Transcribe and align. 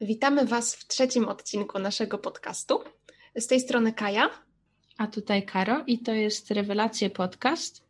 Witamy 0.00 0.44
Was 0.44 0.74
w 0.74 0.86
trzecim 0.86 1.28
odcinku 1.28 1.78
naszego 1.78 2.18
podcastu. 2.18 2.80
Z 3.36 3.46
tej 3.46 3.60
strony 3.60 3.92
Kaja. 3.92 4.30
A 4.98 5.06
tutaj 5.06 5.46
Karo 5.46 5.84
i 5.86 5.98
to 5.98 6.12
jest 6.12 6.50
Rewelacje 6.50 7.10
Podcast. 7.10 7.84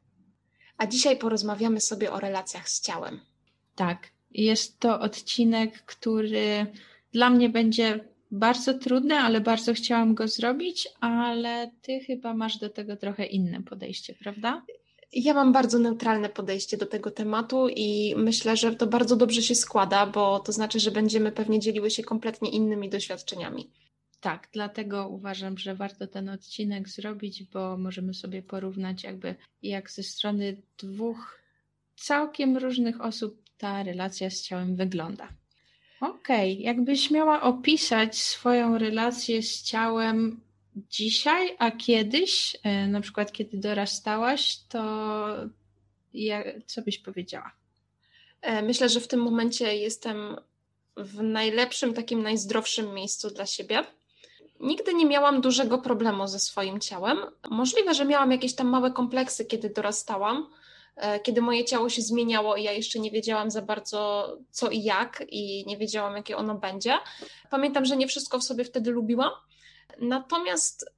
A 0.77 0.87
dzisiaj 0.87 1.19
porozmawiamy 1.19 1.81
sobie 1.81 2.13
o 2.13 2.21
relacjach 2.21 2.69
z 2.69 2.81
ciałem. 2.81 3.21
Tak, 3.75 4.09
jest 4.31 4.79
to 4.79 5.01
odcinek, 5.01 5.83
który 5.83 6.67
dla 7.13 7.31
mnie 7.31 7.49
będzie 7.49 8.05
bardzo 8.31 8.75
trudny, 8.75 9.15
ale 9.15 9.41
bardzo 9.41 9.75
chciałam 9.75 10.15
go 10.15 10.29
zrobić, 10.29 10.89
ale 11.01 11.71
Ty 11.83 12.01
chyba 12.01 12.35
masz 12.35 12.59
do 12.59 12.71
tego 12.71 12.97
trochę 12.97 13.27
inne 13.27 13.63
podejście, 13.63 14.15
prawda? 14.15 14.63
Ja 15.15 15.35
mam 15.35 15.53
bardzo 15.53 15.79
neutralne 15.79 16.29
podejście 16.29 16.77
do 16.77 16.87
tego 16.87 17.11
tematu 17.11 17.69
i 17.69 18.15
myślę, 18.17 18.57
że 18.57 18.75
to 18.75 18.87
bardzo 18.87 19.17
dobrze 19.17 19.43
się 19.43 19.55
składa, 19.55 20.07
bo 20.07 20.41
to 20.41 20.53
znaczy, 20.53 20.81
że 20.81 20.91
będziemy 20.91 21.33
pewnie 21.33 21.61
dzieliły 21.61 21.91
się 21.91 22.03
kompletnie 22.03 22.51
innymi 22.51 22.91
doświadczeniami. 22.91 23.71
Tak, 24.21 24.49
dlatego 24.53 25.09
uważam, 25.09 25.59
że 25.59 25.75
warto 25.75 26.07
ten 26.07 26.29
odcinek 26.29 26.89
zrobić, 26.89 27.43
bo 27.43 27.77
możemy 27.77 28.15
sobie 28.15 28.43
porównać 28.43 29.05
jakby 29.05 29.35
jak 29.63 29.91
ze 29.91 30.03
strony 30.03 30.57
dwóch 30.79 31.41
całkiem 31.97 32.57
różnych 32.57 33.01
osób 33.01 33.43
ta 33.59 33.83
relacja 33.83 34.31
z 34.31 34.43
ciałem 34.43 34.77
wygląda. 34.77 35.29
Okej, 36.01 36.53
okay. 36.53 36.65
jakbyś 36.65 37.11
miała 37.11 37.43
opisać 37.43 38.19
swoją 38.19 38.79
relację 38.79 39.43
z 39.43 39.63
ciałem 39.63 40.41
dzisiaj, 40.77 41.57
a 41.59 41.71
kiedyś, 41.71 42.57
e, 42.63 42.87
na 42.87 43.01
przykład 43.01 43.33
kiedy 43.33 43.59
dorastałaś, 43.59 44.59
to 44.69 44.85
co 46.67 46.83
byś 46.83 46.99
powiedziała? 46.99 47.53
E, 48.41 48.63
myślę, 48.63 48.89
że 48.89 49.01
w 49.01 49.09
tym 49.09 49.21
momencie 49.21 49.77
jestem 49.77 50.37
w 50.97 51.23
najlepszym, 51.23 51.95
takim 51.95 52.23
najzdrowszym 52.23 52.95
miejscu 52.95 53.31
dla 53.31 53.47
siebie. 53.47 53.85
Nigdy 54.61 54.95
nie 54.95 55.07
miałam 55.07 55.41
dużego 55.41 55.79
problemu 55.79 56.29
ze 56.29 56.39
swoim 56.39 56.81
ciałem. 56.81 57.19
Możliwe, 57.51 57.95
że 57.95 58.05
miałam 58.05 58.33
jakieś 58.33 58.55
tam 58.55 58.67
małe 58.67 58.91
kompleksy, 58.91 59.45
kiedy 59.45 59.71
dorastałam, 59.71 60.47
e, 60.97 61.21
kiedy 61.21 61.43
moje 61.43 61.65
ciało 61.65 61.89
się 61.89 62.03
zmieniało 62.03 62.57
i 62.57 62.63
ja 62.63 62.73
jeszcze 62.73 62.99
nie 62.99 63.11
wiedziałam 63.11 63.51
za 63.51 63.63
bardzo 63.63 64.29
co 64.51 64.71
i 64.71 64.83
jak, 64.83 65.25
i 65.29 65.65
nie 65.67 65.77
wiedziałam, 65.77 66.17
jakie 66.17 66.37
ono 66.37 66.55
będzie. 66.55 66.95
Pamiętam, 67.51 67.85
że 67.85 67.97
nie 67.97 68.07
wszystko 68.07 68.39
w 68.39 68.45
sobie 68.45 68.65
wtedy 68.65 68.91
lubiłam. 68.91 69.31
Natomiast 70.01 70.95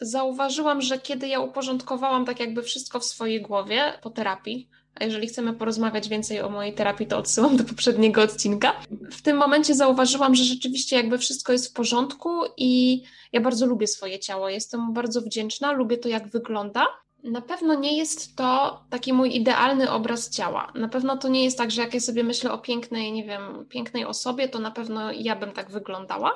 zauważyłam, 0.00 0.80
że 0.80 0.98
kiedy 0.98 1.28
ja 1.28 1.40
uporządkowałam 1.40 2.24
tak 2.24 2.40
jakby 2.40 2.62
wszystko 2.62 3.00
w 3.00 3.04
swojej 3.04 3.42
głowie 3.42 3.98
po 4.02 4.10
terapii, 4.10 4.68
a 4.94 5.04
jeżeli 5.04 5.26
chcemy 5.26 5.52
porozmawiać 5.52 6.08
więcej 6.08 6.40
o 6.40 6.50
mojej 6.50 6.74
terapii, 6.74 7.06
to 7.06 7.18
odsyłam 7.18 7.56
do 7.56 7.64
poprzedniego 7.64 8.22
odcinka. 8.22 8.72
W 9.10 9.22
tym 9.22 9.36
momencie 9.36 9.74
zauważyłam, 9.74 10.34
że 10.34 10.44
rzeczywiście 10.44 10.96
jakby 10.96 11.18
wszystko 11.18 11.52
jest 11.52 11.70
w 11.70 11.72
porządku 11.72 12.30
i 12.56 13.02
ja 13.32 13.40
bardzo 13.40 13.66
lubię 13.66 13.86
swoje 13.86 14.18
ciało. 14.18 14.48
Jestem 14.48 14.80
mu 14.80 14.92
bardzo 14.92 15.20
wdzięczna, 15.20 15.72
lubię 15.72 15.98
to, 15.98 16.08
jak 16.08 16.28
wygląda. 16.28 16.86
Na 17.24 17.40
pewno 17.40 17.74
nie 17.74 17.96
jest 17.96 18.36
to 18.36 18.80
taki 18.90 19.12
mój 19.12 19.36
idealny 19.36 19.90
obraz 19.90 20.30
ciała. 20.30 20.72
Na 20.74 20.88
pewno 20.88 21.16
to 21.16 21.28
nie 21.28 21.44
jest 21.44 21.58
tak, 21.58 21.70
że 21.70 21.82
jak 21.82 21.94
ja 21.94 22.00
sobie 22.00 22.24
myślę 22.24 22.52
o 22.52 22.58
pięknej, 22.58 23.12
nie 23.12 23.24
wiem, 23.24 23.66
pięknej 23.68 24.04
osobie, 24.04 24.48
to 24.48 24.58
na 24.58 24.70
pewno 24.70 25.12
ja 25.12 25.36
bym 25.36 25.52
tak 25.52 25.70
wyglądała 25.70 26.32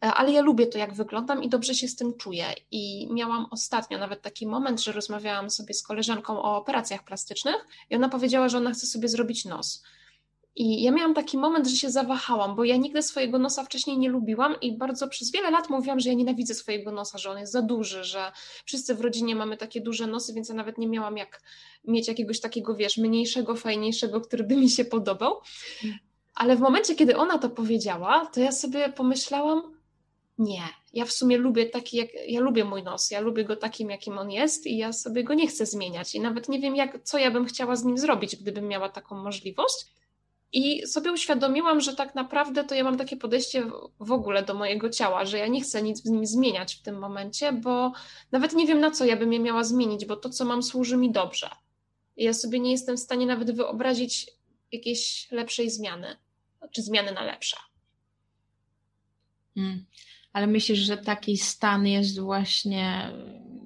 ale 0.00 0.32
ja 0.32 0.42
lubię 0.42 0.66
to, 0.66 0.78
jak 0.78 0.94
wyglądam 0.94 1.42
i 1.42 1.48
dobrze 1.48 1.74
się 1.74 1.88
z 1.88 1.96
tym 1.96 2.14
czuję. 2.16 2.46
I 2.70 3.08
miałam 3.12 3.46
ostatnio 3.50 3.98
nawet 3.98 4.22
taki 4.22 4.46
moment, 4.46 4.82
że 4.82 4.92
rozmawiałam 4.92 5.50
sobie 5.50 5.74
z 5.74 5.82
koleżanką 5.82 6.42
o 6.42 6.56
operacjach 6.56 7.04
plastycznych 7.04 7.66
i 7.90 7.96
ona 7.96 8.08
powiedziała, 8.08 8.48
że 8.48 8.58
ona 8.58 8.72
chce 8.72 8.86
sobie 8.86 9.08
zrobić 9.08 9.44
nos. 9.44 9.82
I 10.56 10.82
ja 10.82 10.92
miałam 10.92 11.14
taki 11.14 11.38
moment, 11.38 11.66
że 11.66 11.76
się 11.76 11.90
zawahałam, 11.90 12.56
bo 12.56 12.64
ja 12.64 12.76
nigdy 12.76 13.02
swojego 13.02 13.38
nosa 13.38 13.64
wcześniej 13.64 13.98
nie 13.98 14.08
lubiłam 14.08 14.60
i 14.60 14.76
bardzo 14.76 15.08
przez 15.08 15.32
wiele 15.32 15.50
lat 15.50 15.70
mówiłam, 15.70 16.00
że 16.00 16.08
ja 16.08 16.14
nienawidzę 16.14 16.54
swojego 16.54 16.92
nosa, 16.92 17.18
że 17.18 17.30
on 17.30 17.38
jest 17.38 17.52
za 17.52 17.62
duży, 17.62 18.04
że 18.04 18.32
wszyscy 18.64 18.94
w 18.94 19.00
rodzinie 19.00 19.36
mamy 19.36 19.56
takie 19.56 19.80
duże 19.80 20.06
nosy, 20.06 20.32
więc 20.32 20.48
ja 20.48 20.54
nawet 20.54 20.78
nie 20.78 20.88
miałam 20.88 21.16
jak 21.16 21.42
mieć 21.84 22.08
jakiegoś 22.08 22.40
takiego, 22.40 22.74
wiesz, 22.74 22.96
mniejszego, 22.96 23.56
fajniejszego, 23.56 24.20
który 24.20 24.44
by 24.44 24.56
mi 24.56 24.70
się 24.70 24.84
podobał. 24.84 25.40
Mm. 25.84 25.98
Ale 26.34 26.56
w 26.56 26.60
momencie, 26.60 26.94
kiedy 26.94 27.16
ona 27.16 27.38
to 27.38 27.50
powiedziała, 27.50 28.26
to 28.26 28.40
ja 28.40 28.52
sobie 28.52 28.88
pomyślałam, 28.88 29.75
nie. 30.38 30.62
Ja 30.92 31.04
w 31.04 31.12
sumie 31.12 31.38
lubię 31.38 31.66
taki, 31.66 31.96
jak 31.96 32.08
ja 32.28 32.40
lubię 32.40 32.64
mój 32.64 32.82
nos, 32.82 33.10
ja 33.10 33.20
lubię 33.20 33.44
go 33.44 33.56
takim, 33.56 33.90
jakim 33.90 34.18
on 34.18 34.30
jest 34.30 34.66
i 34.66 34.76
ja 34.76 34.92
sobie 34.92 35.24
go 35.24 35.34
nie 35.34 35.46
chcę 35.46 35.66
zmieniać. 35.66 36.14
I 36.14 36.20
nawet 36.20 36.48
nie 36.48 36.60
wiem, 36.60 36.76
jak, 36.76 37.02
co 37.02 37.18
ja 37.18 37.30
bym 37.30 37.46
chciała 37.46 37.76
z 37.76 37.84
nim 37.84 37.98
zrobić, 37.98 38.36
gdybym 38.36 38.68
miała 38.68 38.88
taką 38.88 39.22
możliwość. 39.22 39.86
I 40.52 40.86
sobie 40.86 41.12
uświadomiłam, 41.12 41.80
że 41.80 41.96
tak 41.96 42.14
naprawdę 42.14 42.64
to 42.64 42.74
ja 42.74 42.84
mam 42.84 42.96
takie 42.96 43.16
podejście 43.16 43.70
w 44.00 44.12
ogóle 44.12 44.42
do 44.42 44.54
mojego 44.54 44.90
ciała, 44.90 45.24
że 45.24 45.38
ja 45.38 45.46
nie 45.46 45.60
chcę 45.60 45.82
nic 45.82 46.02
w 46.02 46.10
nim 46.10 46.26
zmieniać 46.26 46.74
w 46.74 46.82
tym 46.82 46.98
momencie, 46.98 47.52
bo 47.52 47.92
nawet 48.32 48.52
nie 48.52 48.66
wiem, 48.66 48.80
na 48.80 48.90
co 48.90 49.04
ja 49.04 49.16
bym 49.16 49.32
je 49.32 49.40
miała 49.40 49.64
zmienić, 49.64 50.04
bo 50.04 50.16
to, 50.16 50.30
co 50.30 50.44
mam, 50.44 50.62
służy 50.62 50.96
mi 50.96 51.12
dobrze. 51.12 51.50
I 52.16 52.24
ja 52.24 52.32
sobie 52.32 52.60
nie 52.60 52.70
jestem 52.70 52.96
w 52.96 53.00
stanie 53.00 53.26
nawet 53.26 53.56
wyobrazić 53.56 54.30
jakiejś 54.72 55.28
lepszej 55.30 55.70
zmiany, 55.70 56.16
czy 56.70 56.82
zmiany 56.82 57.12
na 57.12 57.22
lepsze. 57.22 57.56
Hmm 59.54 59.86
ale 60.36 60.46
myślisz, 60.46 60.78
że 60.78 60.96
taki 60.96 61.38
stan 61.38 61.86
jest 61.86 62.20
właśnie 62.20 63.10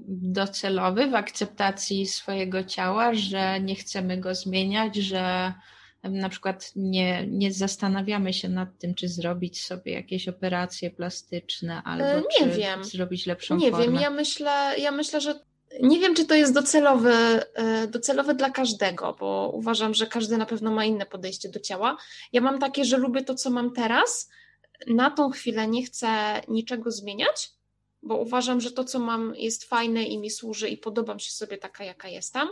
docelowy 0.08 1.06
w 1.06 1.14
akceptacji 1.14 2.06
swojego 2.06 2.64
ciała, 2.64 3.14
że 3.14 3.60
nie 3.60 3.74
chcemy 3.74 4.18
go 4.18 4.34
zmieniać, 4.34 4.96
że 4.96 5.52
na 6.02 6.28
przykład 6.28 6.72
nie, 6.76 7.26
nie 7.26 7.52
zastanawiamy 7.52 8.32
się 8.32 8.48
nad 8.48 8.78
tym, 8.78 8.94
czy 8.94 9.08
zrobić 9.08 9.64
sobie 9.64 9.92
jakieś 9.92 10.28
operacje 10.28 10.90
plastyczne 10.90 11.82
albo 11.84 12.04
e, 12.04 12.22
nie 12.40 12.46
wiem. 12.48 12.84
zrobić 12.84 13.26
lepszą 13.26 13.56
nie 13.56 13.70
formę. 13.70 13.86
Nie 13.86 13.92
wiem, 13.92 14.00
ja 14.02 14.10
myślę, 14.10 14.74
ja 14.78 14.90
myślę, 14.90 15.20
że 15.20 15.34
nie 15.82 15.98
wiem, 16.00 16.14
czy 16.14 16.24
to 16.24 16.34
jest 16.34 16.54
docelowe, 16.54 17.46
docelowe 17.88 18.34
dla 18.34 18.50
każdego, 18.50 19.16
bo 19.20 19.50
uważam, 19.54 19.94
że 19.94 20.06
każdy 20.06 20.36
na 20.36 20.46
pewno 20.46 20.70
ma 20.70 20.84
inne 20.84 21.06
podejście 21.06 21.48
do 21.48 21.60
ciała. 21.60 21.96
Ja 22.32 22.40
mam 22.40 22.58
takie, 22.58 22.84
że 22.84 22.96
lubię 22.96 23.24
to, 23.24 23.34
co 23.34 23.50
mam 23.50 23.72
teraz, 23.72 24.30
na 24.86 25.10
tą 25.10 25.30
chwilę 25.30 25.68
nie 25.68 25.84
chcę 25.84 26.40
niczego 26.48 26.90
zmieniać, 26.90 27.50
bo 28.02 28.16
uważam, 28.16 28.60
że 28.60 28.70
to, 28.70 28.84
co 28.84 28.98
mam, 28.98 29.34
jest 29.36 29.64
fajne 29.64 30.04
i 30.04 30.18
mi 30.18 30.30
służy 30.30 30.68
i 30.68 30.76
podobam 30.76 31.18
się 31.18 31.30
sobie 31.30 31.58
taka, 31.58 31.84
jaka 31.84 32.08
jestem. 32.08 32.48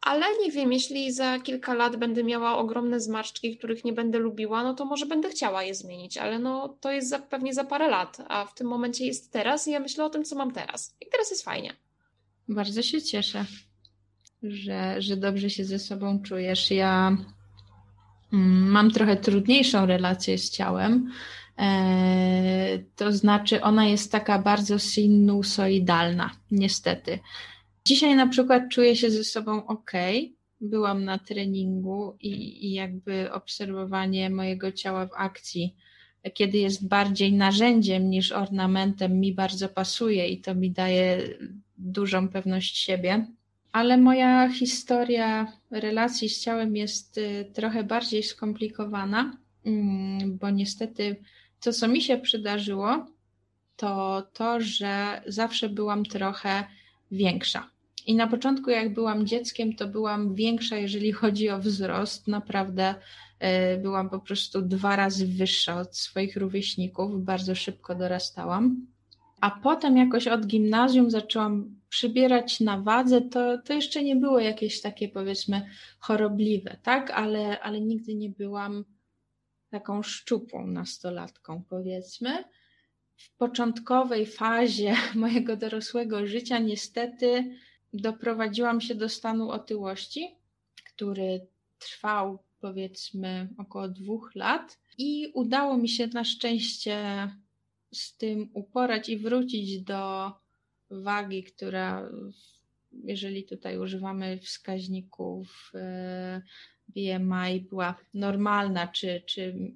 Ale 0.00 0.26
nie 0.44 0.50
wiem, 0.52 0.72
jeśli 0.72 1.12
za 1.12 1.40
kilka 1.40 1.74
lat 1.74 1.96
będę 1.96 2.24
miała 2.24 2.58
ogromne 2.58 3.00
zmarszczki, 3.00 3.56
których 3.58 3.84
nie 3.84 3.92
będę 3.92 4.18
lubiła, 4.18 4.62
no 4.62 4.74
to 4.74 4.84
może 4.84 5.06
będę 5.06 5.30
chciała 5.30 5.62
je 5.62 5.74
zmienić, 5.74 6.18
ale 6.18 6.38
no 6.38 6.76
to 6.80 6.92
jest 6.92 7.08
za, 7.08 7.18
pewnie 7.18 7.54
za 7.54 7.64
parę 7.64 7.88
lat, 7.88 8.16
a 8.28 8.44
w 8.44 8.54
tym 8.54 8.66
momencie 8.66 9.06
jest 9.06 9.32
teraz 9.32 9.68
i 9.68 9.70
ja 9.70 9.80
myślę 9.80 10.04
o 10.04 10.10
tym, 10.10 10.24
co 10.24 10.36
mam 10.36 10.52
teraz. 10.52 10.96
I 11.00 11.06
teraz 11.12 11.30
jest 11.30 11.44
fajnie. 11.44 11.76
Bardzo 12.48 12.82
się 12.82 13.02
cieszę, 13.02 13.44
że, 14.42 15.02
że 15.02 15.16
dobrze 15.16 15.50
się 15.50 15.64
ze 15.64 15.78
sobą 15.78 16.22
czujesz. 16.22 16.70
Ja 16.70 17.16
mm, 18.32 18.70
mam 18.70 18.90
trochę 18.90 19.16
trudniejszą 19.16 19.86
relację 19.86 20.38
z 20.38 20.50
ciałem, 20.50 21.10
to 22.96 23.12
znaczy, 23.12 23.62
ona 23.62 23.86
jest 23.86 24.12
taka 24.12 24.38
bardzo 24.38 24.78
sinusoidalna, 24.78 26.30
niestety. 26.50 27.18
Dzisiaj 27.84 28.16
na 28.16 28.26
przykład 28.26 28.62
czuję 28.70 28.96
się 28.96 29.10
ze 29.10 29.24
sobą 29.24 29.66
ok. 29.66 29.92
Byłam 30.60 31.04
na 31.04 31.18
treningu 31.18 32.16
i, 32.20 32.66
i 32.66 32.72
jakby 32.72 33.32
obserwowanie 33.32 34.30
mojego 34.30 34.72
ciała 34.72 35.06
w 35.06 35.14
akcji, 35.16 35.74
kiedy 36.34 36.58
jest 36.58 36.88
bardziej 36.88 37.32
narzędziem 37.32 38.10
niż 38.10 38.32
ornamentem, 38.32 39.20
mi 39.20 39.34
bardzo 39.34 39.68
pasuje 39.68 40.28
i 40.28 40.40
to 40.40 40.54
mi 40.54 40.70
daje 40.70 41.22
dużą 41.78 42.28
pewność 42.28 42.78
siebie. 42.78 43.26
Ale 43.72 43.96
moja 43.96 44.48
historia 44.48 45.52
relacji 45.70 46.28
z 46.28 46.40
ciałem 46.40 46.76
jest 46.76 47.18
y, 47.18 47.50
trochę 47.54 47.84
bardziej 47.84 48.22
skomplikowana, 48.22 49.36
mm, 49.64 50.38
bo 50.38 50.50
niestety 50.50 51.16
to, 51.60 51.72
co 51.72 51.88
mi 51.88 52.02
się 52.02 52.18
przydarzyło, 52.18 53.06
to 53.76 54.22
to, 54.32 54.60
że 54.60 55.22
zawsze 55.26 55.68
byłam 55.68 56.04
trochę 56.04 56.64
większa. 57.10 57.70
I 58.06 58.14
na 58.14 58.26
początku, 58.26 58.70
jak 58.70 58.94
byłam 58.94 59.26
dzieckiem, 59.26 59.74
to 59.74 59.88
byłam 59.88 60.34
większa, 60.34 60.76
jeżeli 60.76 61.12
chodzi 61.12 61.50
o 61.50 61.58
wzrost. 61.58 62.28
Naprawdę 62.28 62.94
y, 63.74 63.78
byłam 63.78 64.10
po 64.10 64.18
prostu 64.18 64.62
dwa 64.62 64.96
razy 64.96 65.26
wyższa 65.26 65.80
od 65.80 65.96
swoich 65.96 66.36
rówieśników, 66.36 67.24
bardzo 67.24 67.54
szybko 67.54 67.94
dorastałam. 67.94 68.86
A 69.40 69.50
potem 69.50 69.96
jakoś 69.96 70.26
od 70.26 70.46
gimnazjum 70.46 71.10
zaczęłam 71.10 71.76
przybierać 71.88 72.60
na 72.60 72.80
wadze, 72.80 73.20
to, 73.20 73.58
to 73.58 73.72
jeszcze 73.72 74.02
nie 74.02 74.16
było 74.16 74.38
jakieś 74.40 74.80
takie 74.80 75.08
powiedzmy 75.08 75.66
chorobliwe, 75.98 76.76
tak? 76.82 77.10
Ale, 77.10 77.60
ale 77.60 77.80
nigdy 77.80 78.14
nie 78.14 78.30
byłam 78.30 78.84
taką 79.70 80.02
szczupłą 80.02 80.66
nastolatką, 80.66 81.62
powiedzmy. 81.68 82.44
W 83.16 83.36
początkowej 83.36 84.26
fazie 84.26 84.96
mojego 85.14 85.56
dorosłego 85.56 86.26
życia, 86.26 86.58
niestety, 86.58 87.56
doprowadziłam 87.92 88.80
się 88.80 88.94
do 88.94 89.08
stanu 89.08 89.50
otyłości, 89.50 90.36
który 90.84 91.46
trwał 91.78 92.38
powiedzmy 92.60 93.48
około 93.58 93.88
dwóch 93.88 94.34
lat. 94.34 94.78
I 94.98 95.30
udało 95.34 95.76
mi 95.76 95.88
się 95.88 96.06
na 96.06 96.24
szczęście 96.24 97.28
z 97.92 98.16
tym 98.16 98.50
uporać 98.54 99.08
i 99.08 99.16
wrócić 99.16 99.82
do 99.82 100.32
wagi, 100.90 101.44
która, 101.44 102.10
jeżeli 102.92 103.44
tutaj 103.44 103.78
używamy 103.78 104.38
wskaźników 104.38 105.72
e, 105.74 106.42
BMI, 106.88 107.60
była 107.60 107.94
normalna, 108.14 108.88
czy, 108.88 109.22
czy 109.26 109.72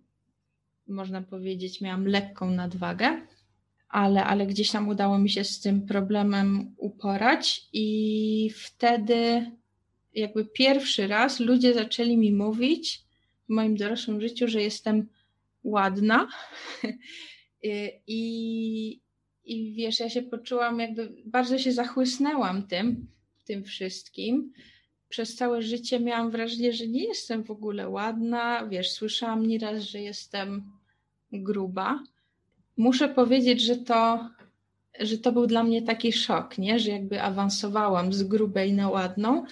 można 0.89 1.23
powiedzieć, 1.23 1.81
miałam 1.81 2.07
lekką 2.07 2.51
nadwagę, 2.51 3.27
ale, 3.89 4.25
ale 4.25 4.47
gdzieś 4.47 4.71
tam 4.71 4.89
udało 4.89 5.19
mi 5.19 5.31
się 5.31 5.45
z 5.45 5.61
tym 5.61 5.87
problemem 5.87 6.75
uporać, 6.77 7.67
i 7.73 8.51
wtedy, 8.55 9.51
jakby 10.15 10.45
pierwszy 10.45 11.07
raz, 11.07 11.41
ludzie 11.41 11.75
zaczęli 11.75 12.17
mi 12.17 12.33
mówić 12.33 13.03
w 13.49 13.53
moim 13.53 13.77
dorosłym 13.77 14.21
życiu, 14.21 14.49
że 14.49 14.63
jestem 14.63 15.09
ładna. 15.65 16.29
I, 18.07 19.01
I 19.45 19.75
wiesz, 19.75 20.01
ja 20.01 20.11
się 20.11 20.23
poczułam, 20.23 20.81
jakby 20.81 21.13
bardzo 21.25 21.59
się 21.59 21.73
zachłysnęłam 21.73 22.67
tym, 22.67 23.07
tym 23.45 23.65
wszystkim. 23.65 24.53
Przez 25.13 25.37
całe 25.37 25.63
życie 25.63 26.01
miałam 26.01 26.31
wrażenie, 26.31 26.73
że 26.73 26.87
nie 26.87 27.05
jestem 27.05 27.45
w 27.45 27.51
ogóle 27.51 27.89
ładna. 27.89 28.67
Wiesz, 28.67 28.91
słyszałam 28.91 29.47
nieraz, 29.47 29.83
że 29.83 30.01
jestem 30.01 30.73
gruba. 31.33 32.03
Muszę 32.77 33.09
powiedzieć, 33.09 33.61
że 33.61 33.77
to, 33.77 34.29
że 35.01 35.19
to 35.19 35.33
był 35.33 35.47
dla 35.47 35.65
mnie 35.65 35.83
taki 35.83 36.13
szok, 36.13 36.59
nie? 36.59 36.79
że 36.79 36.91
jakby 36.91 37.23
awansowałam 37.23 38.13
z 38.13 38.23
grubej 38.23 38.73
na 38.73 38.89
ładną 38.89 39.45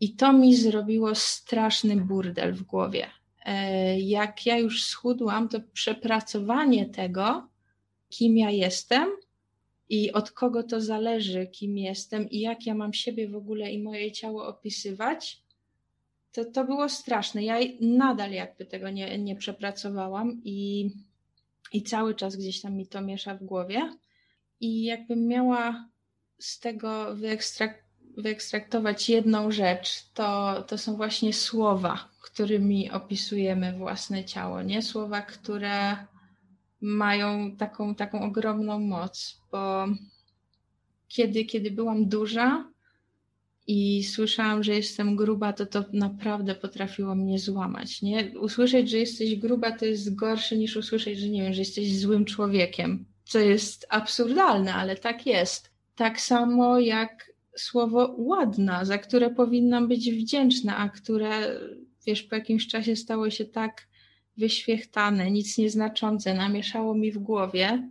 i 0.00 0.16
to 0.16 0.32
mi 0.32 0.56
zrobiło 0.56 1.14
straszny 1.14 1.96
burdel 1.96 2.54
w 2.54 2.62
głowie. 2.62 3.06
E, 3.44 4.00
jak 4.00 4.46
ja 4.46 4.58
już 4.58 4.84
schudłam, 4.84 5.48
to 5.48 5.60
przepracowanie 5.72 6.86
tego, 6.86 7.48
kim 8.08 8.36
ja 8.36 8.50
jestem 8.50 9.08
i 9.88 10.12
od 10.12 10.30
kogo 10.30 10.62
to 10.62 10.80
zależy, 10.80 11.46
kim 11.46 11.78
jestem 11.78 12.30
i 12.30 12.40
jak 12.40 12.66
ja 12.66 12.74
mam 12.74 12.92
siebie 12.92 13.28
w 13.28 13.36
ogóle 13.36 13.72
i 13.72 13.82
moje 13.82 14.12
ciało 14.12 14.46
opisywać, 14.46 15.42
to, 16.32 16.44
to 16.44 16.64
było 16.64 16.88
straszne. 16.88 17.44
Ja 17.44 17.58
nadal 17.80 18.32
jakby 18.32 18.66
tego 18.66 18.90
nie, 18.90 19.18
nie 19.18 19.36
przepracowałam 19.36 20.40
i, 20.44 20.90
i 21.72 21.82
cały 21.82 22.14
czas 22.14 22.36
gdzieś 22.36 22.60
tam 22.60 22.74
mi 22.74 22.86
to 22.86 23.00
miesza 23.00 23.34
w 23.34 23.44
głowie. 23.44 23.96
I 24.60 24.84
jakbym 24.84 25.26
miała 25.26 25.88
z 26.38 26.60
tego 26.60 27.16
wyekstrak 27.16 27.86
wyekstraktować 28.16 29.08
jedną 29.08 29.50
rzecz, 29.50 30.02
to, 30.14 30.62
to 30.62 30.78
są 30.78 30.96
właśnie 30.96 31.32
słowa, 31.32 32.08
którymi 32.20 32.90
opisujemy 32.90 33.72
własne 33.72 34.24
ciało, 34.24 34.62
nie? 34.62 34.82
Słowa, 34.82 35.22
które 35.22 35.96
mają 36.80 37.56
taką, 37.56 37.94
taką 37.94 38.22
ogromną 38.22 38.80
moc, 38.80 39.40
bo 39.52 39.86
kiedy, 41.08 41.44
kiedy 41.44 41.70
byłam 41.70 42.08
duża 42.08 42.68
i 43.66 44.04
słyszałam, 44.04 44.62
że 44.62 44.74
jestem 44.74 45.16
gruba, 45.16 45.52
to 45.52 45.66
to 45.66 45.84
naprawdę 45.92 46.54
potrafiło 46.54 47.14
mnie 47.14 47.38
złamać, 47.38 48.02
nie? 48.02 48.32
Usłyszeć, 48.40 48.90
że 48.90 48.98
jesteś 48.98 49.36
gruba, 49.36 49.72
to 49.72 49.84
jest 49.84 50.14
gorsze 50.14 50.56
niż 50.56 50.76
usłyszeć, 50.76 51.18
że 51.18 51.28
nie 51.28 51.42
wiem, 51.42 51.52
że 51.52 51.60
jesteś 51.60 51.98
złym 51.98 52.24
człowiekiem, 52.24 53.04
co 53.24 53.38
jest 53.38 53.86
absurdalne, 53.88 54.74
ale 54.74 54.96
tak 54.96 55.26
jest. 55.26 55.70
Tak 55.96 56.20
samo 56.20 56.80
jak 56.80 57.32
słowo 57.56 58.14
ładna, 58.18 58.84
za 58.84 58.98
które 58.98 59.30
powinnam 59.30 59.88
być 59.88 60.10
wdzięczna, 60.10 60.76
a 60.76 60.88
które, 60.88 61.60
wiesz, 62.06 62.22
po 62.22 62.34
jakimś 62.34 62.66
czasie 62.66 62.96
stało 62.96 63.30
się 63.30 63.44
tak 63.44 63.88
wyświechtane, 64.36 65.30
nic 65.30 65.58
nieznaczące, 65.58 66.34
namieszało 66.34 66.94
mi 66.94 67.12
w 67.12 67.18
głowie, 67.18 67.90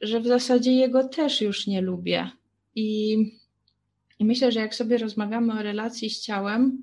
że 0.00 0.20
w 0.20 0.26
zasadzie 0.26 0.72
jego 0.72 1.08
też 1.08 1.40
już 1.40 1.66
nie 1.66 1.80
lubię. 1.80 2.30
I, 2.74 3.16
i 4.18 4.24
myślę, 4.24 4.52
że 4.52 4.60
jak 4.60 4.74
sobie 4.74 4.98
rozmawiamy 4.98 5.52
o 5.52 5.62
relacji 5.62 6.10
z 6.10 6.20
ciałem, 6.20 6.82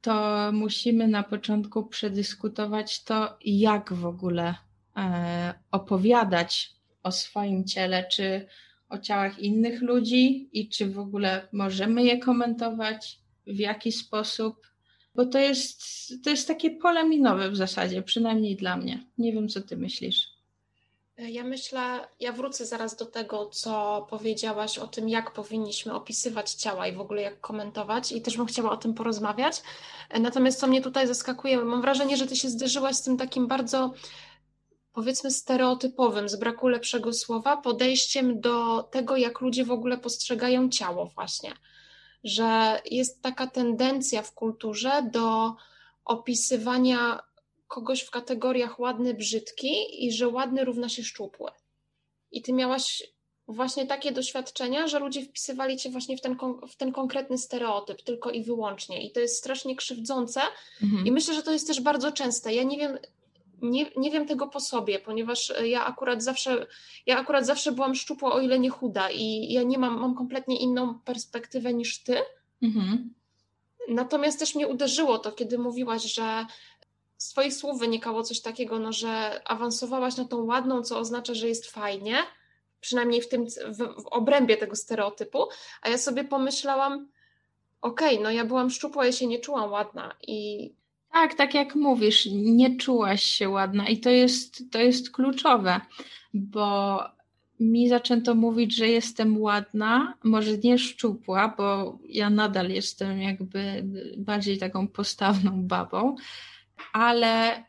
to 0.00 0.50
musimy 0.52 1.08
na 1.08 1.22
początku 1.22 1.86
przedyskutować 1.86 3.04
to, 3.04 3.38
jak 3.44 3.92
w 3.92 4.06
ogóle 4.06 4.54
e, 4.96 5.54
opowiadać 5.70 6.72
o 7.02 7.12
swoim 7.12 7.64
ciele, 7.64 8.04
czy 8.12 8.46
o 8.88 8.98
ciałach 8.98 9.38
innych 9.38 9.82
ludzi 9.82 10.48
i 10.52 10.68
czy 10.68 10.90
w 10.90 10.98
ogóle 10.98 11.48
możemy 11.52 12.04
je 12.04 12.18
komentować, 12.18 13.18
w 13.46 13.58
jaki 13.58 13.92
sposób, 13.92 14.66
bo 15.14 15.26
to 15.26 15.38
jest, 15.38 15.82
to 16.24 16.30
jest 16.30 16.48
takie 16.48 16.70
pole 16.70 17.04
minowe 17.04 17.50
w 17.50 17.56
zasadzie, 17.56 18.02
przynajmniej 18.02 18.56
dla 18.56 18.76
mnie. 18.76 19.04
Nie 19.18 19.32
wiem, 19.32 19.48
co 19.48 19.60
ty 19.60 19.76
myślisz. 19.76 20.34
Ja 21.18 21.44
myślę, 21.44 22.08
ja 22.20 22.32
wrócę 22.32 22.66
zaraz 22.66 22.96
do 22.96 23.06
tego, 23.06 23.46
co 23.46 24.06
powiedziałaś 24.10 24.78
o 24.78 24.86
tym, 24.86 25.08
jak 25.08 25.32
powinniśmy 25.32 25.94
opisywać 25.94 26.50
ciała 26.50 26.86
i 26.88 26.92
w 26.92 27.00
ogóle 27.00 27.22
jak 27.22 27.40
komentować, 27.40 28.12
i 28.12 28.22
też 28.22 28.36
bym 28.36 28.46
chciała 28.46 28.70
o 28.70 28.76
tym 28.76 28.94
porozmawiać. 28.94 29.62
Natomiast 30.20 30.60
co 30.60 30.66
mnie 30.66 30.82
tutaj 30.82 31.06
zaskakuje, 31.06 31.64
mam 31.64 31.82
wrażenie, 31.82 32.16
że 32.16 32.26
ty 32.26 32.36
się 32.36 32.48
zderzyłaś 32.48 32.96
z 32.96 33.02
tym 33.02 33.16
takim 33.16 33.46
bardzo 33.46 33.94
powiedzmy 34.92 35.30
stereotypowym, 35.30 36.28
z 36.28 36.36
braku 36.36 36.68
lepszego 36.68 37.12
słowa, 37.12 37.56
podejściem 37.56 38.40
do 38.40 38.82
tego, 38.82 39.16
jak 39.16 39.40
ludzie 39.40 39.64
w 39.64 39.70
ogóle 39.70 39.98
postrzegają 39.98 40.68
ciało, 40.68 41.06
właśnie. 41.06 41.52
Że 42.24 42.80
jest 42.90 43.22
taka 43.22 43.46
tendencja 43.46 44.22
w 44.22 44.34
kulturze 44.34 45.08
do 45.12 45.54
opisywania 46.04 47.20
kogoś 47.68 48.02
w 48.02 48.10
kategoriach 48.10 48.80
ładny, 48.80 49.14
brzydki 49.14 50.04
i 50.06 50.12
że 50.12 50.28
ładny 50.28 50.64
równa 50.64 50.88
się 50.88 51.02
szczupły. 51.02 51.50
I 52.30 52.42
ty 52.42 52.52
miałaś 52.52 53.02
właśnie 53.48 53.86
takie 53.86 54.12
doświadczenia, 54.12 54.86
że 54.88 54.98
ludzie 54.98 55.22
wpisywali 55.22 55.76
cię 55.76 55.90
właśnie 55.90 56.16
w 56.16 56.20
ten, 56.20 56.36
w 56.68 56.76
ten 56.76 56.92
konkretny 56.92 57.38
stereotyp, 57.38 58.02
tylko 58.02 58.30
i 58.30 58.42
wyłącznie. 58.42 59.06
I 59.06 59.10
to 59.10 59.20
jest 59.20 59.38
strasznie 59.38 59.76
krzywdzące. 59.76 60.40
Mhm. 60.82 61.06
I 61.06 61.12
myślę, 61.12 61.34
że 61.34 61.42
to 61.42 61.52
jest 61.52 61.66
też 61.66 61.80
bardzo 61.80 62.12
częste. 62.12 62.54
Ja 62.54 62.62
nie 62.62 62.78
wiem, 62.78 62.98
nie, 63.70 63.90
nie 63.96 64.10
wiem 64.10 64.26
tego 64.26 64.46
po 64.46 64.60
sobie, 64.60 64.98
ponieważ 64.98 65.52
ja 65.64 65.86
akurat 65.86 66.22
zawsze, 66.22 66.66
ja 67.06 67.18
akurat 67.18 67.46
zawsze 67.46 67.72
byłam 67.72 67.94
szczupła, 67.94 68.32
o 68.32 68.40
ile 68.40 68.58
nie 68.58 68.70
chuda 68.70 69.10
i 69.10 69.52
ja 69.52 69.62
nie 69.62 69.78
mam, 69.78 70.00
mam 70.00 70.14
kompletnie 70.14 70.60
inną 70.60 70.98
perspektywę 70.98 71.74
niż 71.74 72.02
ty. 72.02 72.16
Mhm. 72.62 73.14
Natomiast 73.88 74.38
też 74.38 74.54
mnie 74.54 74.68
uderzyło 74.68 75.18
to, 75.18 75.32
kiedy 75.32 75.58
mówiłaś, 75.58 76.02
że 76.14 76.46
z 77.16 77.28
Twoich 77.28 77.54
słów 77.54 77.80
wynikało 77.80 78.22
coś 78.22 78.40
takiego, 78.40 78.78
no, 78.78 78.92
że 78.92 79.42
awansowałaś 79.44 80.16
na 80.16 80.24
tą 80.24 80.44
ładną, 80.44 80.82
co 80.82 80.98
oznacza, 80.98 81.34
że 81.34 81.48
jest 81.48 81.70
fajnie, 81.70 82.16
przynajmniej 82.80 83.22
w 83.22 83.28
tym 83.28 83.46
w, 83.46 84.02
w 84.02 84.06
obrębie 84.06 84.56
tego 84.56 84.76
stereotypu, 84.76 85.48
a 85.82 85.88
ja 85.88 85.98
sobie 85.98 86.24
pomyślałam, 86.24 87.08
okej, 87.80 88.14
okay, 88.14 88.24
no 88.24 88.30
ja 88.30 88.44
byłam 88.44 88.70
szczupła, 88.70 89.06
ja 89.06 89.12
się 89.12 89.26
nie 89.26 89.38
czułam 89.38 89.72
ładna 89.72 90.14
i 90.26 90.70
tak, 91.14 91.34
tak 91.34 91.54
jak 91.54 91.74
mówisz, 91.74 92.28
nie 92.32 92.76
czułaś 92.76 93.22
się 93.22 93.48
ładna 93.48 93.88
i 93.88 94.00
to 94.00 94.10
jest, 94.10 94.70
to 94.70 94.78
jest 94.78 95.10
kluczowe, 95.10 95.80
bo 96.34 97.00
mi 97.60 97.88
zaczęto 97.88 98.34
mówić, 98.34 98.76
że 98.76 98.88
jestem 98.88 99.40
ładna, 99.42 100.14
może 100.24 100.58
nie 100.58 100.78
szczupła, 100.78 101.54
bo 101.58 101.98
ja 102.08 102.30
nadal 102.30 102.70
jestem 102.70 103.20
jakby 103.20 103.84
bardziej 104.18 104.58
taką 104.58 104.88
postawną 104.88 105.62
babą, 105.62 106.16
ale 106.92 107.64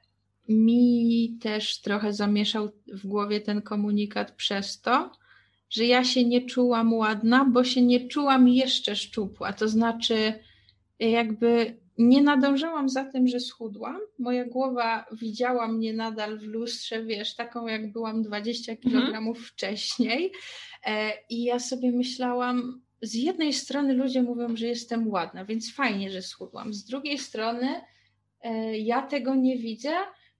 mi 0.50 1.38
też 1.42 1.82
trochę 1.82 2.14
zamieszał 2.14 2.72
w 2.88 3.08
głowie 3.08 3.42
ten 3.42 3.62
komunikat 3.62 4.32
przez 4.32 4.82
to, 4.82 5.12
że 5.70 5.86
ja 5.86 6.04
się 6.04 6.26
nie 6.26 6.46
czułam 6.46 6.94
ładna, 6.94 7.46
bo 7.46 7.64
się 7.64 7.82
nie 7.82 8.08
czułam 8.08 8.48
jeszcze 8.48 8.96
szczupła. 8.96 9.54
To 9.54 9.68
znaczy, 9.68 10.34
jakby 11.00 11.85
nie 11.98 12.22
nadążałam 12.22 12.90
za 12.90 13.04
tym, 13.04 13.28
że 13.28 13.40
schudłam. 13.40 14.00
Moja 14.20 14.46
głowa 14.46 15.06
widziała 15.12 15.68
mnie 15.68 15.94
nadal 15.94 16.40
w 16.40 16.44
lustrze, 16.44 17.04
wiesz, 17.04 17.36
taką 17.36 17.68
jak 17.68 17.92
byłam 17.92 18.24
20 18.24 18.72
mhm. 18.72 19.06
kg 19.06 19.34
wcześniej. 19.34 20.32
E, 20.86 21.12
I 21.30 21.44
ja 21.44 21.60
sobie 21.60 21.92
myślałam, 21.92 22.82
z 23.02 23.14
jednej 23.14 23.54
strony 23.54 23.94
ludzie 23.94 24.24
mówią, 24.24 24.56
że 24.56 24.68
jestem 24.68 25.08
ładna, 25.08 25.46
więc 25.46 25.74
fajnie, 25.74 26.12
że 26.12 26.22
schudłam. 26.22 26.74
Z 26.74 26.84
drugiej 26.84 27.18
strony 27.18 27.82
e, 28.42 28.78
ja 28.78 29.02
tego 29.02 29.36
nie 29.36 29.58
widzę. 29.58 29.92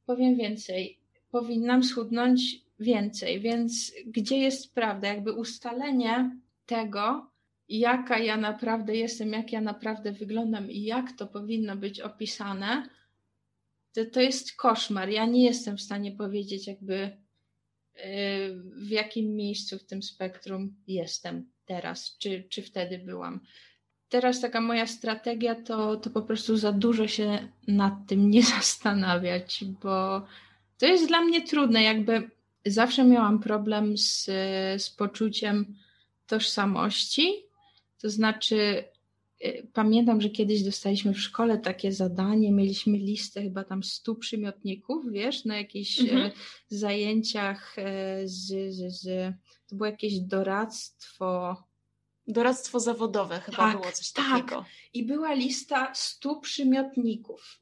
Powiem 0.06 0.36
więcej, 0.36 1.00
powinnam 1.32 1.84
schudnąć 1.84 2.66
więcej, 2.80 3.40
więc 3.40 3.94
gdzie 4.06 4.38
jest 4.38 4.74
prawda? 4.74 5.08
Jakby 5.08 5.34
ustalenie 5.34 6.38
tego, 6.66 7.30
jaka 7.70 8.20
ja 8.20 8.38
naprawdę 8.38 8.96
jestem, 8.96 9.32
jak 9.32 9.52
ja 9.52 9.62
naprawdę 9.62 10.12
wyglądam 10.12 10.72
i 10.72 10.84
jak 10.84 11.12
to 11.12 11.28
powinno 11.28 11.76
być 11.76 12.00
opisane, 12.00 12.90
to, 13.94 14.06
to 14.06 14.22
jest 14.22 14.56
koszmar. 14.56 15.10
Ja 15.10 15.26
nie 15.26 15.44
jestem 15.44 15.78
w 15.78 15.82
stanie 15.82 16.12
powiedzieć, 16.12 16.68
jakby 16.68 16.96
y, 16.96 17.12
w 18.76 18.90
jakim 18.90 19.36
miejscu 19.36 19.80
w 19.80 19.86
tym 19.86 20.04
spektrum 20.04 20.76
jestem 20.88 21.50
teraz, 21.66 22.18
czy, 22.18 22.44
czy 22.50 22.62
wtedy 22.62 22.98
byłam. 23.00 23.40
Teraz 24.10 24.42
taka 24.42 24.62
moja 24.62 24.88
strategia 24.88 25.56
to, 25.56 25.96
to 25.96 26.10
po 26.10 26.22
prostu 26.22 26.58
za 26.58 26.72
dużo 26.72 27.08
się 27.08 27.48
nad 27.68 27.94
tym 28.08 28.30
nie 28.30 28.44
zastanawiać, 28.58 29.64
bo 29.84 30.26
To 30.78 30.86
jest 30.86 31.08
dla 31.08 31.22
mnie 31.22 31.42
trudne, 31.42 31.84
jakby 31.84 32.30
zawsze 32.66 33.04
miałam 33.04 33.40
problem 33.40 33.98
z, 33.98 34.26
z 34.84 34.90
poczuciem 34.90 35.76
tożsamości. 36.28 37.45
To 38.02 38.10
znaczy, 38.10 38.84
y, 39.46 39.68
pamiętam, 39.74 40.22
że 40.22 40.30
kiedyś 40.30 40.64
dostaliśmy 40.64 41.14
w 41.14 41.22
szkole 41.22 41.58
takie 41.58 41.92
zadanie, 41.92 42.52
mieliśmy 42.52 42.98
listę 42.98 43.42
chyba 43.42 43.64
tam 43.64 43.84
stu 43.84 44.16
przymiotników, 44.16 45.12
wiesz, 45.12 45.46
na 45.46 45.58
jakichś 45.58 46.00
mhm. 46.00 46.32
zajęciach 46.70 47.76
z, 48.26 48.74
z, 48.76 49.02
z, 49.02 49.36
to 49.68 49.76
było 49.76 49.86
jakieś 49.86 50.20
doradztwo 50.20 51.58
Doradztwo 52.28 52.80
zawodowe 52.80 53.40
chyba 53.40 53.58
tak, 53.58 53.82
było 53.82 53.92
coś 53.92 54.12
tak. 54.12 54.26
takiego. 54.26 54.66
I 54.94 55.04
była 55.04 55.34
lista 55.34 55.94
stu 55.94 56.40
przymiotników. 56.40 57.60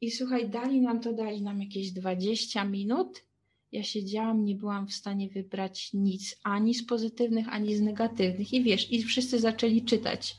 I 0.00 0.10
słuchaj, 0.10 0.50
dali 0.50 0.80
nam 0.80 1.00
to, 1.00 1.12
dali 1.12 1.42
nam 1.42 1.60
jakieś 1.60 1.90
20 1.90 2.64
minut. 2.64 3.24
Ja 3.72 3.82
siedziałam, 3.82 4.44
nie 4.44 4.54
byłam 4.54 4.86
w 4.86 4.92
stanie 4.92 5.28
wybrać 5.28 5.90
nic, 5.92 6.40
ani 6.44 6.74
z 6.74 6.86
pozytywnych, 6.86 7.48
ani 7.48 7.76
z 7.76 7.80
negatywnych. 7.80 8.52
I 8.52 8.62
wiesz, 8.62 8.92
i 8.92 9.02
wszyscy 9.02 9.38
zaczęli 9.38 9.84
czytać. 9.84 10.36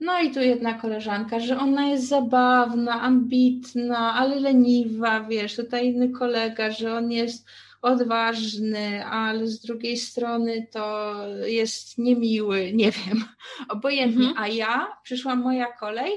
No 0.00 0.20
i 0.20 0.30
tu 0.30 0.40
jedna 0.40 0.74
koleżanka, 0.74 1.40
że 1.40 1.58
ona 1.58 1.86
jest 1.86 2.08
zabawna, 2.08 3.00
ambitna, 3.00 4.14
ale 4.14 4.40
leniwa, 4.40 5.24
wiesz, 5.24 5.56
tutaj 5.56 5.86
inny 5.86 6.08
kolega, 6.08 6.70
że 6.70 6.94
on 6.94 7.12
jest 7.12 7.46
odważny, 7.82 9.06
ale 9.06 9.46
z 9.46 9.60
drugiej 9.60 9.96
strony 9.96 10.66
to 10.72 11.14
jest 11.46 11.98
niemiły, 11.98 12.72
nie 12.72 12.90
wiem, 12.90 13.24
obojętnie. 13.68 14.28
Mhm. 14.28 14.44
A 14.44 14.48
ja, 14.48 14.86
przyszła 15.02 15.34
moja 15.36 15.72
kolej 15.72 16.12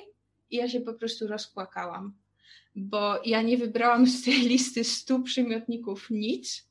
i 0.50 0.56
ja 0.56 0.70
się 0.70 0.80
po 0.82 0.94
prostu 0.94 1.28
rozpłakałam, 1.28 2.14
bo 2.77 3.22
ja 3.25 3.41
nie 3.41 3.57
wybrałam 3.57 4.07
z 4.07 4.24
tej 4.24 4.39
listy 4.39 4.84
stu 4.84 5.24
przymiotników 5.24 6.07
nic. 6.10 6.67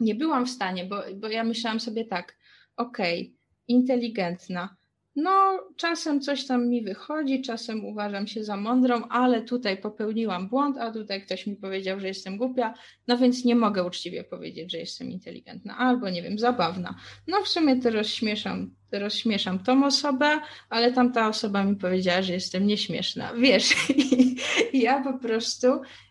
Nie 0.00 0.14
byłam 0.14 0.46
w 0.46 0.50
stanie, 0.50 0.84
bo, 0.84 1.02
bo 1.16 1.28
ja 1.28 1.44
myślałam 1.44 1.80
sobie 1.80 2.04
tak, 2.04 2.36
okej, 2.76 3.20
okay, 3.20 3.36
inteligentna, 3.68 4.76
no, 5.16 5.60
czasem 5.76 6.20
coś 6.20 6.46
tam 6.46 6.68
mi 6.68 6.82
wychodzi, 6.82 7.42
czasem 7.42 7.84
uważam 7.84 8.26
się 8.26 8.44
za 8.44 8.56
mądrą, 8.56 9.08
ale 9.08 9.42
tutaj 9.42 9.76
popełniłam 9.76 10.48
błąd, 10.48 10.78
a 10.78 10.92
tutaj 10.92 11.22
ktoś 11.22 11.46
mi 11.46 11.56
powiedział, 11.56 12.00
że 12.00 12.08
jestem 12.08 12.36
głupia, 12.36 12.74
no 13.08 13.18
więc 13.18 13.44
nie 13.44 13.54
mogę 13.56 13.84
uczciwie 13.84 14.24
powiedzieć, 14.24 14.72
że 14.72 14.78
jestem 14.78 15.10
inteligentna, 15.10 15.78
albo 15.78 16.10
nie 16.10 16.22
wiem, 16.22 16.38
zabawna. 16.38 16.94
No 17.26 17.42
w 17.42 17.48
sumie 17.48 17.76
to 17.76 17.90
rozśmieszam, 17.90 18.74
to 18.90 18.98
rozśmieszam 18.98 19.58
tą 19.58 19.86
osobę, 19.86 20.40
ale 20.70 20.92
tamta 20.92 21.28
osoba 21.28 21.64
mi 21.64 21.76
powiedziała, 21.76 22.22
że 22.22 22.32
jestem 22.32 22.66
nieśmieszna. 22.66 23.34
Wiesz, 23.42 23.74
ja 24.72 25.02
po 25.02 25.18
prostu 25.18 25.66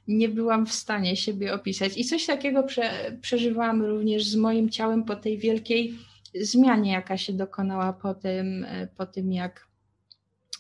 nie 0.07 0.29
byłam 0.29 0.65
w 0.65 0.73
stanie 0.73 1.15
siebie 1.15 1.53
opisać. 1.53 1.97
I 1.97 2.05
coś 2.05 2.25
takiego 2.25 2.63
prze, 2.63 3.17
przeżywałam 3.21 3.81
również 3.81 4.25
z 4.25 4.35
moim 4.35 4.69
ciałem 4.69 5.03
po 5.03 5.15
tej 5.15 5.37
wielkiej 5.37 5.93
zmianie, 6.41 6.91
jaka 6.91 7.17
się 7.17 7.33
dokonała 7.33 7.93
po 7.93 8.13
tym, 8.13 8.65
e, 8.67 8.87
po 8.87 9.05
tym 9.05 9.33
jak, 9.33 9.67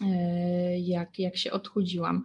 e, 0.01 0.79
jak, 0.79 1.19
jak 1.19 1.37
się 1.37 1.51
odchudziłam. 1.51 2.23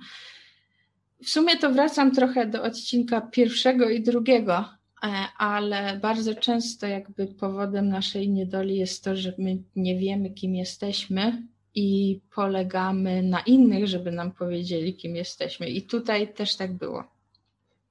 W 1.23 1.29
sumie 1.29 1.57
to 1.57 1.71
wracam 1.71 2.15
trochę 2.15 2.47
do 2.47 2.63
odcinka 2.63 3.21
pierwszego 3.21 3.89
i 3.91 4.03
drugiego, 4.03 4.65
e, 5.03 5.09
ale 5.39 5.99
bardzo 6.03 6.35
często 6.35 6.87
jakby 6.87 7.27
powodem 7.27 7.89
naszej 7.89 8.29
niedoli 8.29 8.77
jest 8.77 9.05
to, 9.05 9.17
że 9.17 9.33
my 9.39 9.59
nie 9.77 9.99
wiemy, 9.99 10.31
kim 10.31 10.55
jesteśmy 10.55 11.43
i 11.75 12.21
polegamy 12.35 13.23
na 13.23 13.41
innych, 13.41 13.87
żeby 13.87 14.13
nam 14.13 14.33
powiedzieli, 14.33 14.95
kim 14.95 15.17
jesteśmy. 15.17 15.69
I 15.69 15.83
tutaj 15.83 16.35
też 16.35 16.57
tak 16.57 16.73
było. 16.73 17.05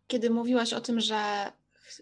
Kiedy 0.08 0.30
mówiłaś 0.30 0.74
o 0.74 0.82
tym, 0.82 1.00
że 1.00 1.52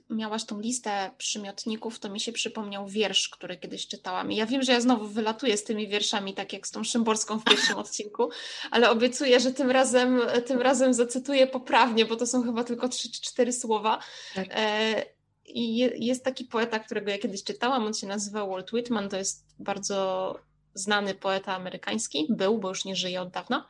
miałaś 0.10 0.46
tą 0.46 0.60
listę 0.60 1.12
przymiotników, 1.18 2.00
to 2.00 2.10
mi 2.10 2.20
się 2.20 2.32
przypomniał 2.32 2.88
wiersz, 2.88 3.30
który 3.30 3.58
kiedyś 3.58 3.88
czytałam. 3.88 4.32
I 4.32 4.36
ja 4.36 4.46
wiem, 4.46 4.64
że 4.64 4.72
ja 4.72 4.82
znowu 4.82 5.08
wylatuję 5.08 5.58
z 5.58 5.64
tymi 5.64 5.88
wierszami, 5.88 6.34
tak 6.34 6.54
jak 6.54 6.68
z 6.68 6.72
tą 6.72 6.84
Szymborską 6.84 7.40
w 7.40 7.44
pierwszym 7.44 7.78
odcinku, 7.78 8.30
ale 8.72 8.90
obiecuję, 8.90 9.40
że 9.40 9.52
tym 9.52 9.72
razem, 9.72 10.22
tym 10.46 10.62
razem 10.62 10.94
zacytuję 10.94 11.48
poprawnie, 11.48 12.06
bo 12.06 12.16
to 12.16 12.28
są 12.28 12.44
chyba 12.44 12.64
tylko 12.64 12.90
trzy 12.90 13.12
czy 13.12 13.22
cztery 13.22 13.54
słowa. 13.54 14.00
Tak. 14.36 14.48
E, 14.52 15.06
I 15.46 15.78
jest 16.06 16.24
taki 16.24 16.46
poeta, 16.46 16.80
którego 16.80 17.12
ja 17.12 17.18
kiedyś 17.18 17.44
czytałam, 17.44 17.86
on 17.86 17.94
się 17.94 18.08
nazywa 18.08 18.46
Walt 18.46 18.74
Whitman, 18.74 19.10
to 19.10 19.18
jest 19.18 19.46
bardzo 19.60 20.40
znany 20.74 21.16
poeta 21.16 21.56
amerykański, 21.56 22.28
był, 22.30 22.58
bo 22.58 22.70
już 22.70 22.86
nie 22.86 22.96
żyje 22.96 23.22
od 23.22 23.30
dawna. 23.30 23.68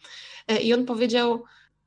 E, 0.48 0.62
I 0.62 0.74
on 0.74 0.86
powiedział, 0.86 1.44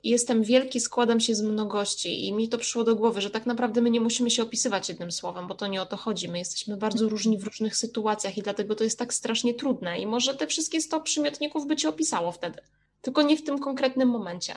Jestem 0.08 0.42
wielki, 0.42 0.80
składam 0.80 1.20
się 1.20 1.34
z 1.34 1.42
mnogości 1.42 2.26
i 2.26 2.32
mi 2.32 2.48
to 2.48 2.58
przyszło 2.58 2.84
do 2.84 2.96
głowy, 2.96 3.20
że 3.20 3.30
tak 3.30 3.46
naprawdę 3.46 3.80
my 3.80 3.90
nie 3.90 4.00
musimy 4.00 4.30
się 4.30 4.42
opisywać 4.42 4.88
jednym 4.88 5.12
słowem, 5.12 5.46
bo 5.48 5.54
to 5.54 5.66
nie 5.66 5.82
o 5.82 5.86
to 5.86 5.96
chodzi. 5.96 6.28
My 6.28 6.38
jesteśmy 6.38 6.76
bardzo 6.76 7.08
różni 7.08 7.38
w 7.38 7.44
różnych 7.44 7.76
sytuacjach 7.76 8.38
i 8.38 8.42
dlatego 8.42 8.74
to 8.74 8.84
jest 8.84 8.98
tak 8.98 9.14
strasznie 9.14 9.54
trudne. 9.54 10.00
I 10.00 10.06
może 10.06 10.34
te 10.34 10.46
wszystkie 10.46 10.80
100 10.80 11.00
przymiotników 11.00 11.66
by 11.66 11.76
cię 11.76 11.88
opisało 11.88 12.32
wtedy, 12.32 12.58
tylko 13.00 13.22
nie 13.22 13.36
w 13.36 13.44
tym 13.44 13.58
konkretnym 13.58 14.08
momencie. 14.08 14.54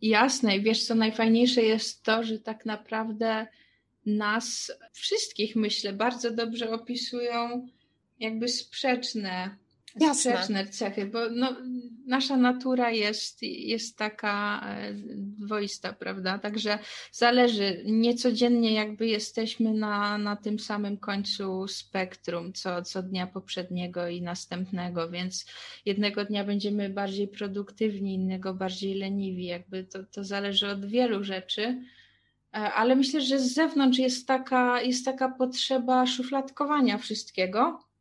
Jasne, 0.00 0.56
i 0.56 0.62
wiesz 0.62 0.86
co, 0.86 0.94
najfajniejsze 0.94 1.62
jest 1.62 2.02
to, 2.02 2.24
że 2.24 2.38
tak 2.38 2.66
naprawdę 2.66 3.46
nas 4.06 4.72
wszystkich, 4.92 5.56
myślę, 5.56 5.92
bardzo 5.92 6.30
dobrze 6.30 6.70
opisują 6.70 7.68
jakby 8.20 8.48
sprzeczne. 8.48 9.56
Sprzeczne 10.00 10.66
cechy, 10.66 11.06
bo 11.06 11.18
no, 11.30 11.56
nasza 12.06 12.36
natura 12.36 12.90
jest, 12.90 13.42
jest 13.42 13.98
taka 13.98 14.64
e, 14.66 14.92
dwoista, 15.16 15.92
prawda? 15.92 16.38
Także 16.38 16.78
zależy, 17.12 17.82
niecodziennie 17.84 18.74
jakby 18.74 19.06
jesteśmy 19.06 19.74
na, 19.74 20.18
na 20.18 20.36
tym 20.36 20.58
samym 20.58 20.96
końcu 20.96 21.68
spektrum, 21.68 22.52
co, 22.52 22.82
co 22.82 23.02
dnia 23.02 23.26
poprzedniego 23.26 24.08
i 24.08 24.22
następnego, 24.22 25.10
więc 25.10 25.46
jednego 25.86 26.24
dnia 26.24 26.44
będziemy 26.44 26.88
bardziej 26.88 27.28
produktywni, 27.28 28.14
innego 28.14 28.54
bardziej 28.54 28.94
leniwi, 28.94 29.44
jakby 29.44 29.84
to, 29.84 29.98
to 30.04 30.24
zależy 30.24 30.68
od 30.68 30.86
wielu 30.86 31.24
rzeczy. 31.24 31.62
E, 31.62 32.56
ale 32.56 32.96
myślę, 32.96 33.20
że 33.20 33.38
z 33.38 33.54
zewnątrz 33.54 33.98
jest 33.98 34.26
taka, 34.26 34.82
jest 34.82 35.04
taka 35.04 35.28
potrzeba 35.28 36.06
szufladkowania 36.06 36.98
wszystkiego, 36.98 37.91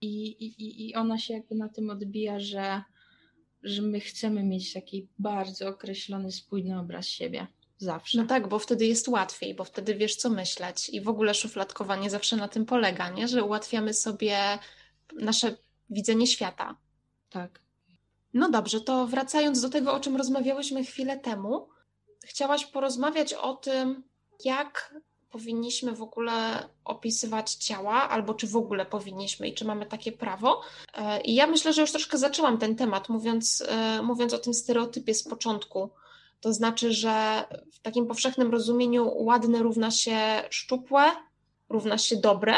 i, 0.00 0.28
i, 0.28 0.88
i 0.88 0.94
ona 0.94 1.18
się 1.18 1.34
jakby 1.34 1.54
na 1.54 1.68
tym 1.68 1.90
odbija, 1.90 2.40
że, 2.40 2.82
że 3.62 3.82
my 3.82 4.00
chcemy 4.00 4.42
mieć 4.42 4.72
taki 4.72 5.08
bardzo 5.18 5.68
określony, 5.68 6.32
spójny 6.32 6.78
obraz 6.78 7.06
siebie. 7.06 7.46
Zawsze. 7.78 8.18
No 8.18 8.26
tak, 8.26 8.48
bo 8.48 8.58
wtedy 8.58 8.86
jest 8.86 9.08
łatwiej, 9.08 9.54
bo 9.54 9.64
wtedy 9.64 9.94
wiesz, 9.94 10.16
co 10.16 10.30
myśleć. 10.30 10.88
I 10.88 11.00
w 11.00 11.08
ogóle 11.08 11.34
szufladkowanie 11.34 12.10
zawsze 12.10 12.36
na 12.36 12.48
tym 12.48 12.66
polega, 12.66 13.10
nie? 13.10 13.28
że 13.28 13.44
ułatwiamy 13.44 13.94
sobie 13.94 14.58
nasze 15.12 15.56
widzenie 15.90 16.26
świata. 16.26 16.76
Tak. 17.30 17.60
No 18.34 18.50
dobrze, 18.50 18.80
to 18.80 19.06
wracając 19.06 19.60
do 19.60 19.68
tego, 19.68 19.92
o 19.92 20.00
czym 20.00 20.16
rozmawiałyśmy 20.16 20.84
chwilę 20.84 21.18
temu, 21.18 21.68
chciałaś 22.24 22.66
porozmawiać 22.66 23.34
o 23.34 23.54
tym, 23.54 24.02
jak 24.44 24.94
powinniśmy 25.30 25.92
w 25.92 26.02
ogóle 26.02 26.68
opisywać 26.84 27.54
ciała, 27.54 28.08
albo 28.08 28.34
czy 28.34 28.46
w 28.46 28.56
ogóle 28.56 28.86
powinniśmy 28.86 29.48
i 29.48 29.54
czy 29.54 29.64
mamy 29.64 29.86
takie 29.86 30.12
prawo. 30.12 30.60
E, 30.94 31.20
I 31.20 31.34
ja 31.34 31.46
myślę, 31.46 31.72
że 31.72 31.80
już 31.80 31.90
troszkę 31.90 32.18
zaczęłam 32.18 32.58
ten 32.58 32.76
temat, 32.76 33.08
mówiąc, 33.08 33.64
e, 33.68 34.02
mówiąc 34.02 34.34
o 34.34 34.38
tym 34.38 34.54
stereotypie 34.54 35.14
z 35.14 35.22
początku. 35.22 35.90
To 36.40 36.52
znaczy, 36.52 36.92
że 36.92 37.44
w 37.72 37.78
takim 37.78 38.06
powszechnym 38.06 38.50
rozumieniu 38.50 39.12
ładne 39.16 39.58
równa 39.58 39.90
się 39.90 40.18
szczupłe, 40.50 41.10
równa 41.68 41.98
się 41.98 42.16
dobre, 42.16 42.54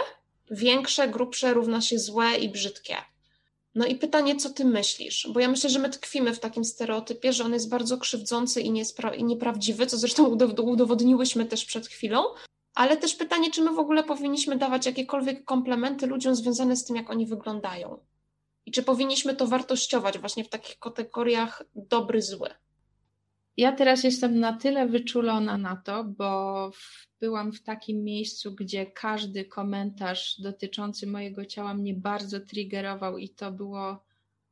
większe, 0.51 1.09
grubsze 1.09 1.55
równa 1.55 1.81
się 1.81 1.99
złe 1.99 2.37
i 2.37 2.49
brzydkie. 2.49 2.97
No 3.75 3.87
i 3.87 3.95
pytanie, 3.95 4.37
co 4.37 4.51
ty 4.51 4.65
myślisz? 4.65 5.29
Bo 5.33 5.41
ja 5.41 5.49
myślę, 5.49 5.71
że 5.71 5.79
my 5.79 5.91
tkwimy 5.91 6.35
w 6.35 6.41
takim 6.41 6.65
stereotypie, 6.65 7.33
że 7.33 7.45
on 7.45 7.53
jest 7.53 7.69
bardzo 7.69 7.99
krzywdzący 7.99 8.61
i, 8.61 8.73
nieprawdziwy, 9.23 9.87
co 9.87 9.99
zresztą 9.99 10.27
udowodniłyśmy 10.63 11.47
też 11.47 11.65
przed 11.65 11.87
chwilą, 11.87 12.23
ale 12.75 12.97
też 12.97 13.15
pytanie, 13.15 13.51
czy 13.51 13.63
my 13.63 13.73
w 13.75 13.79
ogóle 13.79 14.05
powinniśmy 14.05 14.59
dawać 14.59 14.87
jakiekolwiek 14.87 15.45
komplementy 15.45 16.07
ludziom 16.07 16.35
związane 16.35 16.77
z 16.77 16.85
tym, 16.85 16.97
jak 16.97 17.11
oni 17.11 17.27
wyglądają. 17.27 17.99
I 18.67 18.73
czy 18.73 18.83
powinniśmy 18.83 19.37
to 19.37 19.47
wartościować 19.47 20.19
właśnie 20.19 20.45
w 20.45 20.49
takich 20.49 20.79
kategoriach 20.79 21.63
dobry, 21.75 22.23
zły. 22.23 22.49
Ja 23.57 23.73
teraz 23.73 24.05
jestem 24.05 24.41
na 24.41 24.53
tyle 24.53 24.87
wyczulona 24.87 25.59
na 25.59 25.77
to, 25.77 26.05
bo 26.05 26.71
byłam 27.21 27.53
w 27.53 27.63
takim 27.63 28.05
miejscu, 28.05 28.55
gdzie 28.55 28.87
każdy 28.87 29.45
komentarz 29.45 30.41
dotyczący 30.41 31.07
mojego 31.07 31.45
ciała 31.45 31.75
mnie 31.75 31.95
bardzo 31.95 32.41
triggerował 32.41 33.19
i 33.19 33.29
to 33.29 33.53
było 33.53 34.05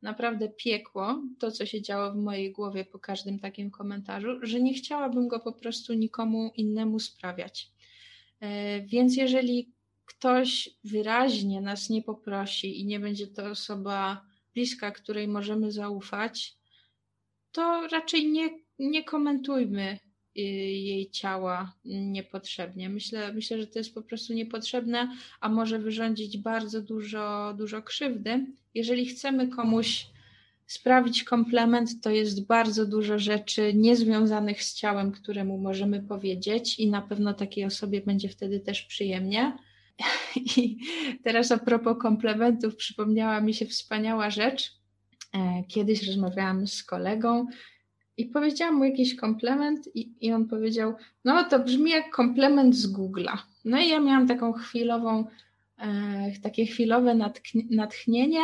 naprawdę 0.02 0.48
piekło, 0.48 1.22
to 1.38 1.50
co 1.50 1.66
się 1.66 1.82
działo 1.82 2.12
w 2.12 2.16
mojej 2.16 2.52
głowie 2.52 2.84
po 2.84 2.98
każdym 2.98 3.38
takim 3.38 3.70
komentarzu, 3.70 4.28
że 4.42 4.60
nie 4.60 4.74
chciałabym 4.74 5.28
go 5.28 5.40
po 5.40 5.52
prostu 5.52 5.94
nikomu 5.94 6.52
innemu 6.56 6.98
sprawiać. 6.98 7.70
E, 8.40 8.80
więc 8.80 9.16
jeżeli 9.16 9.72
ktoś 10.04 10.70
wyraźnie 10.84 11.60
nas 11.60 11.90
nie 11.90 12.02
poprosi 12.02 12.80
i 12.80 12.86
nie 12.86 13.00
będzie 13.00 13.26
to 13.26 13.44
osoba 13.44 14.24
bliska, 14.54 14.90
której 14.90 15.28
możemy 15.28 15.72
zaufać, 15.72 16.56
to 17.52 17.88
raczej 17.88 18.26
nie, 18.26 18.50
nie 18.78 19.04
komentujmy 19.04 19.98
jej 20.34 21.10
ciała 21.10 21.72
niepotrzebnie. 21.84 22.88
Myślę, 22.88 23.32
myślę, 23.32 23.58
że 23.58 23.66
to 23.66 23.78
jest 23.78 23.94
po 23.94 24.02
prostu 24.02 24.32
niepotrzebne, 24.32 25.16
a 25.40 25.48
może 25.48 25.78
wyrządzić 25.78 26.38
bardzo 26.38 26.82
dużo, 26.82 27.54
dużo 27.58 27.82
krzywdy. 27.82 28.46
Jeżeli 28.74 29.06
chcemy 29.06 29.48
komuś 29.48 30.06
sprawić 30.68 31.24
komplement, 31.24 32.00
to 32.00 32.10
jest 32.10 32.46
bardzo 32.46 32.86
dużo 32.86 33.18
rzeczy 33.18 33.74
niezwiązanych 33.74 34.62
z 34.62 34.74
ciałem, 34.74 35.12
które 35.12 35.44
mu 35.44 35.58
możemy 35.58 36.02
powiedzieć, 36.02 36.78
i 36.78 36.90
na 36.90 37.02
pewno 37.02 37.34
takiej 37.34 37.64
osobie 37.64 38.00
będzie 38.00 38.28
wtedy 38.28 38.60
też 38.60 38.82
przyjemnie. 38.82 39.56
I 40.56 40.78
teraz 41.24 41.52
a 41.52 41.58
propos 41.58 41.96
komplementów, 42.02 42.76
przypomniała 42.76 43.40
mi 43.40 43.54
się 43.54 43.66
wspaniała 43.66 44.30
rzecz. 44.30 44.72
E, 45.34 45.64
kiedyś 45.68 46.06
rozmawiałam 46.06 46.66
z 46.66 46.82
kolegą 46.82 47.46
i 48.16 48.26
powiedziałam 48.26 48.74
mu 48.74 48.84
jakiś 48.84 49.16
komplement, 49.16 49.96
i, 49.96 50.12
i 50.20 50.32
on 50.32 50.48
powiedział: 50.48 50.94
No, 51.24 51.44
to 51.44 51.58
brzmi 51.58 51.90
jak 51.90 52.10
komplement 52.10 52.76
z 52.76 52.92
Google'a. 52.92 53.38
No 53.64 53.78
i 53.78 53.88
ja 53.88 54.00
miałam 54.00 54.28
taką 54.28 54.52
chwilową, 54.52 55.24
e, 55.78 56.32
takie 56.42 56.66
chwilowe 56.66 57.14
natchnienie 57.70 58.42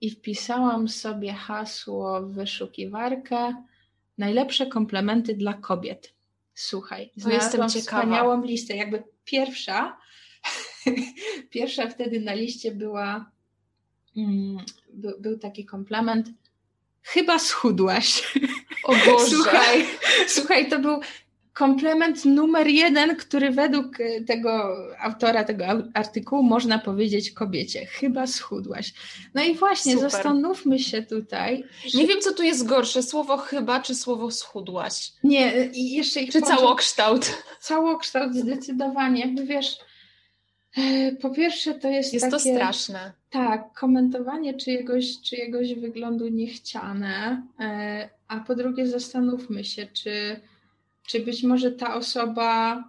i 0.00 0.10
wpisałam 0.10 0.88
sobie 0.88 1.32
hasło 1.32 2.22
w 2.22 2.32
wyszukiwarkę 2.32 3.64
najlepsze 4.18 4.66
komplementy 4.66 5.34
dla 5.34 5.52
kobiet. 5.52 6.14
Słuchaj, 6.54 7.10
znalazłam 7.16 7.68
wspaniałą 7.68 8.44
listę. 8.44 8.76
Jakby 8.76 9.02
pierwsza, 9.24 9.98
pierwsza 11.50 11.88
wtedy 11.88 12.20
na 12.20 12.34
liście 12.34 12.72
była, 12.72 13.30
mm, 14.16 14.56
był, 14.92 15.20
był 15.20 15.38
taki 15.38 15.64
komplement, 15.64 16.30
chyba 17.02 17.38
schudłaś. 17.38 18.36
O 18.84 18.92
Boże. 18.92 19.26
Słuchaj, 19.36 19.86
słuchaj, 20.26 20.68
to 20.70 20.78
był 20.78 21.00
komplement 21.58 22.24
numer 22.24 22.66
jeden, 22.66 23.16
który 23.16 23.50
według 23.50 24.00
e, 24.00 24.20
tego 24.20 24.76
autora 25.00 25.44
tego 25.44 25.64
artykułu 25.94 26.42
można 26.42 26.78
powiedzieć 26.78 27.30
kobiecie. 27.30 27.86
Chyba 27.86 28.26
schudłaś. 28.26 28.94
No 29.34 29.42
i 29.42 29.54
właśnie, 29.54 29.94
Super. 29.94 30.10
zastanówmy 30.10 30.78
się 30.78 31.02
tutaj. 31.02 31.64
Nie 31.94 32.06
wiem, 32.06 32.20
co 32.20 32.34
tu 32.34 32.42
jest 32.42 32.66
gorsze, 32.66 33.02
słowo 33.02 33.36
chyba, 33.36 33.80
czy 33.80 33.94
słowo 33.94 34.30
schudłaś? 34.30 35.12
Nie, 35.24 35.66
i 35.66 35.92
jeszcze 35.92 36.20
ich 36.20 36.32
Czy 36.32 36.42
całokształt? 36.42 37.42
Całokształt 37.60 38.34
zdecydowanie. 38.34 39.34
Wiesz, 39.44 39.78
e, 40.76 41.12
po 41.12 41.30
pierwsze 41.30 41.74
to 41.74 41.88
jest 41.88 42.14
Jest 42.14 42.24
takie, 42.24 42.36
to 42.36 42.40
straszne. 42.40 43.12
Tak, 43.30 43.72
komentowanie 43.72 44.54
czyjegoś, 44.54 45.20
czyjegoś 45.20 45.74
wyglądu 45.74 46.28
niechciane, 46.28 47.42
e, 47.60 48.08
a 48.28 48.40
po 48.40 48.54
drugie 48.54 48.86
zastanówmy 48.86 49.64
się, 49.64 49.86
czy 49.86 50.40
czy 51.08 51.20
być 51.20 51.42
może 51.42 51.72
ta 51.72 51.94
osoba 51.94 52.84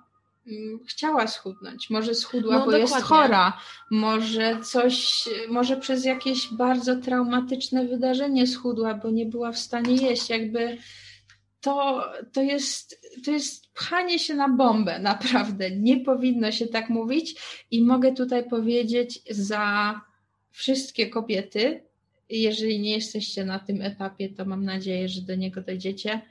mm, 0.47 0.79
chciała 0.87 1.27
schudnąć, 1.27 1.89
może 1.89 2.15
schudła, 2.15 2.53
no, 2.53 2.59
bo 2.59 2.71
dokładnie. 2.71 2.95
jest 2.95 3.05
chora, 3.05 3.57
może 3.91 4.59
coś, 4.63 5.29
może 5.49 5.77
przez 5.77 6.05
jakieś 6.05 6.53
bardzo 6.53 6.95
traumatyczne 6.95 7.85
wydarzenie 7.85 8.47
schudła, 8.47 8.93
bo 8.93 9.09
nie 9.09 9.25
była 9.25 9.51
w 9.51 9.57
stanie 9.57 9.95
jeść, 9.95 10.29
jakby 10.29 10.77
to, 11.61 12.05
to, 12.33 12.41
jest, 12.41 13.07
to 13.25 13.31
jest 13.31 13.73
pchanie 13.73 14.19
się 14.19 14.35
na 14.35 14.49
bombę, 14.49 14.99
naprawdę. 15.13 15.71
Nie 15.71 15.99
powinno 15.99 16.51
się 16.51 16.67
tak 16.67 16.89
mówić 16.89 17.41
i 17.71 17.83
mogę 17.83 18.13
tutaj 18.13 18.49
powiedzieć 18.49 19.19
za 19.29 20.01
wszystkie 20.51 21.09
kobiety, 21.09 21.83
jeżeli 22.29 22.79
nie 22.79 22.91
jesteście 22.91 23.45
na 23.45 23.59
tym 23.59 23.81
etapie, 23.81 24.29
to 24.29 24.45
mam 24.45 24.65
nadzieję, 24.65 25.09
że 25.09 25.21
do 25.21 25.35
niego 25.35 25.61
dojdziecie 25.61 26.21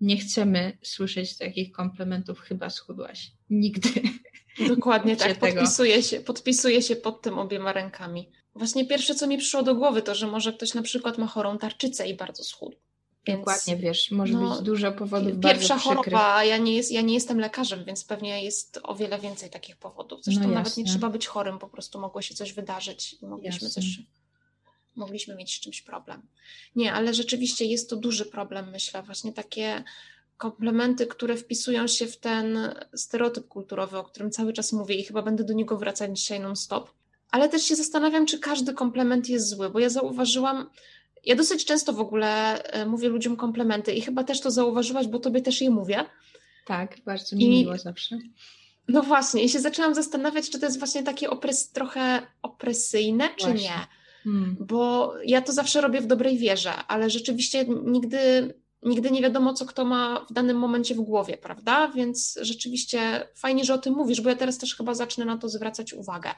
nie 0.00 0.16
chcemy 0.16 0.78
słyszeć 0.82 1.38
takich 1.38 1.72
komplementów, 1.72 2.40
chyba 2.40 2.70
schudłaś. 2.70 3.30
Nigdy. 3.50 3.90
Dokładnie 4.68 5.16
tak, 5.16 5.38
podpisuję 5.38 6.02
się, 6.02 6.20
podpisuję 6.20 6.82
się 6.82 6.96
pod 6.96 7.22
tym 7.22 7.38
obiema 7.38 7.72
rękami. 7.72 8.30
Właśnie 8.54 8.86
pierwsze, 8.86 9.14
co 9.14 9.26
mi 9.26 9.38
przyszło 9.38 9.62
do 9.62 9.74
głowy, 9.74 10.02
to, 10.02 10.14
że 10.14 10.26
może 10.26 10.52
ktoś 10.52 10.74
na 10.74 10.82
przykład 10.82 11.18
ma 11.18 11.26
chorą 11.26 11.58
tarczycę 11.58 12.08
i 12.08 12.14
bardzo 12.14 12.44
schudł. 12.44 12.76
Więc, 13.26 13.38
Dokładnie, 13.38 13.76
wiesz, 13.76 14.10
może 14.10 14.32
no, 14.32 14.54
być 14.54 14.64
dużo 14.64 14.92
powodów 14.92 15.32
Pierwsza 15.42 15.78
choroba, 15.78 16.44
ja 16.44 16.58
nie, 16.58 16.74
jest, 16.74 16.92
ja 16.92 17.00
nie 17.00 17.14
jestem 17.14 17.38
lekarzem, 17.38 17.84
więc 17.84 18.04
pewnie 18.04 18.44
jest 18.44 18.80
o 18.82 18.94
wiele 18.94 19.18
więcej 19.18 19.50
takich 19.50 19.76
powodów. 19.76 20.24
Zresztą 20.24 20.42
no 20.42 20.54
nawet 20.54 20.76
nie 20.76 20.84
trzeba 20.84 21.10
być 21.10 21.26
chorym, 21.26 21.58
po 21.58 21.68
prostu 21.68 22.00
mogło 22.00 22.22
się 22.22 22.34
coś 22.34 22.52
wydarzyć 22.52 23.16
i 23.22 23.26
mogliśmy 23.26 23.66
jasne. 23.66 23.82
coś 23.82 24.00
mogliśmy 24.96 25.34
mieć 25.34 25.56
z 25.56 25.60
czymś 25.60 25.82
problem. 25.82 26.22
Nie, 26.76 26.92
ale 26.92 27.14
rzeczywiście 27.14 27.64
jest 27.64 27.90
to 27.90 27.96
duży 27.96 28.26
problem, 28.26 28.70
myślę, 28.70 29.02
właśnie 29.02 29.32
takie 29.32 29.84
komplementy, 30.36 31.06
które 31.06 31.36
wpisują 31.36 31.86
się 31.86 32.06
w 32.06 32.16
ten 32.16 32.74
stereotyp 32.94 33.48
kulturowy, 33.48 33.98
o 33.98 34.04
którym 34.04 34.30
cały 34.30 34.52
czas 34.52 34.72
mówię 34.72 34.94
i 34.94 35.04
chyba 35.04 35.22
będę 35.22 35.44
do 35.44 35.52
niego 35.52 35.76
wracać 35.76 36.18
dzisiaj 36.18 36.40
non-stop. 36.40 36.90
Ale 37.30 37.48
też 37.48 37.62
się 37.62 37.76
zastanawiam, 37.76 38.26
czy 38.26 38.38
każdy 38.38 38.74
komplement 38.74 39.28
jest 39.28 39.48
zły, 39.48 39.70
bo 39.70 39.78
ja 39.78 39.88
zauważyłam, 39.88 40.70
ja 41.24 41.36
dosyć 41.36 41.64
często 41.64 41.92
w 41.92 42.00
ogóle 42.00 42.62
e, 42.62 42.86
mówię 42.86 43.08
ludziom 43.08 43.36
komplementy 43.36 43.92
i 43.92 44.00
chyba 44.00 44.24
też 44.24 44.40
to 44.40 44.50
zauważyłaś, 44.50 45.06
bo 45.06 45.18
tobie 45.18 45.40
też 45.40 45.60
je 45.60 45.70
mówię. 45.70 46.04
Tak, 46.66 46.96
bardzo 47.04 47.36
mi 47.36 47.44
I, 47.44 47.48
miło 47.48 47.78
zawsze. 47.78 48.18
No 48.88 49.02
właśnie, 49.02 49.42
i 49.42 49.48
się 49.48 49.60
zaczęłam 49.60 49.94
zastanawiać, 49.94 50.50
czy 50.50 50.58
to 50.58 50.66
jest 50.66 50.78
właśnie 50.78 51.02
takie 51.02 51.30
opres, 51.30 51.70
trochę 51.70 52.26
opresyjne, 52.42 53.28
czy 53.36 53.46
właśnie. 53.46 53.68
nie 53.68 53.86
Hmm. 54.24 54.56
Bo 54.60 55.14
ja 55.24 55.42
to 55.42 55.52
zawsze 55.52 55.80
robię 55.80 56.00
w 56.00 56.06
dobrej 56.06 56.38
wierze, 56.38 56.72
ale 56.88 57.10
rzeczywiście 57.10 57.64
nigdy, 57.84 58.54
nigdy 58.82 59.10
nie 59.10 59.22
wiadomo, 59.22 59.54
co 59.54 59.66
kto 59.66 59.84
ma 59.84 60.26
w 60.30 60.32
danym 60.32 60.58
momencie 60.58 60.94
w 60.94 61.00
głowie, 61.00 61.36
prawda? 61.36 61.88
Więc 61.88 62.38
rzeczywiście 62.42 63.28
fajnie, 63.36 63.64
że 63.64 63.74
o 63.74 63.78
tym 63.78 63.94
mówisz, 63.94 64.20
bo 64.20 64.28
ja 64.28 64.36
teraz 64.36 64.58
też 64.58 64.76
chyba 64.76 64.94
zacznę 64.94 65.24
na 65.24 65.38
to 65.38 65.48
zwracać 65.48 65.92
uwagę. 65.92 66.30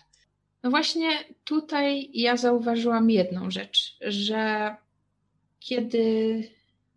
No 0.63 0.71
właśnie 0.71 1.09
tutaj 1.45 2.11
ja 2.15 2.37
zauważyłam 2.37 3.11
jedną 3.11 3.51
rzecz, 3.51 3.97
że 4.01 4.77
kiedy 5.61 6.43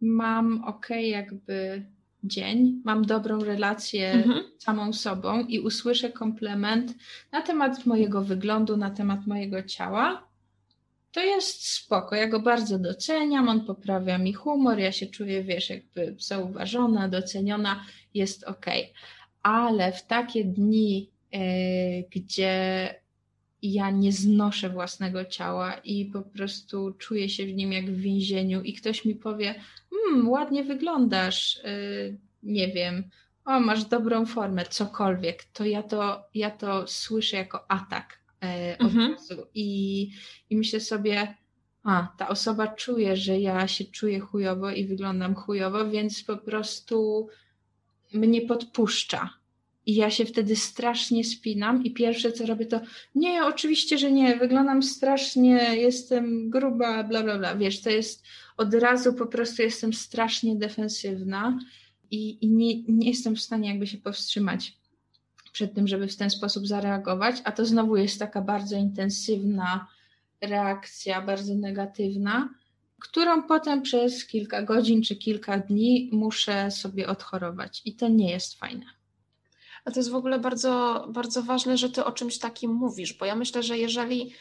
mam 0.02 0.64
ok, 0.64 0.88
jakby 0.90 1.86
dzień, 2.24 2.82
mam 2.86 3.06
dobrą 3.06 3.40
relację 3.40 4.12
mhm. 4.12 4.44
samą 4.58 4.94
sobą 4.94 5.46
i 5.46 5.60
usłyszę 5.60 6.10
komplement 6.10 6.94
na 7.32 7.42
temat 7.42 7.86
mojego 7.86 8.22
wyglądu, 8.22 8.78
na 8.78 8.90
temat 8.90 9.28
mojego 9.28 9.64
ciała, 9.64 10.29
to 11.12 11.22
jest 11.22 11.68
spoko. 11.68 12.16
Ja 12.16 12.28
go 12.28 12.40
bardzo 12.40 12.80
doceniam, 12.80 13.50
on 13.50 13.66
poprawia 13.66 14.18
mi 14.18 14.34
humor, 14.34 14.80
ja 14.80 14.92
się 14.92 15.08
czuję, 15.08 15.44
wiesz, 15.44 15.70
jakby 15.70 16.16
zauważona, 16.20 17.10
doceniona, 17.10 17.86
jest 18.14 18.44
ok. 18.44 18.66
Ale 19.44 19.92
w 19.92 20.06
takie 20.06 20.46
dni, 20.46 21.10
yy, 21.32 21.40
gdzie 22.12 22.96
ja 23.62 23.92
nie 23.92 24.12
znoszę 24.12 24.70
własnego 24.70 25.26
ciała 25.26 25.74
i 25.74 26.06
po 26.06 26.22
prostu 26.22 26.92
czuję 26.92 27.30
się 27.30 27.46
w 27.46 27.54
nim 27.54 27.74
jak 27.74 27.92
w 27.92 28.00
więzieniu 28.00 28.62
i 28.62 28.74
ktoś 28.74 29.06
mi 29.06 29.16
powie, 29.16 29.56
mmm, 29.92 30.30
ładnie 30.30 30.64
wyglądasz, 30.64 31.60
yy, 31.64 32.18
nie 32.44 32.68
wiem, 32.68 33.10
o, 33.46 33.60
masz 33.60 33.86
dobrą 33.86 34.26
formę, 34.26 34.66
cokolwiek, 34.66 35.44
to 35.44 35.66
ja 35.66 35.84
to, 35.84 36.30
ja 36.34 36.52
to 36.52 36.88
słyszę 36.88 37.38
jako 37.38 37.72
atak 37.72 38.20
od 38.80 38.86
mhm. 38.86 39.12
razu. 39.12 39.46
I, 39.54 40.10
I 40.50 40.58
myślę 40.58 40.80
sobie, 40.80 41.36
a 41.84 42.08
ta 42.18 42.28
osoba 42.28 42.68
czuje, 42.68 43.18
że 43.18 43.40
ja 43.40 43.68
się 43.68 43.86
czuję 43.86 44.20
chujowo 44.20 44.72
i 44.72 44.86
wyglądam 44.86 45.36
chujowo, 45.36 45.90
więc 45.90 46.24
po 46.24 46.38
prostu 46.38 47.28
mnie 48.14 48.42
podpuszcza. 48.42 49.30
I 49.86 49.96
ja 49.96 50.10
się 50.10 50.26
wtedy 50.26 50.56
strasznie 50.56 51.24
spinam 51.24 51.84
i 51.84 51.92
pierwsze 51.92 52.32
co 52.32 52.46
robię 52.46 52.66
to 52.66 52.82
nie, 53.16 53.46
oczywiście, 53.46 53.98
że 53.98 54.12
nie, 54.12 54.36
wyglądam 54.38 54.84
strasznie, 54.84 55.76
jestem 55.76 56.50
gruba, 56.50 57.04
bla, 57.04 57.24
bla, 57.24 57.38
bla. 57.38 57.56
Wiesz, 57.56 57.82
to 57.82 57.90
jest 57.90 58.24
od 58.58 58.74
razu 58.74 59.14
po 59.14 59.26
prostu 59.26 59.62
jestem 59.62 59.94
strasznie 59.94 60.56
defensywna 60.56 61.60
i, 62.12 62.46
i 62.46 62.48
nie, 62.48 62.84
nie 62.84 63.10
jestem 63.10 63.36
w 63.36 63.42
stanie 63.42 63.70
jakby 63.70 63.88
się 63.88 63.98
powstrzymać 63.98 64.79
przed 65.52 65.74
tym, 65.74 65.88
żeby 65.88 66.08
w 66.08 66.18
ten 66.18 66.30
sposób 66.30 66.68
zareagować, 66.68 67.36
a 67.44 67.52
to 67.52 67.66
znowu 67.66 67.98
jest 67.98 68.20
taka 68.20 68.42
bardzo 68.42 68.76
intensywna 68.76 69.88
reakcja, 70.42 71.22
bardzo 71.22 71.56
negatywna, 71.56 72.50
którą 73.00 73.44
potem 73.44 73.82
przez 73.82 74.26
kilka 74.26 74.62
godzin 74.62 75.04
czy 75.04 75.16
kilka 75.16 75.58
dni 75.58 76.10
muszę 76.14 76.72
sobie 76.72 77.08
odchorować 77.08 77.82
i 77.86 77.96
to 77.96 78.08
nie 78.08 78.32
jest 78.32 78.60
fajne. 78.60 78.86
A 79.86 79.92
to 79.92 80.00
jest 80.00 80.10
w 80.10 80.16
ogóle 80.16 80.40
bardzo, 80.40 81.06
bardzo 81.14 81.44
ważne, 81.44 81.78
że 81.78 81.90
ty 81.90 82.06
o 82.06 82.12
czymś 82.12 82.40
takim 82.40 82.72
mówisz, 82.72 83.14
bo 83.14 83.26
ja 83.26 83.36
myślę, 83.36 83.64
że 83.64 83.78
jeżeli 83.78 84.34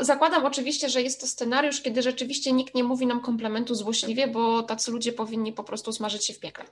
Zakładam 0.00 0.44
oczywiście, 0.44 0.88
że 0.88 1.02
jest 1.02 1.20
to 1.20 1.26
scenariusz, 1.26 1.80
kiedy 1.80 2.02
rzeczywiście 2.02 2.52
nikt 2.52 2.74
nie 2.74 2.84
mówi 2.84 3.06
nam 3.06 3.20
komplementu 3.20 3.74
złośliwie, 3.74 4.28
bo 4.28 4.62
tacy 4.62 4.90
ludzie 4.90 5.12
powinni 5.12 5.52
po 5.52 5.64
prostu 5.64 5.92
smażyć 5.92 6.26
się 6.26 6.34
w 6.34 6.40
piekle. 6.40 6.64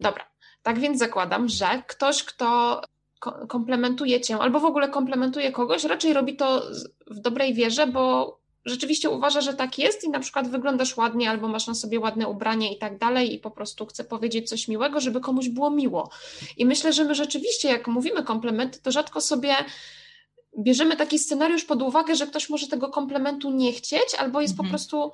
Dobra, 0.00 0.26
tak 0.62 0.78
więc 0.78 0.98
zakładam, 0.98 1.48
że 1.48 1.82
ktoś, 1.86 2.24
kto 2.24 2.80
komplementuje 3.48 4.20
cię 4.20 4.38
albo 4.38 4.60
w 4.60 4.64
ogóle 4.64 4.88
komplementuje 4.88 5.52
kogoś, 5.52 5.84
raczej 5.84 6.12
robi 6.12 6.36
to 6.36 6.62
w 7.10 7.20
dobrej 7.20 7.54
wierze, 7.54 7.86
bo 7.86 8.38
rzeczywiście 8.64 9.10
uważa, 9.10 9.40
że 9.40 9.54
tak 9.54 9.78
jest 9.78 10.04
i 10.04 10.10
na 10.10 10.20
przykład 10.20 10.48
wyglądasz 10.48 10.96
ładnie 10.96 11.30
albo 11.30 11.48
masz 11.48 11.66
na 11.66 11.74
sobie 11.74 12.00
ładne 12.00 12.28
ubranie 12.28 12.74
i 12.74 12.78
tak 12.78 12.98
dalej 12.98 13.34
i 13.34 13.38
po 13.38 13.50
prostu 13.50 13.86
chce 13.86 14.04
powiedzieć 14.04 14.48
coś 14.48 14.68
miłego, 14.68 15.00
żeby 15.00 15.20
komuś 15.20 15.48
było 15.48 15.70
miło. 15.70 16.10
I 16.56 16.66
myślę, 16.66 16.92
że 16.92 17.04
my 17.04 17.14
rzeczywiście, 17.14 17.68
jak 17.68 17.88
mówimy 17.88 18.22
komplementy, 18.22 18.82
to 18.82 18.92
rzadko 18.92 19.20
sobie 19.20 19.54
bierzemy 20.58 20.96
taki 20.96 21.18
scenariusz 21.18 21.64
pod 21.64 21.82
uwagę, 21.82 22.16
że 22.16 22.26
ktoś 22.26 22.50
może 22.50 22.66
tego 22.66 22.88
komplementu 22.88 23.50
nie 23.50 23.72
chcieć 23.72 24.14
albo 24.18 24.40
jest 24.40 24.52
mhm. 24.52 24.68
po 24.68 24.70
prostu 24.70 25.12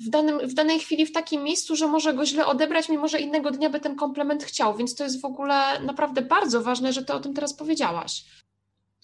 w, 0.00 0.08
danym, 0.08 0.48
w 0.48 0.54
danej 0.54 0.80
chwili 0.80 1.06
w 1.06 1.12
takim 1.12 1.42
miejscu, 1.42 1.76
że 1.76 1.86
może 1.86 2.14
go 2.14 2.26
źle 2.26 2.46
odebrać, 2.46 2.88
mimo 2.88 3.08
że 3.08 3.20
innego 3.20 3.50
dnia 3.50 3.70
by 3.70 3.80
ten 3.80 3.96
komplement 3.96 4.44
chciał. 4.44 4.76
Więc 4.76 4.94
to 4.94 5.04
jest 5.04 5.20
w 5.20 5.24
ogóle 5.24 5.80
naprawdę 5.80 6.22
bardzo 6.22 6.62
ważne, 6.62 6.92
że 6.92 7.04
ty 7.04 7.12
o 7.12 7.20
tym 7.20 7.34
teraz 7.34 7.54
powiedziałaś. 7.54 8.24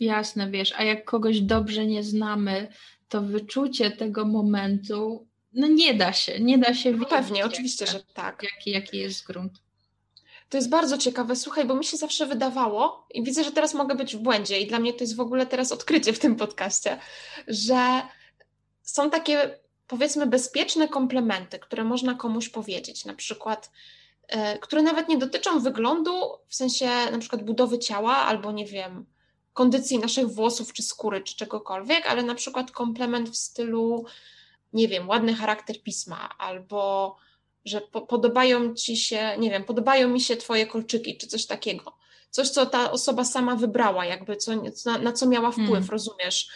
Jasne, 0.00 0.50
wiesz, 0.50 0.74
a 0.76 0.85
jak 0.85 1.04
kogoś 1.04 1.40
dobrze 1.40 1.87
nie 1.87 2.02
znamy, 2.02 2.68
to 3.09 3.22
wyczucie 3.22 3.90
tego 3.90 4.24
momentu, 4.24 5.26
no 5.52 5.66
nie 5.66 5.94
da 5.94 6.12
się, 6.12 6.40
nie 6.40 6.59
da 6.59 6.74
się 6.74 6.92
no 6.92 7.07
Pewnie, 7.07 7.46
oczywiście, 7.46 7.87
że 7.87 8.02
tak. 8.14 8.42
Jaki, 8.42 8.70
jaki 8.70 8.98
jest 8.98 9.26
grunt. 9.26 9.52
To 10.48 10.57
jest 10.57 10.68
bardzo 10.68 10.98
ciekawe, 10.98 11.37
słuchaj, 11.37 11.64
bo 11.64 11.74
mi 11.74 11.85
się 11.85 11.96
zawsze 11.96 12.26
wydawało 12.26 13.07
i 13.14 13.22
widzę, 13.22 13.44
że 13.44 13.52
teraz 13.52 13.74
mogę 13.74 13.94
być 13.94 14.16
w 14.16 14.18
błędzie 14.18 14.61
i 14.61 14.66
dla 14.66 14.78
mnie 14.78 14.92
to 14.92 15.04
jest 15.04 15.16
w 15.16 15.20
ogóle 15.20 15.46
teraz 15.46 15.72
odkrycie 15.72 16.12
w 16.12 16.18
tym 16.18 16.37
podcaście, 16.37 16.98
że 17.48 18.02
są 18.83 19.11
takie 19.11 19.59
powiedzmy 19.86 20.26
bezpieczne 20.26 20.88
komplementy, 20.88 21.58
które 21.58 21.84
można 21.84 22.14
komuś 22.14 22.48
powiedzieć, 22.48 23.04
na 23.04 23.14
przykład 23.14 23.70
e, 24.28 24.58
które 24.58 24.82
nawet 24.82 25.08
nie 25.08 25.18
dotyczą 25.18 25.60
wyglądu, 25.60 26.12
w 26.48 26.54
sensie 26.54 26.88
na 27.12 27.18
przykład 27.18 27.42
budowy 27.42 27.78
ciała 27.78 28.16
albo 28.16 28.52
nie 28.52 28.66
wiem, 28.66 29.06
kondycji 29.52 29.98
naszych 29.98 30.28
włosów 30.28 30.72
czy 30.72 30.82
skóry 30.82 31.20
czy 31.20 31.36
czegokolwiek, 31.36 32.06
ale 32.06 32.22
na 32.22 32.34
przykład 32.34 32.70
komplement 32.70 33.30
w 33.30 33.36
stylu 33.36 34.04
nie 34.72 34.88
wiem, 34.88 35.08
ładny 35.08 35.34
charakter 35.34 35.82
pisma 35.82 36.28
albo 36.38 37.16
że 37.64 37.80
po, 37.80 38.00
podobają 38.00 38.74
ci 38.74 38.96
się, 38.96 39.36
nie 39.38 39.50
wiem, 39.50 39.64
podobają 39.64 40.08
mi 40.08 40.20
się 40.20 40.36
twoje 40.36 40.66
kolczyki 40.66 41.16
czy 41.16 41.26
coś 41.26 41.46
takiego. 41.46 41.96
Coś, 42.30 42.48
co 42.48 42.66
ta 42.66 42.90
osoba 42.90 43.24
sama 43.24 43.56
wybrała, 43.56 44.04
jakby 44.04 44.36
co, 44.36 44.52
na, 44.86 44.98
na 44.98 45.12
co 45.12 45.26
miała 45.26 45.50
wpływ, 45.50 45.70
mm. 45.70 45.88
rozumiesz? 45.90 46.48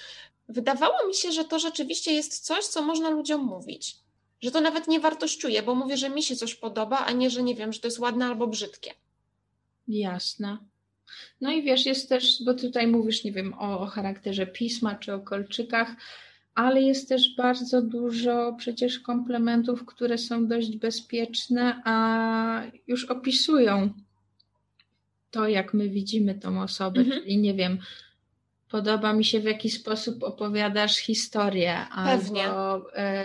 Wydawało 0.49 1.07
mi 1.09 1.15
się, 1.15 1.33
że 1.33 1.45
to 1.45 1.59
rzeczywiście 1.59 2.13
jest 2.13 2.39
coś, 2.39 2.65
co 2.65 2.83
można 2.83 3.11
ludziom 3.11 3.45
mówić. 3.45 3.97
Że 4.43 4.51
to 4.51 4.61
nawet 4.61 4.89
nie 4.89 5.01
wartościuje, 5.01 5.63
bo 5.63 5.75
mówię, 5.75 5.97
że 5.97 6.11
mi 6.11 6.23
się 6.23 6.37
coś 6.37 6.55
podoba, 6.55 6.99
a 6.99 7.13
nie, 7.13 7.31
że 7.31 7.43
nie 7.43 7.55
wiem, 7.55 7.73
że 7.73 7.81
to 7.81 7.87
jest 7.87 7.99
ładne 7.99 8.27
albo 8.27 8.47
brzydkie. 8.47 8.95
Jasne. 9.89 10.59
No 11.41 11.53
i 11.53 11.63
wiesz, 11.63 11.87
jest 11.87 12.09
też, 12.09 12.43
bo 12.45 12.55
tutaj 12.55 12.87
mówisz, 12.87 13.25
nie 13.25 13.33
wiem, 13.33 13.55
o, 13.59 13.81
o 13.81 13.87
charakterze 13.87 14.47
pisma 14.47 14.95
czy 14.95 15.15
o 15.15 15.21
kolczykach, 15.21 15.97
ale 16.55 16.83
jest 16.83 17.09
też 17.09 17.35
bardzo 17.37 17.83
dużo 17.83 18.55
przecież 18.59 18.99
komplementów, 18.99 19.87
które 19.87 20.19
są 20.19 20.47
dość 20.47 20.77
bezpieczne, 20.77 21.83
a 21.85 22.63
już 22.87 23.05
opisują 23.05 23.91
to, 25.31 25.49
jak 25.49 25.75
my 25.75 25.89
widzimy 25.89 26.35
tą 26.35 26.63
osobę, 26.63 27.01
mhm. 27.01 27.23
czyli 27.23 27.39
nie 27.39 27.55
wiem, 27.55 27.79
podoba 28.71 29.13
mi 29.13 29.25
się 29.25 29.41
w 29.41 29.45
jaki 29.45 29.71
sposób 29.71 30.23
opowiadasz 30.23 30.97
historię, 30.97 31.87
Pewnie. 32.05 32.49
albo 32.49 32.97
e, 32.97 33.25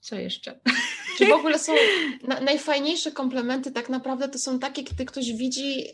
co 0.00 0.16
jeszcze? 0.16 0.60
Czy 1.18 1.26
w 1.26 1.32
ogóle 1.32 1.58
są 1.58 1.72
na, 2.28 2.40
najfajniejsze 2.40 3.12
komplementy 3.12 3.70
tak 3.72 3.88
naprawdę 3.88 4.28
to 4.28 4.38
są 4.38 4.58
takie, 4.58 4.84
kiedy 4.84 5.04
ktoś 5.04 5.32
widzi 5.32 5.84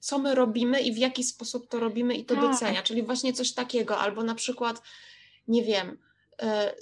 co 0.00 0.18
my 0.18 0.34
robimy 0.34 0.80
i 0.80 0.92
w 0.92 0.98
jaki 0.98 1.24
sposób 1.24 1.68
to 1.68 1.80
robimy 1.80 2.14
i 2.14 2.24
to 2.24 2.34
tak. 2.34 2.44
docenia, 2.44 2.82
czyli 2.82 3.02
właśnie 3.02 3.32
coś 3.32 3.52
takiego, 3.52 3.98
albo 3.98 4.22
na 4.22 4.34
przykład 4.34 4.82
nie 5.48 5.62
wiem, 5.62 5.98
e, 6.42 6.74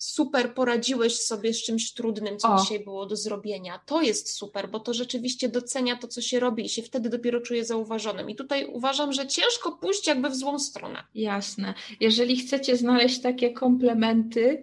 super 0.00 0.54
poradziłeś 0.54 1.20
sobie 1.20 1.54
z 1.54 1.62
czymś 1.62 1.92
trudnym, 1.92 2.38
co 2.38 2.54
o. 2.54 2.60
dzisiaj 2.60 2.84
było 2.84 3.06
do 3.06 3.16
zrobienia. 3.16 3.80
To 3.86 4.02
jest 4.02 4.32
super, 4.32 4.70
bo 4.70 4.80
to 4.80 4.94
rzeczywiście 4.94 5.48
docenia 5.48 5.96
to, 5.96 6.08
co 6.08 6.20
się 6.20 6.40
robi 6.40 6.64
i 6.64 6.68
się 6.68 6.82
wtedy 6.82 7.10
dopiero 7.10 7.40
czuje 7.40 7.64
zauważonym. 7.64 8.30
I 8.30 8.36
tutaj 8.36 8.64
uważam, 8.64 9.12
że 9.12 9.26
ciężko 9.26 9.72
pójść 9.72 10.06
jakby 10.06 10.30
w 10.30 10.36
złą 10.36 10.58
stronę. 10.58 11.04
Jasne. 11.14 11.74
Jeżeli 12.00 12.36
chcecie 12.36 12.76
znaleźć 12.76 13.20
takie 13.20 13.52
komplementy, 13.52 14.62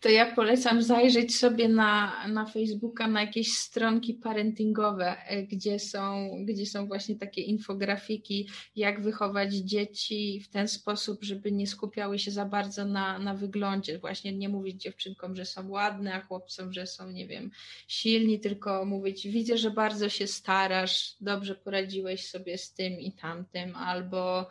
to 0.00 0.08
ja 0.08 0.34
polecam 0.34 0.82
zajrzeć 0.82 1.36
sobie 1.36 1.68
na, 1.68 2.12
na 2.28 2.46
Facebooka 2.46 3.08
na 3.08 3.20
jakieś 3.20 3.52
stronki 3.52 4.14
parentingowe, 4.14 5.16
e, 5.26 5.42
gdzie 5.42 5.78
są, 5.78 6.30
gdzie 6.44 6.66
są 6.66 6.86
właśnie 6.86 7.16
takie 7.16 7.42
infografiki, 7.42 8.48
jak 8.76 9.02
wychować 9.02 9.54
dzieci 9.54 10.40
w 10.44 10.48
ten 10.48 10.68
sposób, 10.68 11.24
żeby 11.24 11.52
nie 11.52 11.66
skupiały 11.66 12.18
się 12.18 12.30
za 12.30 12.44
bardzo 12.44 12.84
na, 12.84 13.18
na 13.18 13.34
wyglądzie. 13.34 13.98
Właśnie 13.98 14.32
nie 14.32 14.48
mówić 14.60 14.82
dziewczynkom, 14.82 15.36
że 15.36 15.44
są 15.44 15.68
ładne, 15.68 16.14
a 16.14 16.20
chłopcom, 16.20 16.72
że 16.72 16.86
są, 16.86 17.10
nie 17.10 17.26
wiem, 17.26 17.50
silni, 17.88 18.40
tylko 18.40 18.84
mówić, 18.84 19.28
widzę, 19.28 19.58
że 19.58 19.70
bardzo 19.70 20.08
się 20.08 20.26
starasz, 20.26 21.16
dobrze 21.20 21.54
poradziłeś 21.54 22.26
sobie 22.26 22.58
z 22.58 22.72
tym 22.72 23.00
i 23.00 23.12
tamtym, 23.12 23.76
albo 23.76 24.48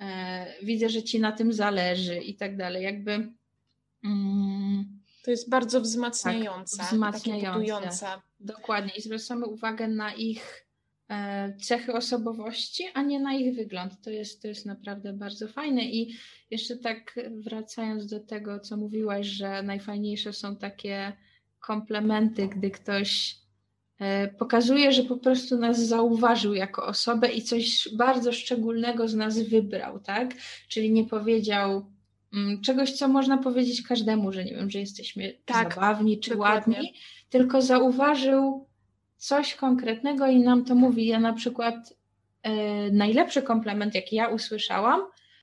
e, 0.00 0.46
widzę, 0.62 0.88
że 0.88 1.02
ci 1.02 1.20
na 1.20 1.32
tym 1.32 1.52
zależy 1.52 2.16
i 2.16 2.34
tak 2.34 2.56
dalej. 2.56 2.82
Jakby. 2.84 3.32
Mm, 4.04 5.00
to 5.24 5.30
jest 5.30 5.48
bardzo 5.48 5.80
wzmacniające, 5.80 6.76
tak, 6.76 6.86
wzmacniające. 6.86 8.06
Dokładnie. 8.40 8.92
I 8.96 9.02
zwracamy 9.02 9.46
uwagę 9.46 9.88
na 9.88 10.14
ich 10.14 10.65
cechy 11.60 11.92
osobowości, 11.92 12.84
a 12.94 13.02
nie 13.02 13.20
na 13.20 13.34
ich 13.34 13.56
wygląd. 13.56 14.00
To 14.00 14.10
jest, 14.10 14.42
to 14.42 14.48
jest 14.48 14.66
naprawdę 14.66 15.12
bardzo 15.12 15.48
fajne. 15.48 15.84
I 15.84 16.14
jeszcze 16.50 16.76
tak 16.76 17.14
wracając 17.30 18.06
do 18.06 18.20
tego, 18.20 18.60
co 18.60 18.76
mówiłaś, 18.76 19.26
że 19.26 19.62
najfajniejsze 19.62 20.32
są 20.32 20.56
takie 20.56 21.12
komplementy, 21.60 22.48
gdy 22.48 22.70
ktoś 22.70 23.36
e, 23.98 24.28
pokazuje, 24.28 24.92
że 24.92 25.02
po 25.02 25.16
prostu 25.16 25.58
nas 25.58 25.86
zauważył 25.86 26.54
jako 26.54 26.86
osobę 26.86 27.28
i 27.28 27.42
coś 27.42 27.88
bardzo 27.96 28.32
szczególnego 28.32 29.08
z 29.08 29.14
nas 29.14 29.38
wybrał, 29.38 30.00
tak? 30.00 30.34
Czyli 30.68 30.90
nie 30.90 31.04
powiedział 31.04 31.86
mm, 32.32 32.60
czegoś, 32.60 32.92
co 32.92 33.08
można 33.08 33.38
powiedzieć 33.38 33.82
każdemu, 33.82 34.32
że 34.32 34.44
nie 34.44 34.54
wiem, 34.54 34.70
że 34.70 34.78
jesteśmy 34.78 35.34
tak, 35.44 35.74
zabawni 35.74 36.20
czy 36.20 36.30
dokładnie. 36.30 36.76
ładni, 36.76 36.94
tylko 37.30 37.62
zauważył 37.62 38.66
coś 39.16 39.54
konkretnego 39.54 40.26
i 40.26 40.40
nam 40.40 40.64
to 40.64 40.74
mówi. 40.74 41.06
Ja 41.06 41.20
na 41.20 41.32
przykład 41.32 41.94
e, 42.42 42.52
najlepszy 42.90 43.42
komplement, 43.42 43.94
jaki 43.94 44.16
ja 44.16 44.28
usłyszałam, 44.28 45.00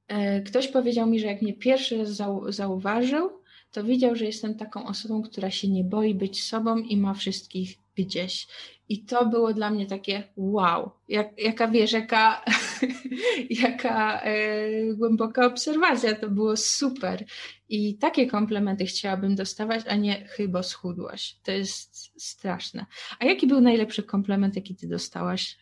e, 0.07 0.41
ktoś 0.41 0.67
powiedział 0.67 1.07
mi, 1.07 1.19
że 1.19 1.27
jak 1.27 1.41
mnie 1.41 1.53
pierwszy 1.53 1.97
raz 1.97 2.09
zau 2.09 2.51
zauważył, 2.51 3.29
to 3.71 3.83
widział, 3.83 4.15
że 4.15 4.25
jestem 4.25 4.55
taką 4.55 4.85
osobą, 4.85 5.21
która 5.21 5.51
się 5.51 5.67
nie 5.67 5.83
boi 5.83 6.15
być 6.15 6.43
sobą 6.43 6.77
i 6.77 6.97
ma 6.97 7.13
wszystkich 7.13 7.82
gdzieś. 7.95 8.47
I 8.89 9.05
to 9.05 9.25
było 9.25 9.53
dla 9.53 9.69
mnie 9.69 9.85
takie 9.85 10.23
wow, 10.35 10.91
jak, 11.07 11.41
jaka 11.41 11.67
wiesz, 11.67 11.91
jaka, 11.91 12.45
jaka 13.63 14.21
e, 14.21 14.93
głęboka 14.93 15.45
obserwacja, 15.45 16.15
to 16.15 16.29
było 16.29 16.57
super. 16.57 17.25
I 17.69 17.97
takie 17.97 18.27
komplementy 18.27 18.85
chciałabym 18.85 19.35
dostawać, 19.35 19.81
a 19.87 19.95
nie 19.95 20.27
chyba 20.27 20.63
schudłaś. 20.63 21.35
To 21.43 21.51
jest 21.51 22.11
straszne. 22.23 22.85
A 23.19 23.25
jaki 23.25 23.47
był 23.47 23.61
najlepszy 23.61 24.03
komplement, 24.03 24.55
jaki 24.55 24.75
ty 24.75 24.87
dostałaś? 24.87 25.57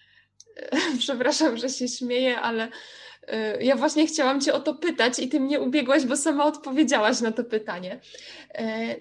Przepraszam, 0.99 1.57
że 1.57 1.69
się 1.69 1.87
śmieję, 1.87 2.39
ale 2.39 2.69
e, 3.27 3.63
ja 3.63 3.75
właśnie 3.75 4.07
chciałam 4.07 4.41
Cię 4.41 4.53
o 4.53 4.59
to 4.59 4.75
pytać 4.75 5.19
i 5.19 5.29
Ty 5.29 5.39
mnie 5.39 5.59
ubiegłaś, 5.59 6.05
bo 6.05 6.17
sama 6.17 6.45
odpowiedziałaś 6.45 7.21
na 7.21 7.31
to 7.31 7.43
pytanie. 7.43 7.99
E, 8.53 8.95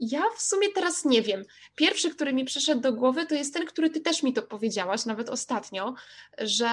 ja 0.00 0.22
w 0.36 0.42
sumie 0.42 0.68
teraz 0.74 1.04
nie 1.04 1.22
wiem. 1.22 1.44
Pierwszy, 1.74 2.10
który 2.10 2.32
mi 2.32 2.44
przyszedł 2.44 2.80
do 2.80 2.92
głowy, 2.92 3.26
to 3.26 3.34
jest 3.34 3.54
ten, 3.54 3.66
który 3.66 3.90
ty 3.90 4.00
też 4.00 4.22
mi 4.22 4.32
to 4.32 4.42
powiedziałaś, 4.42 5.06
nawet 5.06 5.28
ostatnio, 5.28 5.94
że 6.38 6.68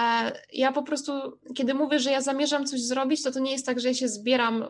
ja 0.52 0.72
po 0.72 0.82
prostu, 0.82 1.12
kiedy 1.54 1.74
mówię, 1.74 1.98
że 1.98 2.10
ja 2.10 2.20
zamierzam 2.20 2.66
coś 2.66 2.82
zrobić, 2.82 3.22
to 3.22 3.32
to 3.32 3.40
nie 3.40 3.52
jest 3.52 3.66
tak, 3.66 3.80
że 3.80 3.88
ja 3.88 3.94
się 3.94 4.08
zbieram 4.08 4.64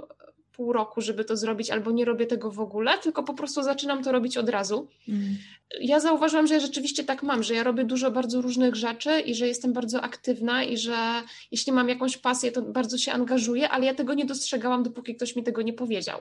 pół 0.53 0.73
roku, 0.73 1.01
żeby 1.01 1.25
to 1.25 1.37
zrobić, 1.37 1.71
albo 1.71 1.91
nie 1.91 2.05
robię 2.05 2.27
tego 2.27 2.51
w 2.51 2.61
ogóle, 2.61 2.99
tylko 2.99 3.23
po 3.23 3.35
prostu 3.35 3.63
zaczynam 3.63 4.05
to 4.05 4.13
robić 4.13 4.37
od 4.37 4.49
razu. 4.49 4.89
Mm. 5.09 5.37
Ja 5.81 6.01
zauważyłam, 6.01 6.47
że 6.47 6.55
ja 6.55 6.61
rzeczywiście 6.61 7.05
tak 7.05 7.23
mam, 7.23 7.43
że 7.43 7.55
ja 7.55 7.63
robię 7.63 7.85
dużo 7.85 8.11
bardzo 8.11 8.41
różnych 8.41 8.75
rzeczy 8.75 9.21
i 9.21 9.35
że 9.35 9.49
jestem 9.49 9.73
bardzo 9.73 10.03
aktywna 10.03 10.65
i 10.65 10.77
że 10.77 11.23
jeśli 11.51 11.73
mam 11.73 11.89
jakąś 11.89 12.17
pasję, 12.17 12.53
to 12.53 12.63
bardzo 12.63 12.99
się 12.99 13.13
angażuję, 13.13 13.69
ale 13.69 13.87
ja 13.87 13.95
tego 13.95 14.15
nie 14.15 14.25
dostrzegałam, 14.25 14.83
dopóki 14.83 15.17
ktoś 15.17 15.37
mi 15.37 15.43
tego 15.43 15.63
nie 15.63 15.73
powiedział. 15.73 16.21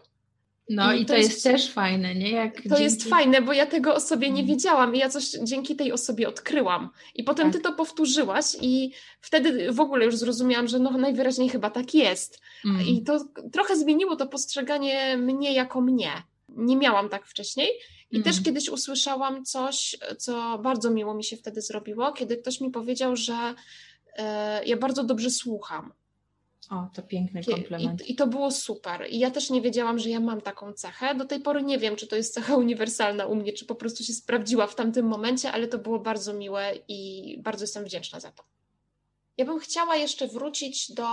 No 0.72 0.94
i, 0.94 1.02
i 1.02 1.06
to, 1.06 1.16
jest, 1.16 1.32
jest, 1.32 1.44
też 1.44 1.72
fajne, 1.72 2.16
nie? 2.16 2.32
Jak 2.32 2.56
to 2.56 2.70
dzięki... 2.70 2.84
jest 2.84 3.10
fajne, 3.10 3.42
bo 3.42 3.54
ja 3.54 3.66
tego 3.66 3.96
o 3.96 4.00
sobie 4.00 4.28
nie 4.28 4.42
mhm. 4.42 4.48
wiedziałam 4.48 4.96
i 4.96 5.00
ja 5.00 5.10
coś 5.10 5.30
dzięki 5.30 5.76
tej 5.76 5.92
osobie 5.92 6.30
odkryłam. 6.30 6.90
I 7.16 7.24
potem 7.24 7.52
tak. 7.52 7.54
ty 7.54 7.70
to 7.70 7.74
powtórzyłaś 7.74 8.46
i 8.62 8.92
wtedy 9.22 9.72
w 9.72 9.80
ogóle 9.80 10.06
już 10.06 10.18
zrozumiałam, 10.18 10.68
że 10.68 10.80
no 10.80 10.92
najwyraźniej 10.92 11.50
chyba 11.50 11.70
tak 11.70 11.94
jest. 11.94 12.42
Mm. 12.66 12.88
I 12.88 13.04
to 13.04 13.26
trochę 13.52 13.76
zmieniło 13.76 14.16
to 14.16 14.28
postrzeganie 14.28 15.18
mnie 15.18 15.54
jako 15.54 15.82
mnie. 15.82 16.12
Nie 16.50 16.78
miałam 16.78 17.10
tak 17.10 17.28
wcześniej. 17.28 17.70
I 18.12 18.16
mm. 18.16 18.24
też 18.24 18.44
kiedyś 18.44 18.70
usłyszałam 18.70 19.46
coś, 19.46 19.98
co 20.18 20.60
bardzo 20.64 20.90
miło 20.90 21.14
mi 21.14 21.24
się 21.24 21.38
wtedy 21.38 21.62
zrobiło, 21.62 22.12
kiedy 22.12 22.38
ktoś 22.38 22.62
mi 22.62 22.72
powiedział, 22.72 23.16
że 23.16 23.54
e, 24.18 24.66
ja 24.66 24.78
bardzo 24.78 25.04
dobrze 25.04 25.30
słucham 25.30 25.94
O, 26.70 26.88
to 26.94 27.02
piękny 27.02 27.44
komplement. 27.44 28.08
I, 28.08 28.12
I, 28.12 28.16
to 28.16 28.28
było 28.28 28.52
super. 28.52 29.08
I 29.10 29.20
ja 29.20 29.32
też 29.32 29.50
nie 29.50 29.62
wiedziałam, 29.62 30.00
że 30.00 30.10
ja 30.10 30.20
mam 30.20 30.42
taką 30.42 30.74
cechę. 30.74 31.16
Do 31.16 31.26
tej 31.26 31.40
pory 31.40 31.64
nie 31.64 31.78
wiem, 31.78 31.96
czy 31.96 32.08
to 32.08 32.16
jest 32.16 32.34
cecha 32.34 32.56
uniwersalna 32.56 33.26
u 33.26 33.36
mnie, 33.36 33.54
czy 33.54 33.66
po 33.66 33.76
prostu 33.76 34.04
się 34.04 34.14
sprawdziła 34.14 34.68
w 34.68 34.76
tamtym 34.76 35.06
momencie, 35.06 35.52
ale 35.52 35.68
to 35.68 35.78
było 35.78 36.00
bardzo 36.00 36.34
miłe 36.34 36.74
i 36.88 37.38
bardzo 37.44 37.64
jestem 37.64 37.86
wdzięczna 37.86 38.20
za 38.20 38.32
to. 38.32 38.44
Ja 39.38 39.46
bym 39.46 39.60
chciała 39.60 39.96
jeszcze 39.96 40.28
wrócić 40.28 40.92
do 40.92 41.08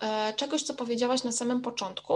e, 0.00 0.34
czegoś, 0.36 0.62
co 0.62 0.74
powiedziałaś 0.74 1.24
na 1.24 1.32
samym 1.32 1.60
początku. 1.60 2.14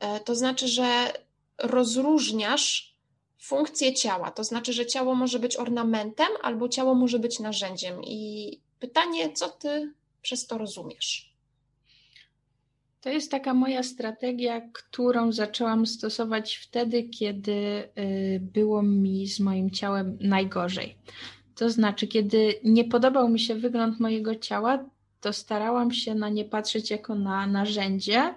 E, 0.00 0.20
to 0.20 0.34
znaczy, 0.34 0.68
że 0.68 1.12
rozróżniasz 1.58 2.96
funkcję 3.40 3.94
ciała. 3.94 4.30
To 4.30 4.44
znaczy, 4.44 4.72
że 4.72 4.86
ciało 4.86 5.14
może 5.14 5.38
być 5.38 5.56
ornamentem 5.56 6.28
albo 6.42 6.68
ciało 6.68 6.94
może 6.94 7.18
być 7.18 7.38
narzędziem. 7.38 8.04
I 8.04 8.60
pytanie, 8.78 9.32
co 9.32 9.48
ty 9.48 9.92
przez 10.22 10.46
to 10.46 10.58
rozumiesz? 10.58 11.27
To 13.00 13.10
jest 13.10 13.30
taka 13.30 13.54
moja 13.54 13.82
strategia, 13.82 14.60
którą 14.72 15.32
zaczęłam 15.32 15.86
stosować 15.86 16.56
wtedy, 16.56 17.02
kiedy 17.02 17.52
y, 17.52 18.40
było 18.40 18.82
mi 18.82 19.26
z 19.26 19.40
moim 19.40 19.70
ciałem 19.70 20.18
najgorzej. 20.20 20.96
To 21.54 21.70
znaczy, 21.70 22.06
kiedy 22.06 22.54
nie 22.64 22.84
podobał 22.84 23.28
mi 23.28 23.40
się 23.40 23.54
wygląd 23.54 24.00
mojego 24.00 24.34
ciała, 24.34 24.84
to 25.20 25.32
starałam 25.32 25.92
się 25.92 26.14
na 26.14 26.28
nie 26.28 26.44
patrzeć 26.44 26.90
jako 26.90 27.14
na 27.14 27.46
narzędzie 27.46 28.34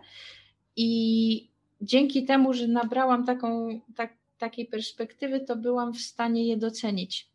i 0.76 1.50
dzięki 1.82 2.26
temu, 2.26 2.54
że 2.54 2.68
nabrałam 2.68 3.26
taką, 3.26 3.80
tak, 3.96 4.14
takiej 4.38 4.66
perspektywy, 4.66 5.40
to 5.40 5.56
byłam 5.56 5.94
w 5.94 6.02
stanie 6.02 6.48
je 6.48 6.58
docenić. 6.58 7.28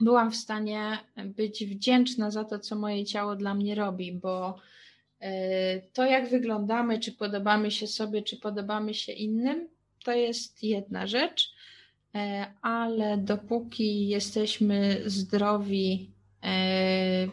Byłam 0.00 0.30
w 0.30 0.36
stanie 0.36 0.98
być 1.24 1.64
wdzięczna 1.64 2.30
za 2.30 2.44
to, 2.44 2.58
co 2.58 2.76
moje 2.76 3.04
ciało 3.04 3.36
dla 3.36 3.54
mnie 3.54 3.74
robi, 3.74 4.12
bo 4.12 4.58
to, 5.92 6.06
jak 6.06 6.28
wyglądamy, 6.28 6.98
czy 6.98 7.12
podobamy 7.12 7.70
się 7.70 7.86
sobie, 7.86 8.22
czy 8.22 8.36
podobamy 8.36 8.94
się 8.94 9.12
innym, 9.12 9.68
to 10.06 10.12
jest 10.12 10.62
jedna 10.62 11.06
rzecz, 11.06 11.54
e, 12.14 12.46
ale 12.62 13.18
dopóki 13.18 14.08
jesteśmy 14.08 15.02
zdrowi, 15.06 16.10
e, 16.44 17.28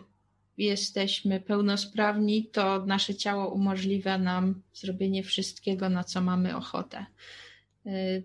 jesteśmy 0.57 1.39
pełnosprawni, 1.39 2.45
to 2.45 2.85
nasze 2.85 3.15
ciało 3.15 3.53
umożliwia 3.53 4.17
nam 4.17 4.61
zrobienie 4.73 5.23
wszystkiego, 5.23 5.89
na 5.89 6.03
co 6.03 6.21
mamy 6.21 6.55
ochotę. 6.55 7.05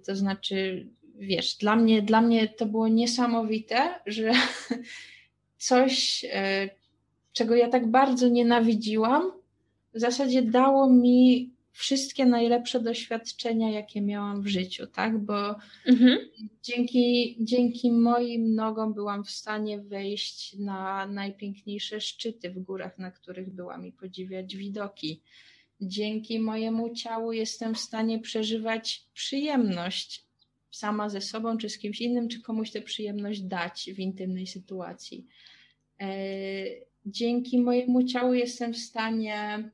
To 0.07 0.17
znaczy, 0.17 0.87
wiesz, 1.15 1.55
dla 1.55 1.77
mnie, 1.77 2.03
dla 2.03 2.21
mnie 2.21 2.49
to 2.49 2.67
było 2.67 2.89
niesamowite, 2.89 3.95
że 4.07 4.33
coś, 5.59 6.25
czego 7.33 7.55
ja 7.55 7.69
tak 7.69 7.91
bardzo 7.91 8.29
nienawidziłam, 8.29 9.33
w 9.95 10.01
zasadzie 10.01 10.43
dało 10.43 10.91
mi 10.91 11.51
wszystkie 11.79 12.27
najlepsze 12.27 12.81
doświadczenia, 12.81 13.71
jakie 13.71 14.01
miałam 14.01 14.43
w 14.43 14.47
życiu, 14.47 14.87
tak? 14.87 15.19
Bo 15.19 15.57
mhm. 15.87 16.19
dzięki, 16.63 17.37
dzięki 17.41 17.93
moim 17.93 18.55
nogom 18.55 18.95
byłam 18.95 19.25
w 19.25 19.31
stanie 19.31 19.81
wejść 19.81 20.57
na 20.59 21.07
najpiękniejsze 21.07 22.01
szczyty 22.01 22.51
w 22.51 22.59
górach, 22.59 22.99
na 22.99 23.11
których 23.11 23.51
byłam 23.51 23.87
i 23.87 23.93
podziwiać 23.93 24.57
widoki. 24.57 25.23
Dzięki 25.81 26.41
mojemu 26.41 26.95
ciału 26.95 27.33
jestem 27.33 27.75
w 27.75 27.79
stanie 27.79 28.19
przeżywać 28.19 29.05
przyjemność 29.15 30.25
sama 30.71 31.09
ze 31.09 31.21
sobą, 31.21 31.59
czy 31.59 31.69
z 31.69 31.79
kimś 31.79 32.01
innym, 32.01 32.29
czy 32.29 32.43
komuś 32.43 32.71
tę 32.71 32.83
przyjemność 32.83 33.41
dać 33.41 33.91
w 33.95 33.99
intymnej 33.99 34.47
sytuacji. 34.47 35.27
E, 36.01 36.09
dzięki 37.07 37.61
mojemu 37.61 38.05
ciału 38.05 38.35
jestem 38.35 38.75
w 38.75 38.79
stanie 38.79 39.71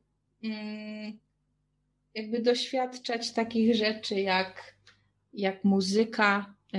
jakby 2.15 2.41
doświadczać 2.41 3.33
takich 3.33 3.75
rzeczy 3.75 4.21
jak, 4.21 4.75
jak 5.33 5.65
muzyka, 5.65 6.55
y, 6.75 6.79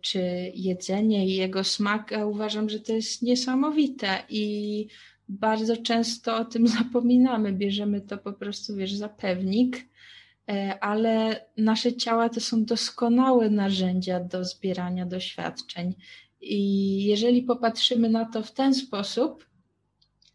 czy 0.00 0.52
jedzenie 0.54 1.26
i 1.26 1.34
jego 1.34 1.64
smak, 1.64 2.12
a 2.12 2.26
uważam, 2.26 2.68
że 2.68 2.80
to 2.80 2.92
jest 2.92 3.22
niesamowite 3.22 4.22
i 4.28 4.86
bardzo 5.28 5.76
często 5.76 6.36
o 6.36 6.44
tym 6.44 6.66
zapominamy, 6.78 7.52
bierzemy 7.52 8.00
to 8.00 8.18
po 8.18 8.32
prostu, 8.32 8.76
wiesz, 8.76 8.94
za 8.94 9.08
pewnik, 9.08 9.76
y, 9.76 10.80
ale 10.80 11.44
nasze 11.56 11.96
ciała 11.96 12.28
to 12.28 12.40
są 12.40 12.64
doskonałe 12.64 13.50
narzędzia 13.50 14.20
do 14.20 14.44
zbierania 14.44 15.06
doświadczeń. 15.06 15.94
I 16.40 17.04
jeżeli 17.04 17.42
popatrzymy 17.42 18.08
na 18.08 18.24
to 18.24 18.42
w 18.42 18.52
ten 18.52 18.74
sposób, 18.74 19.51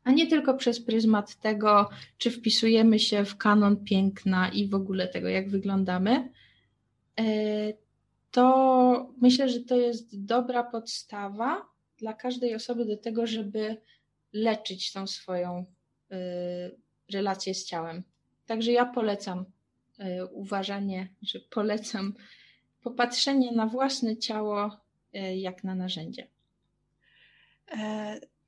a 0.07 0.11
nie 0.11 0.27
tylko 0.27 0.53
przez 0.53 0.79
pryzmat 0.79 1.35
tego, 1.35 1.89
czy 2.17 2.31
wpisujemy 2.31 2.99
się 2.99 3.25
w 3.25 3.37
kanon 3.37 3.83
piękna 3.83 4.49
i 4.49 4.67
w 4.67 4.75
ogóle 4.75 5.07
tego, 5.07 5.29
jak 5.29 5.49
wyglądamy, 5.49 6.29
e, 7.19 7.23
to 8.31 9.13
myślę, 9.21 9.49
że 9.49 9.59
to 9.59 9.77
jest 9.77 10.25
dobra 10.25 10.63
podstawa 10.63 11.65
dla 11.97 12.13
każdej 12.13 12.55
osoby 12.55 12.85
do 12.85 12.97
tego, 12.97 13.27
żeby 13.27 13.77
leczyć 14.33 14.93
tą 14.93 15.07
swoją 15.07 15.65
e, 16.11 16.15
relację 17.13 17.53
z 17.53 17.65
ciałem. 17.65 18.03
Także 18.45 18.71
ja 18.71 18.85
polecam 18.85 19.45
e, 19.99 20.25
uważanie, 20.25 21.07
że 21.21 21.39
polecam 21.39 22.13
popatrzenie 22.81 23.51
na 23.51 23.65
własne 23.65 24.17
ciało 24.17 24.77
jak 25.35 25.63
na 25.63 25.75
narzędzie. 25.75 26.27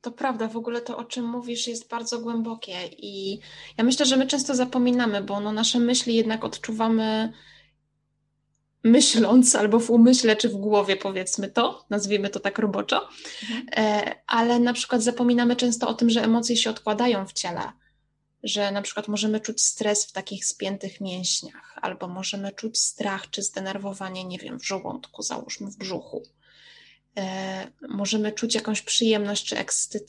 To 0.02 0.12
prawda, 0.12 0.48
w 0.48 0.58
ogóle 0.58 0.82
to, 0.82 0.98
o 0.98 1.04
czym 1.04 1.26
mówisz, 1.26 1.68
jest 1.68 1.90
bardzo 1.90 2.20
głębokie 2.20 2.74
i 2.98 3.40
ja 3.78 3.84
myślę, 3.84 4.06
że 4.06 4.18
my 4.18 4.28
często 4.28 4.56
zapominamy, 4.56 5.24
bo 5.24 5.40
no, 5.40 5.52
nasze 5.52 5.80
myśli 5.80 6.16
jednak 6.16 6.44
odczuwamy 6.44 7.34
myśląc 8.84 9.56
albo 9.56 9.80
w 9.80 9.90
umyśle 9.90 10.36
czy 10.36 10.50
w 10.50 10.56
głowie, 10.56 10.96
powiedzmy 10.96 11.50
to, 11.50 11.86
nazwijmy 11.90 12.30
to 12.30 12.40
tak 12.40 12.60
roboczo, 12.60 13.10
mhm. 13.42 13.68
E, 13.76 14.16
ale 14.28 14.60
na 14.60 14.74
przykład 14.74 15.04
zapominamy 15.04 15.56
często 15.56 15.88
o 15.90 15.94
tym, 15.94 16.10
że 16.10 16.24
emocje 16.24 16.58
się 16.58 16.70
odkładają 16.70 17.28
w 17.28 17.34
ciele, 17.34 17.72
że 18.44 18.72
na 18.72 18.82
przykład 18.82 19.08
możemy 19.08 19.40
czuć 19.40 19.62
stres 19.62 20.06
w 20.06 20.12
takich 20.12 20.46
spiętych 20.46 21.02
mięśniach, 21.02 21.78
albo 21.82 22.08
możemy 22.08 22.52
czuć 22.52 22.80
strach 22.80 23.30
czy 23.30 23.42
zdenerwowanie, 23.42 24.24
nie 24.24 24.38
wiem, 24.38 24.60
w 24.60 24.66
żołądku, 24.66 25.22
załóżmy 25.22 25.72
w 25.72 25.78
brzuchu 25.78 26.24
możemy 27.90 28.32
czuć 28.32 28.56
jakąś 28.56 28.82
przyjemność 28.82 29.46
czy 29.46 29.58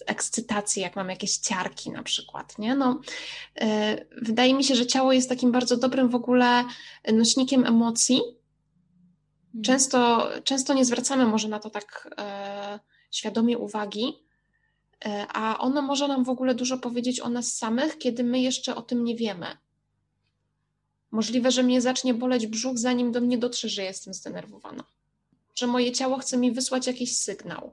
ekscytację, 0.06 0.82
jak 0.82 0.96
mam 0.96 1.10
jakieś 1.10 1.36
ciarki 1.36 1.90
na 1.90 2.02
przykład. 2.02 2.58
Nie? 2.58 2.74
No, 2.74 3.00
e, 3.60 3.96
wydaje 4.22 4.54
mi 4.54 4.64
się, 4.64 4.74
że 4.74 4.86
ciało 4.86 5.12
jest 5.12 5.28
takim 5.28 5.52
bardzo 5.52 5.76
dobrym 5.76 6.08
w 6.08 6.14
ogóle 6.14 6.64
nośnikiem 7.12 7.66
emocji. 7.66 8.16
Mhm. 8.16 9.64
Często, 9.64 10.28
często 10.44 10.74
nie 10.74 10.84
zwracamy 10.84 11.26
może 11.26 11.48
na 11.48 11.58
to 11.58 11.70
tak 11.70 12.14
e, 12.18 12.80
świadomie 13.10 13.58
uwagi, 13.58 14.12
a 15.28 15.58
ono 15.58 15.82
może 15.82 16.08
nam 16.08 16.24
w 16.24 16.28
ogóle 16.28 16.54
dużo 16.54 16.78
powiedzieć 16.78 17.20
o 17.20 17.28
nas 17.28 17.54
samych, 17.56 17.98
kiedy 17.98 18.24
my 18.24 18.40
jeszcze 18.40 18.76
o 18.76 18.82
tym 18.82 19.04
nie 19.04 19.16
wiemy. 19.16 19.46
Możliwe, 21.10 21.50
że 21.50 21.62
mnie 21.62 21.80
zacznie 21.80 22.14
boleć 22.14 22.46
brzuch, 22.46 22.78
zanim 22.78 23.12
do 23.12 23.20
mnie 23.20 23.38
dotrze, 23.38 23.68
że 23.68 23.82
jestem 23.82 24.14
zdenerwowana 24.14 24.84
że 25.54 25.66
moje 25.66 25.92
ciało 25.92 26.18
chce 26.18 26.36
mi 26.36 26.52
wysłać 26.52 26.86
jakiś 26.86 27.16
sygnał. 27.16 27.72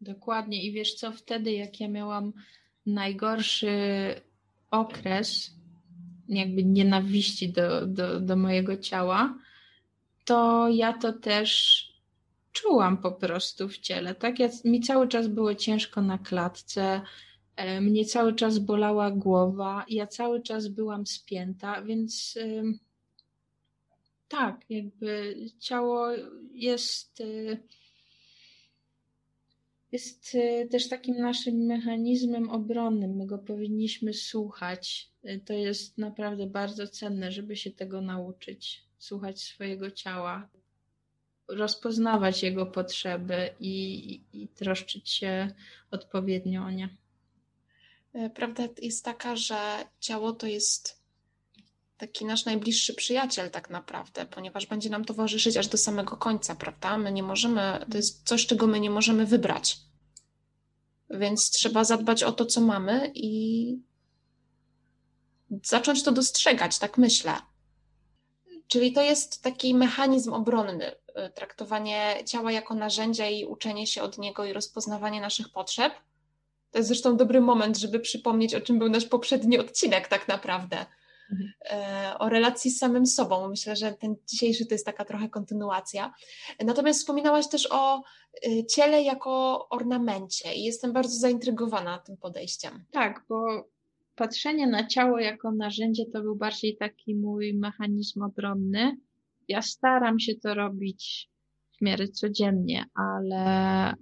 Dokładnie. 0.00 0.62
I 0.62 0.72
wiesz 0.72 0.94
co, 0.94 1.12
wtedy 1.12 1.52
jak 1.52 1.80
ja 1.80 1.88
miałam 1.88 2.32
najgorszy 2.86 3.70
okres, 4.70 5.50
jakby 6.28 6.64
nienawiści 6.64 7.52
do, 7.52 7.86
do, 7.86 8.20
do 8.20 8.36
mojego 8.36 8.76
ciała, 8.76 9.38
to 10.24 10.68
ja 10.68 10.92
to 10.92 11.12
też 11.12 11.82
czułam 12.52 12.96
po 12.96 13.12
prostu 13.12 13.68
w 13.68 13.78
ciele. 13.78 14.14
Tak, 14.14 14.38
ja, 14.38 14.48
mi 14.64 14.80
cały 14.80 15.08
czas 15.08 15.28
było 15.28 15.54
ciężko 15.54 16.02
na 16.02 16.18
klatce, 16.18 17.00
e, 17.56 17.80
mnie 17.80 18.04
cały 18.04 18.34
czas 18.34 18.58
bolała 18.58 19.10
głowa, 19.10 19.84
ja 19.88 20.06
cały 20.06 20.42
czas 20.42 20.68
byłam 20.68 21.06
spięta, 21.06 21.82
więc 21.82 22.38
tak, 24.28 24.64
jakby 24.70 25.36
ciało 25.58 26.08
jest, 26.52 27.20
y, 27.20 27.62
jest 29.92 30.34
y, 30.34 30.68
też 30.70 30.88
takim 30.88 31.16
naszym 31.16 31.54
mechanizmem 31.54 32.50
obronnym. 32.50 33.16
My 33.16 33.26
go 33.26 33.38
powinniśmy 33.38 34.14
słuchać. 34.14 35.10
Y, 35.24 35.40
to 35.44 35.52
jest 35.52 35.98
naprawdę 35.98 36.46
bardzo 36.46 36.88
cenne, 36.88 37.32
żeby 37.32 37.56
się 37.56 37.70
tego 37.70 38.00
nauczyć. 38.00 38.82
Słuchać 38.98 39.40
swojego 39.42 39.90
ciała, 39.90 40.48
rozpoznawać 41.48 42.42
jego 42.42 42.66
potrzeby 42.66 43.50
i, 43.60 44.20
i 44.32 44.48
troszczyć 44.48 45.10
się 45.10 45.54
odpowiednio 45.90 46.62
o 46.62 46.70
nie. 46.70 46.88
Prawda 48.34 48.68
jest 48.82 49.04
taka, 49.04 49.36
że 49.36 49.56
ciało 50.00 50.32
to 50.32 50.46
jest 50.46 50.95
taki 51.98 52.24
nasz 52.24 52.44
najbliższy 52.44 52.94
przyjaciel 52.94 53.50
tak 53.50 53.70
naprawdę, 53.70 54.26
ponieważ 54.26 54.66
będzie 54.66 54.90
nam 54.90 55.04
towarzyszyć 55.04 55.56
aż 55.56 55.68
do 55.68 55.78
samego 55.78 56.16
końca, 56.16 56.54
prawda? 56.54 56.98
My 56.98 57.12
nie 57.12 57.22
możemy, 57.22 57.86
to 57.90 57.96
jest 57.96 58.28
coś, 58.28 58.46
czego 58.46 58.66
my 58.66 58.80
nie 58.80 58.90
możemy 58.90 59.26
wybrać. 59.26 59.76
Więc 61.10 61.50
trzeba 61.50 61.84
zadbać 61.84 62.22
o 62.22 62.32
to, 62.32 62.46
co 62.46 62.60
mamy 62.60 63.12
i, 63.14 63.78
zacząć 65.64 66.02
to 66.02 66.12
dostrzegać, 66.12 66.78
tak 66.78 66.98
myślę. 66.98 67.32
Czyli 68.68 68.92
to 68.92 69.02
jest 69.02 69.42
taki 69.42 69.74
mechanizm 69.74 70.32
obronny, 70.32 70.90
y, 70.90 70.94
traktowanie 71.34 72.16
ciała 72.26 72.52
jako 72.52 72.74
narzędzia 72.74 73.28
i 73.28 73.44
uczenie 73.44 73.86
się 73.86 74.02
od 74.02 74.18
niego 74.18 74.44
i 74.44 74.52
rozpoznawanie 74.52 75.20
naszych 75.20 75.48
potrzeb. 75.48 75.92
To 76.70 76.78
jest 76.78 76.88
zresztą 76.88 77.16
dobry 77.16 77.40
moment, 77.40 77.78
żeby 77.78 78.00
przypomnieć, 78.00 78.54
o 78.54 78.60
czym 78.60 78.78
był 78.78 78.88
nasz 78.88 79.04
poprzedni 79.04 79.58
odcinek, 79.58 80.08
tak 80.08 80.28
naprawdę. 80.28 80.86
E, 81.70 82.14
o 82.18 82.28
relacji 82.28 82.70
z 82.70 82.78
samym 82.78 83.06
sobą. 83.06 83.48
Myślę, 83.48 83.76
że 83.76 83.92
ten 83.92 84.16
dzisiejszy 84.26 84.66
to 84.66 84.74
jest 84.74 84.86
taka 84.86 85.04
trochę 85.04 85.28
kontynuacja. 85.28 86.14
Natomiast 86.64 87.00
wspominałaś 87.00 87.48
też 87.48 87.68
o 87.72 88.02
y, 88.46 88.64
ciele 88.66 89.02
jako 89.02 89.66
ornamencie 89.68 90.54
i 90.54 90.64
jestem 90.64 90.92
bardzo 90.92 91.18
zaintrygowana 91.18 91.98
tym 91.98 92.16
podejściem. 92.16 92.84
Tak, 92.90 93.24
bo 93.28 93.68
patrzenie 94.16 94.66
na 94.66 94.86
ciało 94.86 95.18
jako 95.18 95.52
narzędzie 95.52 96.06
to 96.12 96.22
był 96.22 96.36
bardziej 96.36 96.76
taki 96.76 97.14
mój 97.14 97.54
mechanizm 97.54 98.22
obronny. 98.22 98.96
Ja 99.48 99.62
staram 99.62 100.20
się 100.20 100.34
to 100.34 100.54
robić 100.54 101.30
w 101.78 101.84
miarę 101.84 102.08
codziennie, 102.08 102.84
ale, 102.94 103.44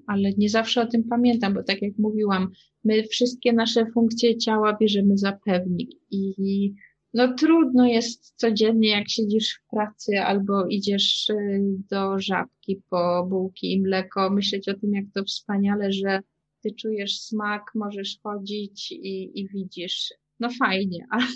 ale 0.06 0.32
nie 0.38 0.48
zawsze 0.48 0.80
o 0.80 0.87
tym 0.87 1.04
pamiętam, 1.04 1.54
bo 1.54 1.62
tak 1.62 1.82
jak 1.82 1.92
mówiłam, 1.98 2.50
my 2.84 3.02
wszystkie 3.02 3.52
nasze 3.52 3.87
funkcje 3.94 4.37
ciała 4.38 4.76
bierzemy 4.80 5.18
za 5.18 5.32
pewnik 5.44 5.90
i 6.10 6.74
no 7.14 7.35
trudno 7.35 7.87
jest 7.87 8.35
codziennie, 8.37 8.88
jak 8.88 9.09
siedzisz 9.09 9.55
w 9.55 9.70
pracy 9.70 10.18
albo 10.20 10.66
idziesz 10.66 11.29
y, 11.29 11.61
do 11.90 12.20
żabki 12.20 12.83
po 12.90 13.27
bułki 13.29 13.72
i 13.72 13.81
mleko, 13.81 14.31
myśleć 14.31 14.68
o 14.68 14.74
tym, 14.74 14.92
jak 14.92 15.05
to 15.14 15.24
wspaniale, 15.24 15.92
że 15.92 16.20
ty 16.62 16.74
czujesz 16.74 17.20
smak, 17.20 17.62
możesz 17.74 18.18
chodzić 18.22 18.92
i, 18.92 19.40
i 19.40 19.48
widzisz. 19.48 20.14
No 20.40 20.48
fajnie, 20.50 21.07
ale, 21.11 21.27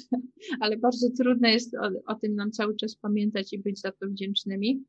ale 0.60 0.76
bardzo 0.76 1.06
trudno 1.18 1.48
jest 1.48 1.74
o, 1.74 2.12
o 2.12 2.14
tym 2.14 2.34
nam 2.34 2.50
cały 2.50 2.76
czas 2.76 2.96
pamiętać 2.96 3.52
i 3.52 3.58
być 3.58 3.80
za 3.80 3.92
to 3.92 4.06
wdzięcznymi. 4.06 4.84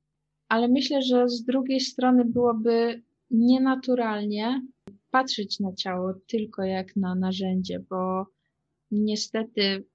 Ale 0.48 0.68
myślę, 0.68 1.02
że 1.02 1.30
z 1.30 1.44
drugiej 1.44 1.80
strony 1.80 2.26
byłoby 2.26 3.02
nienaturalnie 3.32 4.62
patrzeć 5.12 5.60
na 5.60 5.74
ciało 5.74 6.14
tylko 6.28 6.64
jak 6.64 6.96
na 6.96 7.16
narzędzie, 7.16 7.84
bo 7.90 8.26
niestety 8.92 9.86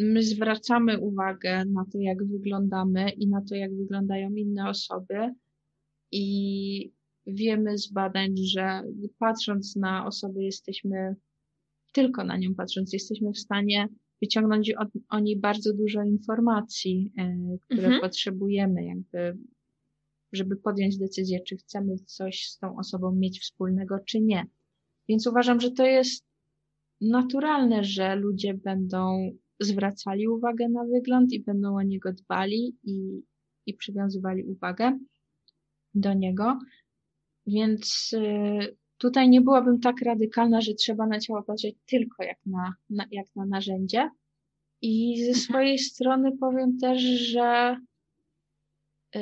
my 0.00 0.22
zwracamy 0.22 0.98
uwagę 0.98 1.64
na 1.64 1.84
to, 1.92 1.98
jak 1.98 2.24
wyglądamy 2.26 3.10
i 3.10 3.28
na 3.28 3.42
to, 3.48 3.54
jak 3.54 3.74
wyglądają 3.76 4.30
inne 4.30 4.68
osoby 4.68 5.34
i 6.12 6.92
wiemy 7.26 7.78
z 7.78 7.92
badań, 7.92 8.34
że 8.36 8.82
patrząc 9.18 9.76
na 9.76 10.06
osobę 10.06 10.44
jesteśmy, 10.44 11.16
tylko 11.92 12.24
na 12.24 12.36
nią 12.36 12.54
patrząc, 12.54 12.92
jesteśmy 12.92 13.32
w 13.32 13.38
stanie 13.38 13.88
wyciągnąć 14.22 14.70
od, 14.70 14.88
o 15.08 15.18
niej 15.18 15.38
bardzo 15.38 15.74
dużo 15.74 16.02
informacji, 16.02 17.12
e, 17.18 17.56
które 17.60 17.82
mhm. 17.82 18.00
potrzebujemy, 18.00 18.84
jakby, 18.84 19.38
żeby 20.32 20.56
podjąć 20.56 20.98
decyzję, 20.98 21.40
czy 21.40 21.56
chcemy 21.56 21.96
coś 21.98 22.46
z 22.48 22.58
tą 22.58 22.78
osobą 22.78 23.12
mieć 23.12 23.40
wspólnego, 23.40 23.98
czy 24.06 24.20
nie. 24.20 24.46
Więc 25.08 25.26
uważam, 25.26 25.60
że 25.60 25.70
to 25.70 25.86
jest 25.86 26.24
naturalne, 27.00 27.84
że 27.84 28.16
ludzie 28.16 28.54
będą 28.54 29.30
zwracali 29.60 30.28
uwagę 30.28 30.68
na 30.68 30.84
wygląd 30.84 31.32
i 31.32 31.40
będą 31.40 31.76
o 31.76 31.82
niego 31.82 32.12
dbali 32.12 32.76
i, 32.82 33.22
i 33.66 33.74
przywiązywali 33.74 34.44
uwagę 34.44 34.98
do 35.94 36.14
niego. 36.14 36.58
Więc 37.46 38.10
y, 38.12 38.76
tutaj 38.98 39.28
nie 39.28 39.40
byłabym 39.40 39.80
tak 39.80 40.02
radykalna, 40.02 40.60
że 40.60 40.74
trzeba 40.74 41.06
na 41.06 41.20
ciało 41.20 41.42
patrzeć 41.42 41.76
tylko 41.86 42.22
jak 42.24 42.38
na, 42.46 42.74
na, 42.90 43.06
jak 43.10 43.26
na 43.36 43.46
narzędzie. 43.46 44.10
I 44.82 45.16
ze 45.18 45.28
mhm. 45.28 45.44
swojej 45.44 45.78
strony 45.78 46.36
powiem 46.36 46.78
też, 46.78 47.02
że 47.02 47.76
y, 49.16 49.20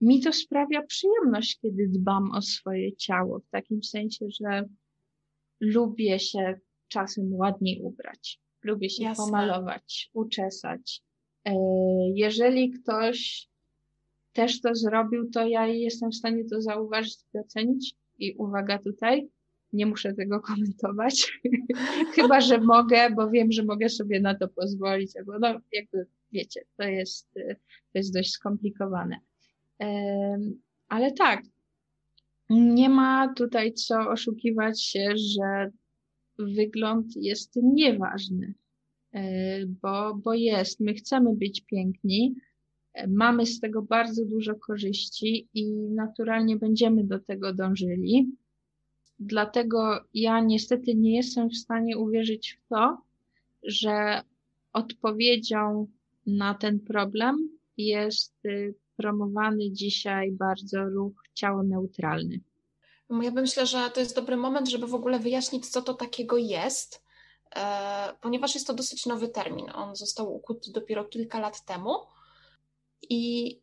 mi 0.00 0.20
to 0.20 0.32
sprawia 0.32 0.82
przyjemność, 0.82 1.58
kiedy 1.58 1.88
dbam 1.88 2.30
o 2.30 2.42
swoje 2.42 2.96
ciało, 2.96 3.40
w 3.40 3.50
takim 3.50 3.82
sensie, 3.82 4.26
że 4.40 4.68
lubię 5.60 6.18
się 6.18 6.60
czasem 6.88 7.34
ładniej 7.34 7.80
ubrać. 7.82 8.40
Lubię 8.62 8.90
się 8.90 9.02
Jasne. 9.02 9.24
pomalować, 9.24 10.10
uczesać. 10.12 11.02
E, 11.44 11.54
jeżeli 12.14 12.70
ktoś 12.70 13.48
też 14.32 14.60
to 14.60 14.74
zrobił, 14.74 15.30
to 15.30 15.46
ja 15.46 15.66
jestem 15.66 16.10
w 16.10 16.16
stanie 16.16 16.44
to 16.44 16.62
zauważyć 16.62 17.14
i 17.14 17.38
docenić. 17.38 17.94
I 18.18 18.34
uwaga 18.34 18.78
tutaj, 18.78 19.28
nie 19.72 19.86
muszę 19.86 20.14
tego 20.14 20.40
komentować. 20.50 21.40
Chyba, 22.14 22.40
że 22.40 22.60
mogę, 22.60 23.10
bo 23.10 23.30
wiem, 23.30 23.52
że 23.52 23.64
mogę 23.64 23.88
sobie 23.88 24.20
na 24.20 24.34
to 24.34 24.48
pozwolić, 24.48 25.16
albo 25.16 25.38
no 25.38 25.60
jakby 25.72 26.06
wiecie, 26.32 26.60
to 26.76 26.84
jest, 26.84 27.32
to 27.92 27.98
jest 27.98 28.14
dość 28.14 28.30
skomplikowane. 28.30 29.20
Ale 30.88 31.12
tak, 31.12 31.42
nie 32.50 32.88
ma 32.88 33.34
tutaj 33.34 33.72
co 33.72 34.10
oszukiwać 34.10 34.82
się, 34.82 35.14
że 35.16 35.70
wygląd 36.46 37.16
jest 37.16 37.56
nieważny, 37.62 38.54
e, 39.12 39.66
bo, 39.66 40.14
bo 40.14 40.34
jest. 40.34 40.80
My 40.80 40.94
chcemy 40.94 41.36
być 41.36 41.60
piękni, 41.60 42.34
e, 42.92 43.06
mamy 43.06 43.46
z 43.46 43.60
tego 43.60 43.82
bardzo 43.82 44.24
dużo 44.24 44.54
korzyści 44.54 45.48
i 45.54 45.72
naturalnie 45.72 46.56
będziemy 46.56 47.04
do 47.04 47.20
tego 47.20 47.54
dążyli. 47.54 48.36
Dlatego 49.18 50.00
ja 50.14 50.40
niestety 50.40 50.94
nie 50.94 51.16
jestem 51.16 51.50
w 51.50 51.56
stanie 51.56 51.98
uwierzyć 51.98 52.58
w 52.60 52.68
to, 52.68 52.98
że 53.62 54.22
odpowiedzią 54.72 55.86
na 56.26 56.54
ten 56.54 56.80
problem 56.80 57.48
jest 57.76 58.34
y, 58.44 58.74
promowany 58.96 59.70
dzisiaj 59.70 60.32
bardzo 60.32 60.84
ruch 60.84 61.22
ciało 61.34 61.62
neutralny. 61.62 62.40
Ja 63.10 63.30
myślę, 63.30 63.66
że 63.66 63.90
to 63.90 64.00
jest 64.00 64.16
dobry 64.16 64.36
moment, 64.36 64.68
żeby 64.68 64.86
w 64.86 64.94
ogóle 64.94 65.18
wyjaśnić, 65.18 65.68
co 65.68 65.82
to 65.82 65.94
takiego 65.94 66.36
jest, 66.36 67.04
e, 67.56 68.14
ponieważ 68.20 68.54
jest 68.54 68.66
to 68.66 68.74
dosyć 68.74 69.06
nowy 69.06 69.28
termin. 69.28 69.70
On 69.74 69.96
został 69.96 70.34
ukuty 70.34 70.72
dopiero 70.72 71.04
kilka 71.04 71.40
lat 71.40 71.64
temu 71.64 71.94
i 73.10 73.56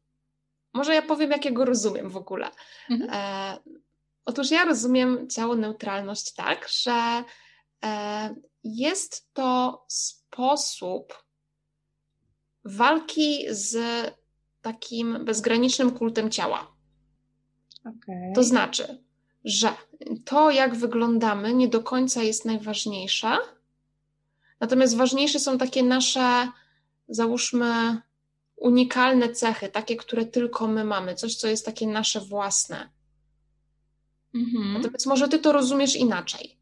może 0.73 0.95
ja 0.95 1.01
powiem, 1.01 1.31
jak 1.31 1.45
ja 1.45 1.51
go 1.51 1.65
rozumiem 1.65 2.09
w 2.09 2.17
ogóle. 2.17 2.51
Mhm. 2.89 3.09
E, 3.13 3.57
otóż 4.25 4.51
ja 4.51 4.65
rozumiem 4.65 5.29
ciało 5.29 5.55
neutralność 5.55 6.33
tak, 6.33 6.67
że 6.69 7.23
e, 7.83 8.35
jest 8.63 9.33
to 9.33 9.85
sposób 9.87 11.23
walki 12.65 13.45
z 13.49 13.77
takim 14.61 15.25
bezgranicznym 15.25 15.91
kultem 15.91 16.31
ciała. 16.31 16.77
Okay. 17.79 18.33
To 18.35 18.43
znaczy, 18.43 19.06
że 19.47 19.69
to, 20.25 20.51
jak 20.51 20.75
wyglądamy, 20.75 21.53
nie 21.53 21.67
do 21.67 21.83
końca 21.83 22.23
jest 22.23 22.45
najważniejsze. 22.45 23.37
Natomiast 24.59 24.97
ważniejsze 24.97 25.39
są 25.39 25.57
takie 25.57 25.83
nasze, 25.83 26.47
załóżmy, 27.09 28.01
unikalne 28.57 29.29
cechy, 29.29 29.69
takie, 29.69 29.95
które 29.95 30.25
tylko 30.25 30.67
my 30.67 30.83
mamy, 30.83 31.15
coś, 31.15 31.35
co 31.35 31.47
jest 31.47 31.65
takie 31.65 31.87
nasze 31.87 32.19
własne. 32.21 32.89
Mhm. 34.35 34.73
Natomiast 34.73 35.05
może 35.05 35.27
ty 35.27 35.39
to 35.39 35.51
rozumiesz 35.51 35.95
inaczej. 35.95 36.57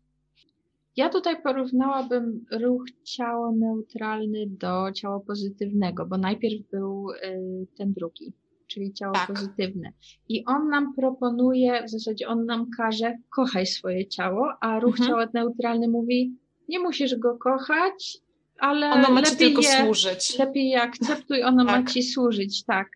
Ja 0.96 1.10
tutaj 1.10 1.42
porównałabym 1.42 2.46
ruch 2.52 2.84
ciało 3.04 3.52
neutralny 3.52 4.46
do 4.48 4.92
ciała 4.92 5.20
pozytywnego, 5.20 6.06
bo 6.06 6.18
najpierw 6.18 6.70
był 6.72 7.12
y, 7.12 7.68
ten 7.78 7.94
drugi 7.94 8.34
czyli 8.76 8.94
ciało 8.94 9.14
tak. 9.14 9.28
pozytywne. 9.28 9.94
I 10.30 10.46
on 10.46 10.70
nam 10.70 10.94
proponuje, 10.94 11.84
w 11.84 11.90
zasadzie 11.90 12.28
on 12.28 12.46
nam 12.46 12.70
każe, 12.78 13.18
kochaj 13.30 13.66
swoje 13.66 14.08
ciało, 14.08 14.54
a 14.62 14.80
ruch 14.80 15.00
mhm. 15.00 15.10
ciała 15.10 15.28
neutralny 15.34 15.88
mówi, 15.88 16.36
nie 16.70 16.80
musisz 16.80 17.16
go 17.16 17.38
kochać, 17.38 18.18
ale 18.60 18.92
ono 18.92 19.10
ma 19.10 19.22
lepiej 19.22 19.38
tylko 19.38 19.62
je, 19.62 19.84
służyć. 19.84 20.40
Lepiej 20.40 20.70
je 20.70 20.82
akceptuj, 20.82 21.44
ono 21.44 21.66
tak. 21.66 21.86
ma 21.86 21.92
ci 21.92 22.04
służyć, 22.04 22.64
tak. 22.64 22.88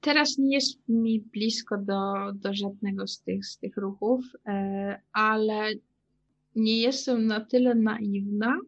Teraz 0.00 0.38
nie 0.38 0.54
jest 0.54 0.88
mi 0.88 1.20
blisko 1.20 1.78
do, 1.78 2.12
do 2.34 2.54
żadnego 2.54 3.06
z 3.06 3.20
tych, 3.20 3.46
z 3.46 3.58
tych 3.58 3.76
ruchów, 3.76 4.24
e, 4.46 5.00
ale 5.12 5.72
nie 6.56 6.78
jestem 6.80 7.26
na 7.26 7.40
tyle 7.40 7.74
naiwna, 7.74 8.58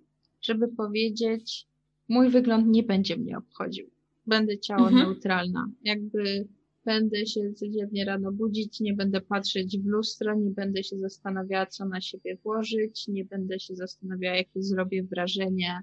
żeby 0.42 0.68
powiedzieć, 0.68 1.66
mój 2.08 2.30
wygląd 2.30 2.66
nie 2.66 2.82
będzie 2.82 3.16
mnie 3.16 3.38
obchodził 3.38 3.97
będę 4.28 4.58
ciało 4.58 4.88
mhm. 4.88 5.06
neutralna. 5.06 5.70
Jakby 5.84 6.48
będę 6.84 7.26
się 7.26 7.52
codziennie 7.52 8.04
rano 8.04 8.32
budzić, 8.32 8.80
nie 8.80 8.94
będę 8.94 9.20
patrzeć 9.20 9.78
w 9.78 9.86
lustro, 9.86 10.34
nie 10.34 10.50
będę 10.50 10.82
się 10.82 10.98
zastanawiała, 10.98 11.66
co 11.66 11.84
na 11.84 12.00
siebie 12.00 12.36
włożyć, 12.44 13.08
nie 13.08 13.24
będę 13.24 13.60
się 13.60 13.76
zastanawiała, 13.76 14.36
jakie 14.36 14.62
zrobię 14.62 15.02
wrażenie, 15.02 15.80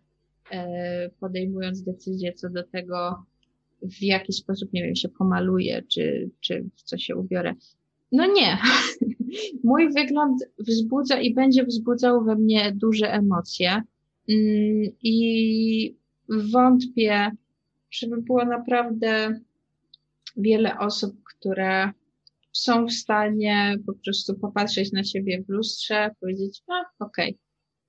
e, 0.52 1.10
podejmując 1.20 1.84
decyzję 1.84 2.34
co 2.34 2.50
do 2.50 2.64
tego, 2.64 3.26
w 3.82 4.02
jaki 4.02 4.34
sposób, 4.34 4.74
nie 4.74 4.84
wiem, 4.84 4.96
się 4.96 5.10
pomaluję, 5.10 5.84
czy, 5.92 6.30
czy 6.40 6.70
w 6.76 6.84
co 6.84 6.98
się 6.98 7.16
ubiorę. 7.16 7.54
No 8.12 8.34
nie. 8.34 8.58
Mój 9.64 9.94
wygląd 9.94 10.44
wzbudza 10.60 11.20
i 11.22 11.34
będzie 11.34 11.66
wzbudzał 11.66 12.24
we 12.24 12.36
mnie 12.36 12.74
duże 12.76 13.14
emocje. 13.14 13.82
Mm, 14.30 14.92
I 15.04 15.96
wątpię, 16.52 17.32
żeby 17.92 18.22
było 18.22 18.46
naprawdę 18.46 19.40
wiele 20.38 20.80
osób, 20.80 21.24
które 21.24 21.92
są 22.52 22.86
w 22.86 22.92
stanie 22.92 23.78
po 23.86 23.94
prostu 23.94 24.40
popatrzeć 24.40 24.92
na 24.92 25.04
siebie 25.04 25.44
w 25.44 25.50
lustrze, 25.50 26.12
powiedzieć, 26.20 26.62
a 26.68 27.06
okej, 27.06 27.30
okay. 27.30 27.40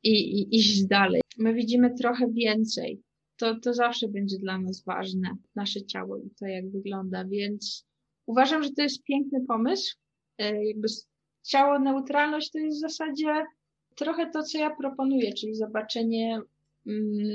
I, 0.02 0.40
i 0.40 0.56
iść 0.56 0.84
dalej. 0.84 1.20
My 1.38 1.54
widzimy 1.54 1.94
trochę 1.94 2.28
więcej. 2.32 3.02
To, 3.36 3.60
to 3.60 3.74
zawsze 3.74 4.08
będzie 4.08 4.38
dla 4.38 4.58
nas 4.58 4.84
ważne, 4.84 5.36
nasze 5.54 5.84
ciało 5.84 6.18
i 6.18 6.30
to, 6.30 6.46
jak 6.46 6.70
wygląda, 6.70 7.24
więc 7.24 7.86
uważam, 8.26 8.62
że 8.62 8.70
to 8.70 8.82
jest 8.82 9.02
piękny 9.02 9.44
pomysł. 9.48 9.96
E, 10.38 10.64
jakby 10.64 10.88
ciało 11.42 11.78
neutralność 11.78 12.50
to 12.50 12.58
jest 12.58 12.78
w 12.78 12.80
zasadzie 12.80 13.44
trochę 13.96 14.30
to, 14.30 14.42
co 14.42 14.58
ja 14.58 14.76
proponuję, 14.76 15.32
czyli 15.32 15.54
zobaczenie, 15.54 16.40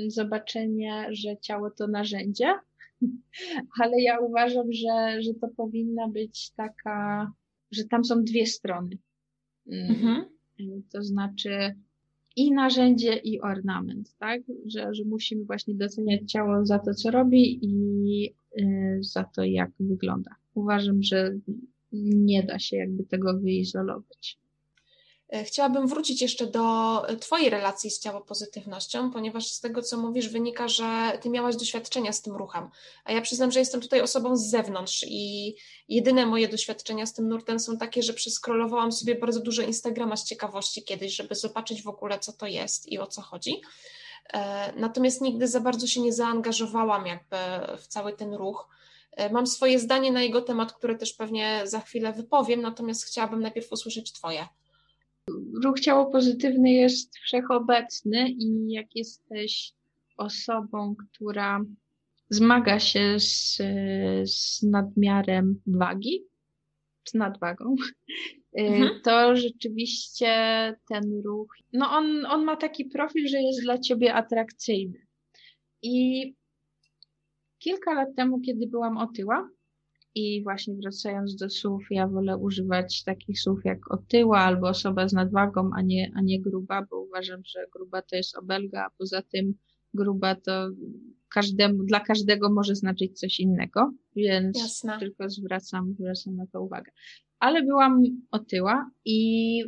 zobaczenie, 0.08 1.06
że 1.10 1.36
ciało 1.36 1.70
to 1.70 1.86
narzędzie, 1.86 2.54
ale 3.82 4.02
ja 4.02 4.18
uważam, 4.18 4.72
że, 4.72 5.22
że 5.22 5.34
to 5.34 5.48
powinna 5.48 6.08
być 6.08 6.50
taka, 6.50 7.32
że 7.70 7.84
tam 7.84 8.04
są 8.04 8.24
dwie 8.24 8.46
strony. 8.46 8.98
Mm, 9.66 9.90
mhm. 9.90 10.24
To 10.92 11.02
znaczy 11.02 11.74
i 12.36 12.52
narzędzie, 12.52 13.16
i 13.16 13.40
ornament, 13.40 14.14
tak? 14.18 14.42
Że, 14.66 14.94
że 14.94 15.04
musimy 15.04 15.44
właśnie 15.44 15.74
doceniać 15.74 16.32
ciało 16.32 16.66
za 16.66 16.78
to, 16.78 16.94
co 16.94 17.10
robi 17.10 17.58
i 17.62 18.34
y, 18.60 18.98
za 19.00 19.24
to, 19.24 19.44
jak 19.44 19.70
wygląda. 19.80 20.30
Uważam, 20.54 21.02
że 21.02 21.38
nie 21.92 22.42
da 22.42 22.58
się 22.58 22.76
jakby 22.76 23.04
tego 23.04 23.40
wyizolować. 23.40 24.38
E, 25.32 25.44
chciałabym 25.44 25.86
wrócić 25.86 26.22
jeszcze 26.22 26.46
do 26.46 26.62
Twojej 27.20 27.50
relacji 27.50 27.90
z 27.90 27.98
ciałopozytywnością, 27.98 29.10
ponieważ 29.10 29.46
z 29.46 29.60
tego, 29.60 29.82
co 29.82 29.98
mówisz, 29.98 30.28
wynika, 30.28 30.68
że 30.68 31.18
Ty 31.20 31.30
miałaś 31.30 31.56
doświadczenia 31.56 32.12
z 32.12 32.22
tym 32.22 32.36
ruchem. 32.36 32.68
A 33.04 33.12
ja 33.12 33.20
przyznam, 33.20 33.52
że 33.52 33.58
jestem 33.58 33.80
tutaj 33.80 34.00
osobą 34.00 34.36
z 34.36 34.50
zewnątrz 34.50 35.04
i 35.08 35.54
jedyne 35.88 36.26
moje 36.26 36.48
doświadczenia 36.48 37.06
z 37.06 37.12
tym 37.12 37.28
nurtem 37.28 37.60
są 37.60 37.78
takie, 37.78 38.02
że 38.02 38.12
przeskrolowałam 38.12 38.92
sobie 38.92 39.14
bardzo 39.14 39.40
dużo 39.40 39.62
Instagrama 39.62 40.16
z 40.16 40.24
ciekawości 40.24 40.84
kiedyś, 40.84 41.16
żeby 41.16 41.34
zobaczyć 41.34 41.82
w 41.82 41.88
ogóle, 41.88 42.18
co 42.18 42.32
to 42.32 42.46
jest 42.46 42.92
i 42.92 42.98
o 42.98 43.06
co 43.06 43.22
chodzi. 43.22 43.60
E, 44.32 44.72
natomiast 44.76 45.20
nigdy 45.20 45.48
za 45.48 45.60
bardzo 45.60 45.86
się 45.86 46.00
nie 46.00 46.12
zaangażowałam 46.12 47.06
jakby 47.06 47.36
w 47.78 47.86
cały 47.86 48.12
ten 48.12 48.34
ruch. 48.34 48.68
E, 49.12 49.32
mam 49.32 49.46
swoje 49.46 49.78
zdanie 49.78 50.12
na 50.12 50.22
jego 50.22 50.42
temat, 50.42 50.72
które 50.72 50.94
też 50.94 51.12
pewnie 51.12 51.62
za 51.64 51.80
chwilę 51.80 52.12
wypowiem, 52.12 52.62
natomiast 52.62 53.04
chciałabym 53.04 53.40
najpierw 53.40 53.72
usłyszeć 53.72 54.12
Twoje 54.12 54.48
ruch 55.64 55.80
ciało 55.80 56.06
pozytywny 56.06 56.70
jest 56.72 57.18
wszechobecny 57.18 58.28
i 58.30 58.70
jak 58.70 58.96
jesteś 58.96 59.72
osobą, 60.16 60.94
która 60.96 61.60
zmaga 62.30 62.80
się 62.80 63.20
z, 63.20 63.56
z 64.24 64.62
nadmiarem 64.62 65.60
wagi, 65.66 66.24
z 67.04 67.14
nadwagą, 67.14 67.74
y, 68.58 68.62
mhm. 68.62 69.00
to 69.04 69.36
rzeczywiście 69.36 70.28
ten 70.88 71.22
ruch, 71.24 71.56
no 71.72 71.90
on, 71.90 72.26
on 72.26 72.44
ma 72.44 72.56
taki 72.56 72.84
profil, 72.84 73.28
że 73.28 73.42
jest 73.42 73.62
dla 73.62 73.78
ciebie 73.78 74.14
atrakcyjny. 74.14 75.06
I 75.82 76.34
kilka 77.58 77.94
lat 77.94 78.08
temu, 78.16 78.40
kiedy 78.40 78.66
byłam 78.66 78.98
otyła, 78.98 79.48
i 80.14 80.42
właśnie 80.42 80.74
wracając 80.74 81.36
do 81.36 81.50
słów, 81.50 81.86
ja 81.90 82.08
wolę 82.08 82.36
używać 82.36 83.04
takich 83.04 83.40
słów 83.40 83.60
jak 83.64 83.90
otyła 83.90 84.38
albo 84.38 84.68
osoba 84.68 85.08
z 85.08 85.12
nadwagą, 85.12 85.70
a 85.76 85.82
nie, 85.82 86.12
a 86.14 86.20
nie 86.20 86.40
gruba, 86.40 86.86
bo 86.90 87.00
uważam, 87.00 87.40
że 87.44 87.66
gruba 87.72 88.02
to 88.02 88.16
jest 88.16 88.38
obelga, 88.38 88.84
a 88.84 88.90
poza 88.98 89.22
tym 89.22 89.54
gruba 89.94 90.34
to 90.34 90.70
każdemu, 91.28 91.84
dla 91.84 92.00
każdego 92.00 92.52
może 92.52 92.74
znaczyć 92.74 93.20
coś 93.20 93.40
innego, 93.40 93.92
więc 94.16 94.58
Jasne. 94.58 94.98
tylko 94.98 95.30
zwracam, 95.30 95.94
zwracam 95.98 96.36
na 96.36 96.46
to 96.46 96.62
uwagę. 96.62 96.92
Ale 97.38 97.62
byłam 97.62 98.02
otyła 98.30 98.90
i 99.04 99.60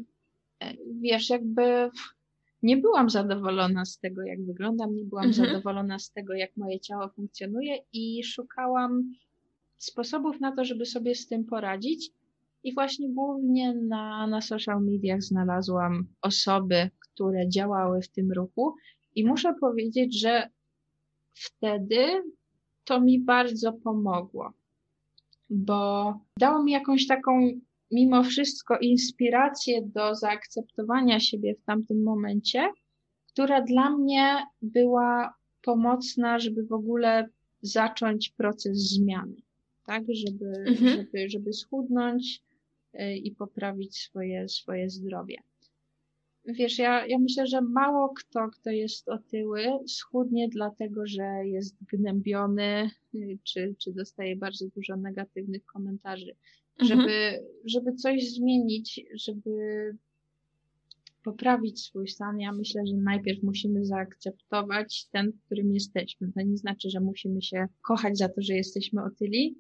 e, 0.61 0.75
wiesz, 1.01 1.31
jakby 1.31 1.91
nie 2.63 2.77
byłam 2.77 3.11
zadowolona 3.11 3.85
z 3.85 3.99
tego, 3.99 4.23
jak 4.23 4.45
wyglądam, 4.45 4.95
nie 4.95 5.05
byłam 5.05 5.27
mhm. 5.27 5.47
zadowolona 5.49 5.99
z 5.99 6.13
tego, 6.13 6.35
jak 6.35 6.57
moje 6.57 6.81
ciało 6.81 7.09
funkcjonuje 7.09 7.79
i 7.93 8.25
szukałam 8.25 9.13
sposobów 9.79 10.41
na 10.41 10.57
to, 10.57 10.65
żeby 10.65 10.87
sobie 10.87 11.15
z 11.15 11.27
tym 11.27 11.45
poradzić. 11.45 12.11
I 12.65 12.75
właśnie 12.75 13.09
głównie 13.09 13.75
na, 13.75 14.27
na 14.27 14.41
social 14.41 14.85
mediach 14.85 15.23
znalazłam 15.23 16.07
osoby, 16.23 16.91
które 17.01 17.49
działały 17.49 18.03
w 18.03 18.09
tym 18.09 18.33
ruchu, 18.33 18.75
i 19.15 19.27
muszę 19.27 19.55
powiedzieć, 19.61 20.21
że 20.21 20.49
wtedy 21.35 22.23
to 22.85 23.01
mi 23.01 23.21
bardzo 23.21 23.73
pomogło, 23.73 24.53
bo 25.51 26.15
dało 26.39 26.63
mi 26.63 26.73
jakąś 26.73 27.07
taką, 27.07 27.51
mimo 27.91 28.23
wszystko, 28.23 28.79
inspirację 28.79 29.83
do 29.83 30.15
zaakceptowania 30.15 31.21
siebie 31.21 31.55
w 31.55 31.65
tamtym 31.65 32.03
momencie, 32.03 32.73
która 33.33 33.63
dla 33.63 33.91
mnie 33.91 34.47
była 34.63 35.35
pomocna, 35.63 36.39
żeby 36.39 36.67
w 36.67 36.73
ogóle 36.73 37.29
zacząć 37.63 38.31
proces 38.31 38.79
zmiany 38.79 39.44
tak, 39.87 40.05
żeby, 40.09 40.47
mhm. 40.47 40.97
żeby, 40.97 41.29
żeby 41.29 41.53
schudnąć 41.53 42.43
y, 42.95 43.17
i 43.17 43.31
poprawić 43.31 43.97
swoje, 43.97 44.49
swoje 44.49 44.91
zdrowie. 44.91 45.37
Wiesz, 46.47 46.79
ja, 46.79 47.07
ja 47.07 47.19
myślę, 47.19 47.47
że 47.47 47.61
mało 47.61 48.09
kto, 48.09 48.49
kto 48.49 48.71
jest 48.71 49.09
otyły, 49.09 49.65
schudnie 49.87 50.49
dlatego, 50.49 51.07
że 51.07 51.47
jest 51.47 51.77
gnębiony, 51.93 52.91
y, 53.15 53.39
czy, 53.45 53.75
czy 53.79 53.93
dostaje 53.93 54.37
bardzo 54.37 54.69
dużo 54.69 54.97
negatywnych 54.97 55.65
komentarzy. 55.65 56.37
Mhm. 56.79 57.01
Żeby, 57.01 57.45
żeby 57.65 57.93
coś 57.93 58.31
zmienić, 58.31 59.01
żeby 59.15 59.51
poprawić 61.25 61.81
swój 61.83 62.09
stan, 62.09 62.41
ja 62.41 62.53
myślę, 62.53 62.87
że 62.87 62.97
najpierw 62.97 63.43
musimy 63.43 63.85
zaakceptować 63.85 65.07
ten, 65.13 65.33
w 65.33 65.41
którym 65.47 65.73
jesteśmy. 65.73 66.33
To 66.33 66.43
nie 66.43 66.57
znaczy, 66.57 66.91
że 66.91 67.01
musimy 67.01 67.43
się 67.43 67.67
kochać 67.83 68.19
za 68.19 68.29
to, 68.29 68.43
że 68.43 68.55
jesteśmy 68.55 69.05
otyli, 69.05 69.57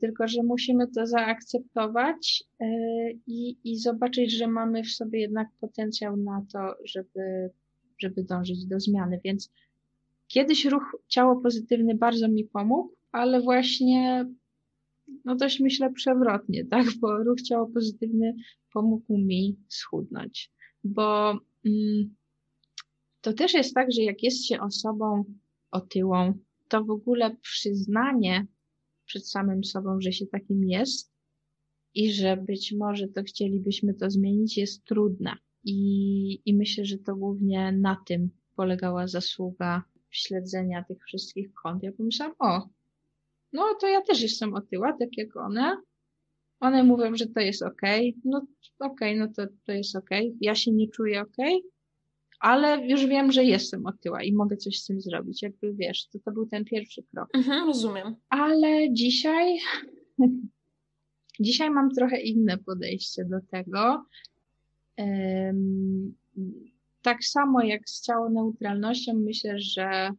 tylko 0.00 0.28
że 0.28 0.42
musimy 0.42 0.86
to 0.88 1.06
zaakceptować 1.06 2.44
e, 2.60 2.66
i, 3.26 3.56
i 3.64 3.78
zobaczyć, 3.78 4.32
że 4.32 4.46
mamy 4.46 4.82
w 4.82 4.92
sobie 4.92 5.20
jednak 5.20 5.48
potencjał 5.60 6.16
na 6.16 6.44
to, 6.52 6.74
żeby, 6.84 7.50
żeby 7.98 8.24
dążyć 8.24 8.66
do 8.66 8.80
zmiany. 8.80 9.20
Więc 9.24 9.52
kiedyś 10.26 10.64
ruch 10.64 10.96
ciało 11.08 11.40
pozytywny 11.40 11.94
bardzo 11.94 12.28
mi 12.28 12.44
pomógł, 12.44 12.94
ale 13.12 13.40
właśnie 13.40 14.26
no 15.24 15.36
dość 15.36 15.60
myślę 15.60 15.92
przewrotnie, 15.92 16.64
tak? 16.70 16.86
Bo 17.00 17.18
ruch 17.18 17.42
ciało 17.42 17.66
pozytywny 17.66 18.34
pomógł 18.72 19.18
mi 19.18 19.56
schudnąć. 19.68 20.52
Bo 20.84 21.30
mm, 21.66 22.14
to 23.20 23.32
też 23.32 23.54
jest 23.54 23.74
tak, 23.74 23.92
że 23.92 24.02
jak 24.02 24.22
jest 24.22 24.46
się 24.46 24.60
osobą 24.60 25.24
otyłą, 25.70 26.34
to 26.68 26.84
w 26.84 26.90
ogóle 26.90 27.36
przyznanie 27.42 28.46
przed 29.10 29.28
samym 29.28 29.64
sobą, 29.64 30.00
że 30.00 30.12
się 30.12 30.26
takim 30.26 30.64
jest 30.64 31.12
i 31.94 32.12
że 32.12 32.36
być 32.36 32.74
może 32.78 33.08
to 33.08 33.22
chcielibyśmy 33.22 33.94
to 33.94 34.10
zmienić, 34.10 34.56
jest 34.56 34.84
trudne. 34.84 35.32
I, 35.64 36.42
i 36.46 36.54
myślę, 36.54 36.84
że 36.84 36.98
to 36.98 37.16
głównie 37.16 37.72
na 37.72 37.96
tym 38.06 38.30
polegała 38.56 39.06
zasługa 39.06 39.82
śledzenia 40.10 40.84
tych 40.84 41.04
wszystkich 41.04 41.54
kont. 41.62 41.82
Ja 41.82 41.92
pomyślałam, 41.92 42.34
o, 42.38 42.68
no 43.52 43.74
to 43.80 43.88
ja 43.88 44.00
też 44.02 44.22
jestem 44.22 44.54
otyła, 44.54 44.96
tak 44.98 45.08
jak 45.16 45.36
one. 45.36 45.76
One 46.60 46.84
mówią, 46.84 47.16
że 47.16 47.26
to 47.26 47.40
jest 47.40 47.62
ok. 47.62 47.82
No 48.24 48.46
ok, 48.78 49.00
no 49.16 49.28
to, 49.36 49.46
to 49.66 49.72
jest 49.72 49.96
ok. 49.96 50.10
Ja 50.40 50.54
się 50.54 50.72
nie 50.72 50.88
czuję 50.88 51.20
ok, 51.20 51.36
ale 52.40 52.86
już 52.86 53.06
wiem, 53.06 53.32
że 53.32 53.44
jestem 53.44 53.86
otyła 53.86 54.22
i 54.22 54.32
mogę 54.32 54.56
coś 54.56 54.78
z 54.78 54.86
tym 54.86 55.00
zrobić. 55.00 55.42
Jakby 55.42 55.74
wiesz, 55.74 56.06
to, 56.06 56.18
to 56.18 56.32
był 56.32 56.46
ten 56.46 56.64
pierwszy 56.64 57.02
krok. 57.02 57.28
Mhm, 57.34 57.66
rozumiem. 57.66 58.16
Ale 58.28 58.92
dzisiaj, 58.92 59.58
dzisiaj 61.40 61.70
mam 61.70 61.90
trochę 61.90 62.20
inne 62.20 62.58
podejście 62.58 63.24
do 63.24 63.36
tego. 63.50 64.04
Um, 64.98 66.14
tak 67.02 67.24
samo 67.24 67.62
jak 67.62 67.88
z 67.88 68.02
ciało 68.02 68.30
neutralnością, 68.30 69.14
myślę, 69.14 69.60
że 69.60 70.10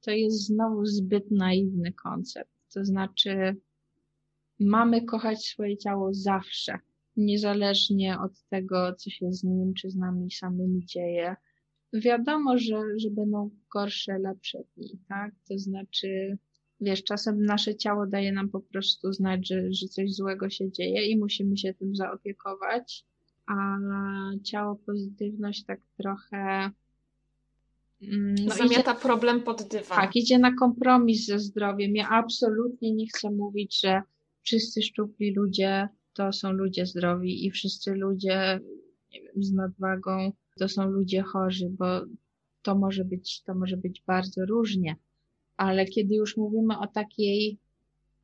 to 0.00 0.10
jest 0.10 0.46
znowu 0.46 0.86
zbyt 0.86 1.30
naiwny 1.30 1.92
koncept. 1.92 2.50
To 2.74 2.84
znaczy, 2.84 3.56
mamy 4.60 5.04
kochać 5.04 5.46
swoje 5.46 5.78
ciało 5.78 6.14
zawsze, 6.14 6.78
niezależnie 7.16 8.18
od 8.20 8.32
tego, 8.50 8.94
co 8.94 9.10
się 9.10 9.32
z 9.32 9.44
nim 9.44 9.74
czy 9.74 9.90
z 9.90 9.96
nami 9.96 10.30
samymi 10.30 10.84
dzieje 10.86 11.36
wiadomo, 11.92 12.58
że, 12.58 12.82
że 12.96 13.10
będą 13.10 13.50
gorsze, 13.72 14.18
lepsze 14.18 14.58
dni, 14.76 14.98
tak? 15.08 15.32
To 15.48 15.58
znaczy, 15.58 16.38
wiesz, 16.80 17.04
czasem 17.04 17.44
nasze 17.44 17.76
ciało 17.76 18.06
daje 18.06 18.32
nam 18.32 18.48
po 18.48 18.60
prostu 18.60 19.12
znać, 19.12 19.48
że, 19.48 19.72
że 19.72 19.86
coś 19.86 20.14
złego 20.14 20.50
się 20.50 20.72
dzieje 20.72 21.06
i 21.06 21.18
musimy 21.18 21.56
się 21.56 21.74
tym 21.74 21.96
zaopiekować, 21.96 23.04
a 23.46 23.78
ciało 24.44 24.76
pozytywność 24.76 25.64
tak 25.64 25.80
trochę 25.96 26.70
mm, 28.02 28.34
no 28.34 28.54
zamiata 28.54 28.92
idzie, 28.92 29.00
problem 29.02 29.42
pod 29.42 29.62
dywan. 29.62 29.98
Tak, 29.98 30.16
idzie 30.16 30.38
na 30.38 30.54
kompromis 30.54 31.26
ze 31.26 31.38
zdrowiem. 31.38 31.96
Ja 31.96 32.08
absolutnie 32.08 32.92
nie 32.92 33.06
chcę 33.06 33.30
mówić, 33.30 33.80
że 33.80 34.02
wszyscy 34.42 34.82
szczupli 34.82 35.34
ludzie 35.34 35.88
to 36.14 36.32
są 36.32 36.52
ludzie 36.52 36.86
zdrowi 36.86 37.46
i 37.46 37.50
wszyscy 37.50 37.94
ludzie 37.94 38.60
nie 39.12 39.22
wiem, 39.22 39.42
z 39.42 39.52
nadwagą 39.52 40.32
to 40.58 40.68
są 40.68 40.90
ludzie 40.90 41.22
chorzy, 41.22 41.68
bo 41.70 41.86
to 42.62 42.78
może 42.78 43.04
być, 43.04 43.42
to 43.42 43.54
może 43.54 43.76
być 43.76 44.02
bardzo 44.06 44.46
różnie. 44.46 44.96
Ale 45.56 45.86
kiedy 45.86 46.14
już 46.14 46.36
mówimy 46.36 46.78
o 46.78 46.86
takiej 46.86 47.58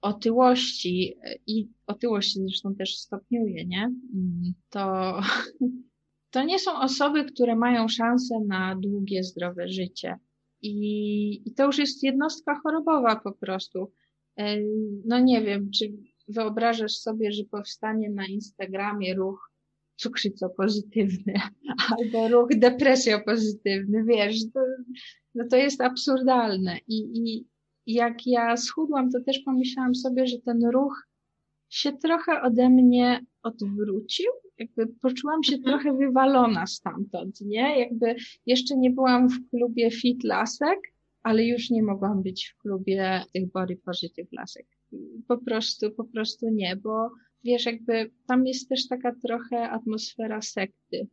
otyłości 0.00 1.16
i 1.46 1.68
otyłość 1.86 2.34
zresztą 2.34 2.74
też 2.74 2.96
stopniuje, 2.96 3.66
nie? 3.66 3.92
To, 4.70 5.20
to 6.30 6.44
nie 6.44 6.58
są 6.58 6.80
osoby, 6.80 7.24
które 7.24 7.56
mają 7.56 7.88
szansę 7.88 8.40
na 8.46 8.76
długie, 8.76 9.24
zdrowe 9.24 9.68
życie. 9.68 10.18
I, 10.62 11.48
I 11.48 11.54
to 11.54 11.64
już 11.64 11.78
jest 11.78 12.02
jednostka 12.02 12.60
chorobowa 12.62 13.16
po 13.16 13.32
prostu. 13.32 13.92
E, 14.36 14.56
no 15.04 15.20
nie 15.20 15.42
wiem, 15.42 15.70
czy 15.70 15.92
wyobrażasz 16.28 16.92
sobie, 16.92 17.32
że 17.32 17.44
powstanie 17.44 18.10
na 18.10 18.26
Instagramie 18.26 19.14
ruch 19.14 19.53
cukrzyco 19.96 20.48
pozytywny 20.48 21.34
albo 21.98 22.28
ruch 22.28 22.48
depresjo 22.56 23.20
pozytywny, 23.20 24.04
wiesz, 24.04 24.36
to, 24.54 24.60
no 25.34 25.44
to 25.50 25.56
jest 25.56 25.80
absurdalne. 25.80 26.78
I, 26.88 27.04
I 27.14 27.46
jak 27.86 28.26
ja 28.26 28.56
schudłam, 28.56 29.10
to 29.10 29.20
też 29.20 29.38
pomyślałam 29.38 29.94
sobie, 29.94 30.26
że 30.26 30.38
ten 30.38 30.64
ruch 30.70 31.08
się 31.68 31.92
trochę 31.92 32.42
ode 32.42 32.70
mnie 32.70 33.26
odwrócił, 33.42 34.30
jakby 34.58 34.86
poczułam 34.86 35.42
się 35.42 35.56
mhm. 35.56 35.80
trochę 35.80 35.98
wywalona 35.98 36.66
stamtąd, 36.66 37.40
nie? 37.40 37.80
Jakby 37.80 38.14
jeszcze 38.46 38.76
nie 38.76 38.90
byłam 38.90 39.28
w 39.28 39.50
klubie 39.50 39.90
Fit 39.90 40.24
Lasek, 40.24 40.78
ale 41.22 41.44
już 41.44 41.70
nie 41.70 41.82
mogłam 41.82 42.22
być 42.22 42.46
w 42.46 42.62
klubie 42.62 43.22
tych 43.32 43.52
Body 43.52 43.76
Positive 43.76 44.32
Lasek. 44.32 44.66
Po 45.28 45.38
prostu, 45.38 45.90
po 45.90 46.04
prostu 46.04 46.48
nie, 46.50 46.76
bo 46.76 47.10
wiesz, 47.44 47.66
jakby 47.66 48.10
tam 48.26 48.46
jest 48.46 48.68
też 48.68 48.88
taka 48.88 49.12
trochę 49.22 49.70
atmosfera 49.70 50.42
sekty. 50.42 51.08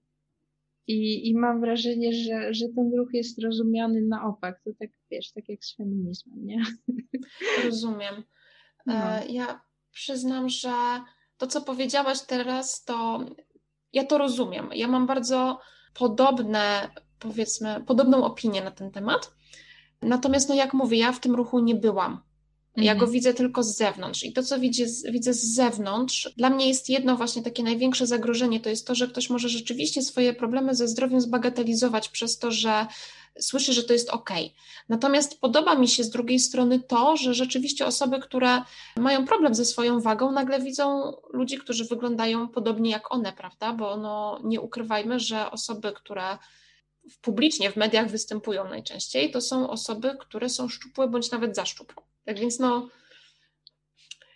I, 0.88 1.30
i 1.30 1.36
mam 1.36 1.62
wrażenie, 1.62 2.14
że, 2.14 2.54
że 2.54 2.66
ten 2.76 2.94
ruch 2.98 3.14
jest 3.14 3.44
rozumiany 3.44 4.02
na 4.02 4.26
opak. 4.26 4.62
To 4.64 4.72
tak, 4.80 4.90
wiesz, 5.12 5.32
tak 5.32 5.50
jak 5.50 5.66
z 5.66 5.76
feminizmem, 5.76 6.46
nie? 6.46 6.64
Rozumiem. 7.66 8.24
No. 8.86 8.94
E, 8.94 9.28
ja 9.28 9.62
przyznam, 9.92 10.50
że 10.50 10.74
to, 11.38 11.48
co 11.48 11.62
powiedziałaś 11.62 12.22
teraz, 12.22 12.84
to 12.84 13.26
ja 13.94 14.06
to 14.06 14.18
rozumiem. 14.18 14.70
Ja 14.74 14.88
mam 14.88 15.08
bardzo 15.08 15.60
podobne, 15.94 16.90
powiedzmy, 17.20 17.84
podobną 17.88 18.24
opinię 18.24 18.64
na 18.64 18.72
ten 18.72 18.92
temat. 18.92 19.36
Natomiast, 20.02 20.50
no 20.50 20.56
jak 20.56 20.74
mówię, 20.74 20.98
ja 20.98 21.12
w 21.12 21.20
tym 21.20 21.36
ruchu 21.36 21.60
nie 21.60 21.76
byłam. 21.76 22.22
Ja 22.78 22.94
go 22.96 23.00
mhm. 23.00 23.12
widzę 23.12 23.34
tylko 23.34 23.64
z 23.64 23.78
zewnątrz. 23.78 24.24
I 24.24 24.34
to, 24.34 24.44
co 24.44 24.60
widzę, 24.60 25.12
widzę 25.12 25.34
z 25.34 25.56
zewnątrz, 25.56 26.34
dla 26.38 26.50
mnie 26.50 26.68
jest 26.68 26.90
jedno 26.90 27.18
właśnie 27.18 27.42
takie 27.42 27.64
największe 27.64 28.08
zagrożenie, 28.08 28.60
to 28.60 28.70
jest 28.70 28.88
to, 28.88 28.96
że 28.96 29.08
ktoś 29.08 29.30
może 29.30 29.50
rzeczywiście 29.50 30.02
swoje 30.02 30.34
problemy 30.34 30.76
ze 30.76 30.88
zdrowiem 30.88 31.22
zbagatelizować 31.22 32.10
przez 32.10 32.38
to, 32.38 32.52
że 32.52 32.88
słyszy, 33.40 33.74
że 33.74 33.84
to 33.84 33.94
jest 33.94 34.10
ok. 34.10 34.30
Natomiast 34.90 35.42
podoba 35.42 35.76
mi 35.76 35.88
się 35.88 36.04
z 36.04 36.10
drugiej 36.10 36.40
strony 36.40 36.80
to, 36.80 37.18
że 37.18 37.34
rzeczywiście 37.34 37.86
osoby, 37.86 38.20
które 38.20 38.62
mają 38.98 39.26
problem 39.26 39.56
ze 39.56 39.66
swoją 39.66 40.02
wagą, 40.02 40.32
nagle 40.32 40.60
widzą 40.60 41.14
ludzi, 41.34 41.58
którzy 41.58 41.86
wyglądają 41.86 42.48
podobnie 42.48 42.92
jak 42.92 43.14
one, 43.14 43.34
prawda? 43.34 43.74
Bo 43.74 43.98
no, 43.98 44.40
nie 44.44 44.62
ukrywajmy, 44.62 45.20
że 45.20 45.52
osoby, 45.52 45.92
które 45.92 46.38
publicznie 47.22 47.72
w 47.72 47.76
mediach 47.76 48.10
występują 48.10 48.70
najczęściej, 48.70 49.32
to 49.32 49.42
są 49.42 49.70
osoby, 49.70 50.18
które 50.20 50.50
są 50.50 50.70
szczupłe 50.70 51.08
bądź 51.08 51.32
nawet 51.32 51.56
za 51.56 51.66
szczupłe. 51.66 52.11
Tak 52.26 52.40
więc 52.40 52.60
no, 52.60 52.90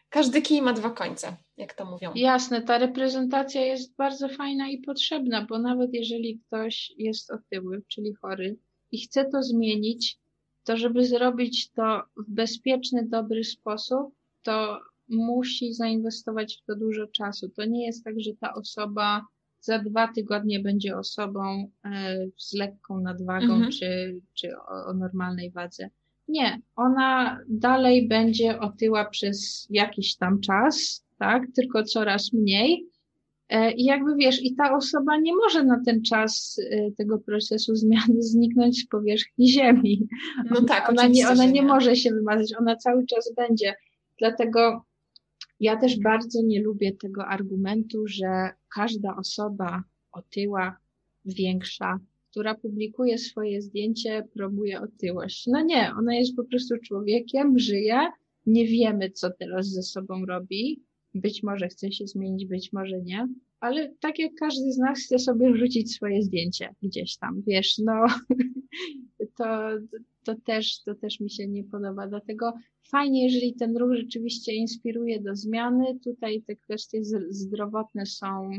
każdy 0.09 0.41
kij 0.41 0.61
ma 0.61 0.73
dwa 0.73 0.89
końce, 0.89 1.37
jak 1.57 1.73
to 1.73 1.85
mówią. 1.85 2.11
Jasne, 2.15 2.61
ta 2.61 2.77
reprezentacja 2.77 3.61
jest 3.61 3.95
bardzo 3.95 4.29
fajna 4.29 4.69
i 4.69 4.81
potrzebna, 4.81 5.45
bo 5.49 5.59
nawet 5.59 5.93
jeżeli 5.93 6.39
ktoś 6.39 6.93
jest 6.97 7.31
otyły, 7.31 7.83
czyli 7.87 8.13
chory 8.13 8.57
i 8.91 8.99
chce 8.99 9.25
to 9.25 9.43
zmienić, 9.43 10.17
to 10.63 10.77
żeby 10.77 11.05
zrobić 11.05 11.71
to 11.71 12.03
w 12.17 12.31
bezpieczny, 12.31 13.05
dobry 13.09 13.43
sposób, 13.43 14.15
to 14.43 14.79
musi 15.09 15.73
zainwestować 15.73 16.57
w 16.57 16.65
to 16.65 16.75
dużo 16.75 17.07
czasu. 17.07 17.49
To 17.49 17.65
nie 17.65 17.85
jest 17.85 18.03
tak, 18.03 18.19
że 18.19 18.31
ta 18.39 18.53
osoba 18.53 19.25
za 19.59 19.79
dwa 19.79 20.13
tygodnie 20.13 20.59
będzie 20.59 20.97
osobą 20.97 21.71
e, 21.85 22.17
z 22.37 22.53
lekką 22.53 22.99
nadwagą 22.99 23.53
mhm. 23.53 23.71
czy, 23.71 24.21
czy 24.33 24.57
o, 24.57 24.85
o 24.85 24.93
normalnej 24.93 25.51
wadze. 25.51 25.89
Nie, 26.27 26.61
ona 26.75 27.39
dalej 27.49 28.07
będzie 28.07 28.59
otyła 28.59 29.05
przez 29.05 29.67
jakiś 29.69 30.15
tam 30.15 30.39
czas, 30.39 31.05
tak, 31.17 31.43
tylko 31.55 31.83
coraz 31.83 32.33
mniej. 32.33 32.89
E, 33.49 33.71
I 33.71 33.83
jakby 33.83 34.15
wiesz, 34.15 34.43
i 34.43 34.55
ta 34.55 34.75
osoba 34.75 35.17
nie 35.17 35.35
może 35.35 35.63
na 35.63 35.81
ten 35.85 36.01
czas 36.01 36.59
e, 36.71 36.91
tego 36.91 37.19
procesu 37.19 37.75
zmiany 37.75 38.21
zniknąć 38.21 38.81
z 38.81 38.87
powierzchni 38.87 39.49
Ziemi. 39.49 40.07
No 40.51 40.61
tak, 40.61 40.89
ona 40.89 41.07
nie, 41.07 41.29
ona 41.29 41.45
nie 41.45 41.61
może 41.61 41.95
się 41.95 42.09
wymazać, 42.09 42.53
ona 42.59 42.75
cały 42.75 43.05
czas 43.05 43.33
będzie. 43.35 43.75
Dlatego 44.19 44.85
ja 45.59 45.77
też 45.77 45.99
bardzo 45.99 46.41
nie 46.41 46.61
lubię 46.61 46.91
tego 46.91 47.25
argumentu, 47.25 48.07
że 48.07 48.49
każda 48.75 49.15
osoba 49.15 49.83
otyła, 50.11 50.77
większa, 51.25 51.99
która 52.35 52.55
publikuje 52.55 53.17
swoje 53.17 53.61
zdjęcie, 53.61 54.27
promuje 54.33 54.81
otyłość. 54.81 55.47
No 55.47 55.61
nie, 55.61 55.91
ona 55.99 56.15
jest 56.15 56.35
po 56.35 56.43
prostu 56.43 56.75
człowiekiem, 56.77 57.59
żyje, 57.59 57.99
nie 58.45 58.67
wiemy, 58.67 59.11
co 59.11 59.29
teraz 59.39 59.67
ze 59.67 59.83
sobą 59.83 60.25
robi. 60.25 60.83
Być 61.13 61.43
może 61.43 61.67
chce 61.67 61.91
się 61.91 62.07
zmienić, 62.07 62.45
być 62.45 62.73
może 62.73 63.01
nie, 63.01 63.27
ale 63.59 63.93
tak 63.99 64.19
jak 64.19 64.31
każdy 64.39 64.71
z 64.71 64.77
nas 64.77 64.99
chce 64.99 65.19
sobie 65.19 65.51
wrzucić 65.51 65.95
swoje 65.95 66.23
zdjęcie 66.23 66.69
gdzieś 66.83 67.17
tam, 67.17 67.41
wiesz, 67.47 67.77
no 67.77 68.05
to, 69.37 69.69
to, 70.23 70.35
też, 70.35 70.83
to 70.83 70.95
też 70.95 71.19
mi 71.19 71.29
się 71.29 71.47
nie 71.47 71.63
podoba. 71.63 72.07
Dlatego 72.07 72.53
fajnie, 72.91 73.23
jeżeli 73.23 73.53
ten 73.53 73.77
ruch 73.77 73.95
rzeczywiście 73.95 74.53
inspiruje 74.53 75.21
do 75.21 75.35
zmiany. 75.35 75.99
Tutaj 76.03 76.41
te 76.41 76.55
kwestie 76.55 76.99
zdrowotne 77.29 78.05
są 78.05 78.51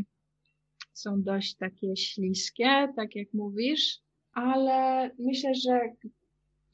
są 0.99 1.23
dość 1.23 1.55
takie 1.55 1.97
śliskie, 1.97 2.89
tak 2.97 3.17
jak 3.17 3.35
mówisz, 3.35 3.99
ale 4.33 5.11
myślę, 5.19 5.55
że 5.55 5.81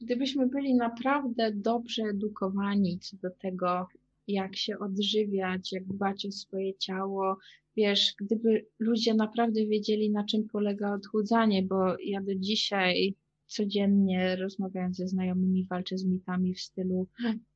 gdybyśmy 0.01 0.47
byli 0.47 0.75
naprawdę 0.75 1.51
dobrze 1.51 2.03
edukowani 2.03 2.99
co 2.99 3.17
do 3.17 3.29
tego, 3.29 3.87
jak 4.27 4.55
się 4.55 4.79
odżywiać, 4.79 5.71
jak 5.71 5.85
dbać 5.85 6.25
o 6.25 6.31
swoje 6.31 6.77
ciało, 6.77 7.37
wiesz, 7.77 8.13
gdyby 8.19 8.65
ludzie 8.79 9.13
naprawdę 9.13 9.65
wiedzieli, 9.65 10.11
na 10.11 10.25
czym 10.25 10.47
polega 10.47 10.93
odchudzanie, 10.93 11.63
bo 11.63 11.95
ja 12.05 12.21
do 12.21 12.35
dzisiaj 12.35 13.15
codziennie 13.45 14.35
rozmawiając 14.35 14.97
ze 14.97 15.07
znajomymi 15.07 15.65
walczę 15.65 15.97
z 15.97 16.05
mitami 16.05 16.53
w 16.53 16.61
stylu 16.61 17.07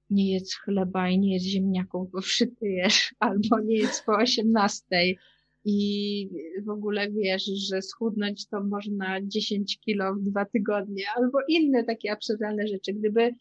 nie 0.10 0.34
jedz 0.34 0.56
chleba 0.56 1.10
i 1.10 1.20
nie 1.20 1.34
jedz 1.34 1.44
ziemniaków, 1.44 2.12
bo 2.12 2.22
przytyjesz, 2.22 3.16
albo 3.20 3.60
nie 3.60 3.78
jedz 3.78 4.04
po 4.06 4.12
osiemnastej 4.12 5.18
i 5.70 6.30
w 6.66 6.70
ogóle 6.70 7.12
wiesz, 7.12 7.46
że 7.46 7.82
schudnąć 7.82 8.48
to 8.48 8.64
można 8.64 9.22
10 9.22 9.80
kilo 9.80 10.16
w 10.16 10.22
dwa 10.22 10.46
tygodnie, 10.46 11.04
albo 11.16 11.38
inne 11.48 11.84
takie 11.84 12.12
absurdalne 12.12 12.68
rzeczy. 12.68 12.94
Gdyby 12.94 13.36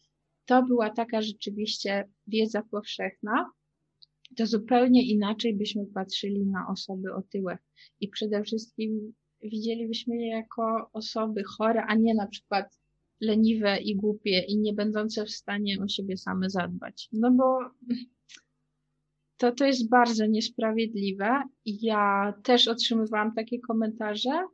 to 0.45 0.63
była 0.63 0.91
taka 0.91 1.23
rzeczywiście 1.23 2.09
wiedza 2.27 2.63
powszechna, 2.71 3.51
to 4.37 4.47
zupełnie 4.47 5.03
inaczej 5.03 5.57
byśmy 5.57 5.87
patrzyli 5.87 6.47
na 6.47 6.69
osoby 6.69 7.15
otyłe 7.15 7.59
i 8.01 8.09
przede 8.09 8.43
wszystkim 8.43 9.13
widzielibyśmy 9.43 10.17
je 10.17 10.29
jako 10.29 10.91
osoby 10.93 11.43
chore, 11.45 11.83
a 11.83 11.95
nie 11.95 12.15
na 12.15 12.27
przykład 12.27 12.81
leniwe 13.21 13.79
i 13.79 13.97
głupie 13.97 14.41
i 14.41 14.59
nie 14.59 14.73
będące 14.73 15.25
w 15.25 15.31
stanie 15.31 15.77
o 15.85 15.89
siebie 15.89 16.17
same 16.17 16.51
zadbać. 16.51 17.09
No 17.13 17.31
bo 17.31 17.59
to, 19.37 19.53
to 19.53 19.67
jest 19.67 19.89
bardzo 19.89 20.27
niesprawiedliwe. 20.27 21.43
Ja 21.65 22.35
też 22.43 22.69
otrzymywałam 22.69 23.35
takie 23.35 23.61
komentarze 23.61 24.47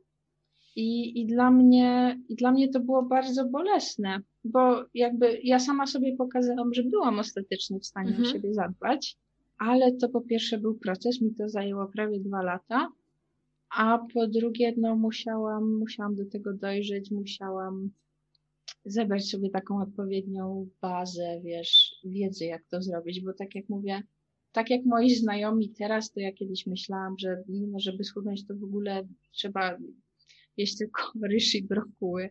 i, 0.75 1.21
i, 1.21 1.25
dla 1.25 1.51
mnie, 1.51 2.19
i 2.29 2.35
dla 2.35 2.51
mnie 2.51 2.69
to 2.69 2.79
było 2.79 3.03
bardzo 3.03 3.45
bolesne, 3.45 4.19
bo 4.43 4.85
jakby 4.93 5.39
ja 5.43 5.59
sama 5.59 5.87
sobie 5.87 6.15
pokazałam, 6.15 6.73
że 6.73 6.83
byłam 6.83 7.19
ostatecznie 7.19 7.79
w 7.79 7.85
stanie 7.85 8.09
mhm. 8.09 8.27
o 8.27 8.31
siebie 8.31 8.53
zadbać, 8.53 9.17
ale 9.57 9.91
to 9.91 10.09
po 10.09 10.21
pierwsze 10.21 10.57
był 10.57 10.75
proces, 10.75 11.21
mi 11.21 11.35
to 11.35 11.49
zajęło 11.49 11.87
prawie 11.87 12.19
dwa 12.19 12.41
lata, 12.41 12.89
a 13.75 13.99
po 14.13 14.27
drugie, 14.27 14.73
no 14.77 14.95
musiałam, 14.95 15.77
musiałam 15.77 16.15
do 16.15 16.25
tego 16.25 16.53
dojrzeć, 16.53 17.11
musiałam 17.11 17.89
zebrać 18.85 19.29
sobie 19.29 19.49
taką 19.49 19.81
odpowiednią 19.81 20.69
bazę, 20.81 21.41
wiesz, 21.43 21.95
wiedzy, 22.03 22.45
jak 22.45 22.63
to 22.69 22.81
zrobić, 22.81 23.21
bo 23.21 23.33
tak 23.33 23.55
jak 23.55 23.69
mówię, 23.69 24.03
tak 24.53 24.69
jak 24.69 24.85
moi 24.85 25.15
znajomi 25.15 25.69
teraz, 25.69 26.11
to 26.11 26.19
ja 26.19 26.31
kiedyś 26.31 26.67
myślałam, 26.67 27.15
że 27.19 27.43
no, 27.47 27.79
żeby 27.79 28.03
schudnąć, 28.03 28.47
to 28.47 28.55
w 28.55 28.63
ogóle 28.63 29.07
trzeba 29.31 29.77
jeść 30.57 30.77
tylko 30.77 31.01
ryż 31.31 31.55
i 31.55 31.63
brokuły. 31.63 32.29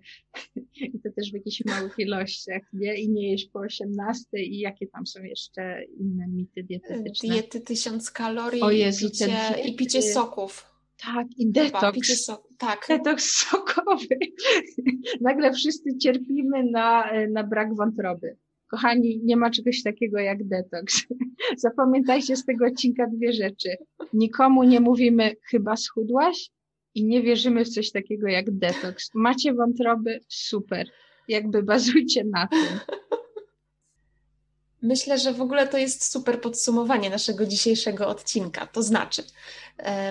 I 0.81 1.01
to 1.01 1.11
też 1.17 1.31
w 1.31 1.35
jakichś 1.35 1.65
małych 1.65 1.99
ilościach, 1.99 2.63
nie? 2.73 2.95
I 2.95 3.09
nie 3.09 3.31
jeść 3.31 3.49
po 3.49 3.59
18 3.59 4.27
i 4.33 4.59
jakie 4.59 4.87
tam 4.87 5.07
są 5.07 5.23
jeszcze 5.23 5.85
inne 6.01 6.29
mity 6.29 6.63
dietetyczne. 6.63 7.29
Diety 7.29 7.61
tysiąc 7.61 8.11
kalorii 8.11 8.63
o 8.63 8.71
Jezu, 8.71 9.07
i, 9.07 9.11
picie, 9.11 9.55
i 9.65 9.77
picie 9.77 10.03
soków. 10.03 10.73
Tak, 11.05 11.27
i 11.39 11.51
detoks. 11.51 12.25
so 12.25 12.49
tak. 12.59 12.87
Detoks 12.89 13.25
sokowy. 13.25 14.19
Nagle 15.21 15.53
wszyscy 15.53 15.99
cierpimy 15.99 16.65
na, 16.71 17.13
na 17.31 17.45
brak 17.45 17.77
wątroby. 17.77 18.37
Kochani, 18.73 19.21
nie 19.25 19.37
ma 19.37 19.51
czegoś 19.51 19.83
takiego 19.83 20.19
jak 20.19 20.49
detoks. 20.49 21.01
Zapamiętajcie 21.57 22.37
z 22.37 22.45
tego 22.45 22.67
odcinka 22.67 23.07
dwie 23.07 23.33
rzeczy. 23.33 23.69
Nikomu 24.13 24.65
nie 24.65 24.81
mówimy, 24.81 25.37
chyba 25.51 25.77
schudłaś 25.77 26.51
i 26.95 27.05
nie 27.05 27.23
wierzymy 27.23 27.65
w 27.65 27.69
coś 27.69 27.91
takiego 27.91 28.29
jak 28.29 28.51
detoks. 28.51 29.11
Macie 29.15 29.55
wątroby? 29.55 30.21
Super. 30.29 30.87
Jakby 31.29 31.63
bazujcie 31.63 32.25
na 32.25 32.47
tym. 32.47 32.97
Myślę, 34.83 35.19
że 35.19 35.33
w 35.33 35.41
ogóle 35.41 35.69
to 35.69 35.79
jest 35.79 36.13
super 36.13 36.41
podsumowanie 36.41 37.11
naszego 37.11 37.47
dzisiejszego 37.47 38.09
odcinka. 38.09 38.67
To 38.67 38.83
znaczy, 38.83 39.23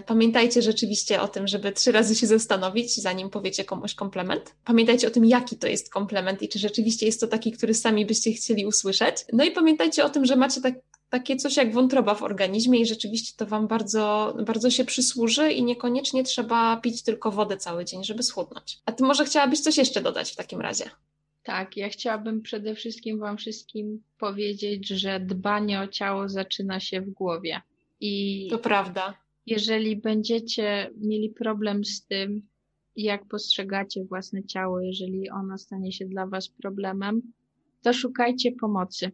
pamiętajcie 0.05 0.61
rzeczywiście 0.61 1.21
o 1.21 1.27
tym, 1.27 1.47
żeby 1.47 1.71
trzy 1.71 1.91
razy 1.91 2.15
się 2.15 2.27
zastanowić, 2.27 2.95
zanim 2.95 3.29
powiecie 3.29 3.63
komuś 3.63 3.93
komplement. 3.93 4.55
Pamiętajcie 4.65 5.07
o 5.07 5.11
tym, 5.11 5.25
jaki 5.25 5.57
to 5.57 5.67
jest 5.67 5.89
komplement 5.89 6.41
i 6.41 6.49
czy 6.49 6.59
rzeczywiście 6.59 7.05
jest 7.05 7.19
to 7.19 7.27
taki, 7.27 7.51
który 7.51 7.73
sami 7.73 8.05
byście 8.05 8.31
chcieli 8.31 8.65
usłyszeć. 8.65 9.15
No 9.33 9.43
i 9.43 9.51
pamiętajcie 9.51 10.05
o 10.05 10.09
tym, 10.09 10.25
że 10.25 10.35
macie 10.35 10.61
tak, 10.61 10.73
takie 11.09 11.35
coś 11.35 11.57
jak 11.57 11.73
wątroba 11.73 12.15
w 12.15 12.23
organizmie 12.23 12.79
i 12.79 12.85
rzeczywiście 12.85 13.33
to 13.37 13.45
Wam 13.45 13.67
bardzo, 13.67 14.35
bardzo 14.45 14.69
się 14.69 14.85
przysłuży 14.85 15.51
i 15.51 15.63
niekoniecznie 15.63 16.23
trzeba 16.23 16.77
pić 16.77 17.03
tylko 17.03 17.31
wodę 17.31 17.57
cały 17.57 17.85
dzień, 17.85 18.03
żeby 18.03 18.23
schudnąć. 18.23 18.79
A 18.85 18.91
Ty 18.91 19.03
może 19.03 19.25
chciałabyś 19.25 19.59
coś 19.59 19.77
jeszcze 19.77 20.01
dodać 20.01 20.31
w 20.31 20.35
takim 20.35 20.61
razie? 20.61 20.89
Tak, 21.43 21.77
ja 21.77 21.89
chciałabym 21.89 22.41
przede 22.41 22.75
wszystkim 22.75 23.19
Wam 23.19 23.37
wszystkim 23.37 24.03
powiedzieć, 24.17 24.87
że 24.87 25.19
dbanie 25.19 25.79
o 25.81 25.87
ciało 25.87 26.29
zaczyna 26.29 26.79
się 26.79 27.01
w 27.01 27.09
głowie. 27.09 27.61
I 27.99 28.47
to 28.49 28.57
prawda. 28.57 29.13
Jeżeli 29.45 29.95
będziecie 29.95 30.91
mieli 30.97 31.29
problem 31.29 31.85
z 31.85 32.05
tym, 32.05 32.47
jak 32.95 33.27
postrzegacie 33.27 34.05
własne 34.05 34.43
ciało, 34.43 34.81
jeżeli 34.81 35.29
ono 35.29 35.57
stanie 35.57 35.91
się 35.91 36.05
dla 36.05 36.27
Was 36.27 36.49
problemem, 36.49 37.21
to 37.81 37.93
szukajcie 37.93 38.51
pomocy. 38.51 39.11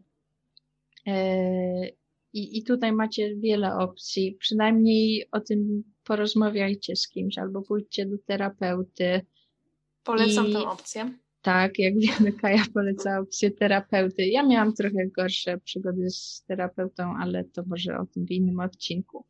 E, 1.08 1.88
I, 2.34 2.58
I 2.58 2.64
tutaj 2.64 2.94
macie 2.94 3.36
wiele 3.36 3.76
opcji. 3.76 4.38
Przynajmniej 4.40 5.28
o 5.32 5.40
tym 5.40 5.84
porozmawiajcie 6.04 6.96
z 6.96 7.08
kimś 7.08 7.38
albo 7.38 7.62
pójdźcie 7.62 8.06
do 8.06 8.18
terapeuty. 8.18 9.22
Polecam 10.04 10.48
I... 10.48 10.54
tę 10.54 10.60
opcję 10.60 11.18
tak, 11.48 11.80
jak 11.80 11.94
wiemy, 12.00 12.34
Kaja 12.34 12.64
poleca 12.74 13.20
opcję 13.20 13.52
terapeuty. 13.52 14.26
Ja 14.26 14.44
miałam 14.44 14.74
trochę 14.74 15.08
gorsze 15.08 15.58
przygody 15.58 16.10
z 16.10 16.44
terapeutą, 16.48 17.14
ale 17.20 17.44
to 17.44 17.64
może 17.66 17.98
o 17.98 18.06
tym 18.06 18.26
w 18.26 18.32
innym 18.32 18.60
odcinku. 18.60 19.26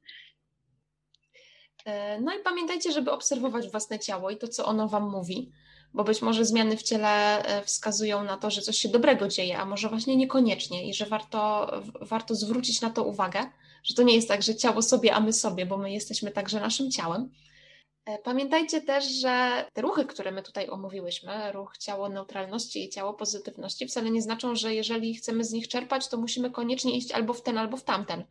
E, 1.88 2.22
no 2.22 2.36
i 2.36 2.40
pamiętajcie, 2.44 2.92
żeby 2.92 3.12
obserwować 3.12 3.70
własne 3.70 4.00
ciało 4.00 4.30
i 4.30 4.38
to, 4.38 4.48
co 4.48 4.66
ono 4.66 4.88
Wam 4.88 5.10
mówi, 5.10 5.52
bo 5.94 6.04
być 6.04 6.22
może 6.22 6.46
zmiany 6.46 6.78
w 6.78 6.84
ciele 6.84 7.46
e, 7.46 7.64
wskazują 7.64 8.24
na 8.24 8.38
to, 8.38 8.52
że 8.52 8.62
coś 8.62 8.78
się 8.78 8.90
dobrego 8.90 9.28
dzieje, 9.28 9.58
a 9.58 9.66
może 9.66 9.90
właśnie 9.90 10.16
niekoniecznie 10.16 10.90
i 10.90 10.94
że 10.94 11.06
warto, 11.06 11.72
warto 12.02 12.36
zwrócić 12.36 12.82
na 12.82 12.90
to 12.90 13.04
uwagę, 13.04 13.52
że 13.84 13.96
to 13.96 14.04
nie 14.04 14.16
jest 14.16 14.28
tak, 14.28 14.44
że 14.44 14.56
ciało 14.56 14.82
sobie, 14.82 15.14
a 15.14 15.20
my 15.20 15.34
sobie, 15.34 15.66
bo 15.66 15.78
my 15.78 15.92
jesteśmy 15.92 16.32
także 16.32 16.60
naszym 16.60 16.92
ciałem. 16.92 17.30
E, 18.06 18.18
pamiętajcie 18.18 18.82
też, 18.82 19.06
że 19.06 19.66
te 19.74 19.82
ruchy, 19.82 20.06
które 20.06 20.32
my 20.32 20.44
tutaj 20.44 20.70
omówiłyśmy, 20.70 21.52
ruch 21.52 21.78
ciało 21.78 22.10
neutralności 22.10 22.86
i 22.86 22.90
ciało 22.90 23.14
pozytywności, 23.14 23.88
wcale 23.88 24.12
nie 24.12 24.22
znaczą, 24.22 24.56
że 24.56 24.74
jeżeli 24.74 25.16
chcemy 25.16 25.44
z 25.44 25.52
nich 25.52 25.68
czerpać, 25.68 26.08
to 26.08 26.18
musimy 26.18 26.52
koniecznie 26.52 26.98
iść 26.98 27.12
albo 27.12 27.34
w 27.34 27.42
ten, 27.42 27.58
albo 27.58 27.78
w 27.78 27.84
tamten. 27.84 28.24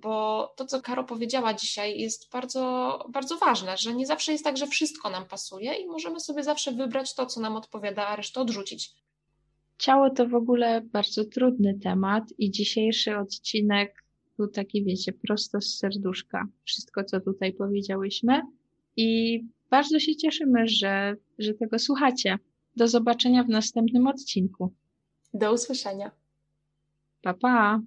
Bo 0.00 0.46
to, 0.56 0.66
co 0.66 0.82
Karo 0.82 1.04
powiedziała 1.04 1.54
dzisiaj, 1.54 2.00
jest 2.00 2.30
bardzo, 2.32 2.98
bardzo 3.08 3.36
ważne, 3.36 3.76
że 3.76 3.94
nie 3.94 4.06
zawsze 4.06 4.32
jest 4.32 4.44
tak, 4.44 4.56
że 4.56 4.66
wszystko 4.66 5.10
nam 5.10 5.26
pasuje 5.26 5.74
i 5.74 5.86
możemy 5.86 6.20
sobie 6.20 6.42
zawsze 6.42 6.72
wybrać 6.72 7.14
to, 7.14 7.26
co 7.26 7.40
nam 7.40 7.56
odpowiada, 7.56 8.06
a 8.06 8.16
resztę 8.16 8.40
odrzucić. 8.40 8.94
Ciało 9.78 10.10
to 10.10 10.28
w 10.28 10.34
ogóle 10.34 10.80
bardzo 10.80 11.24
trudny 11.24 11.78
temat 11.82 12.24
i 12.38 12.50
dzisiejszy 12.50 13.18
odcinek 13.18 14.04
był 14.36 14.48
taki, 14.48 14.84
wiecie, 14.84 15.12
prosto 15.12 15.60
z 15.60 15.78
serduszka. 15.78 16.46
Wszystko, 16.64 17.04
co 17.04 17.20
tutaj 17.20 17.52
powiedziałyśmy, 17.52 18.42
i 18.96 19.40
bardzo 19.70 19.98
się 19.98 20.16
cieszymy, 20.16 20.68
że, 20.68 21.16
że 21.38 21.54
tego 21.54 21.78
słuchacie. 21.78 22.38
Do 22.76 22.88
zobaczenia 22.88 23.44
w 23.44 23.48
następnym 23.48 24.06
odcinku. 24.06 24.72
Do 25.34 25.52
usłyszenia. 25.52 26.10
Pa, 27.22 27.34
pa. 27.34 27.80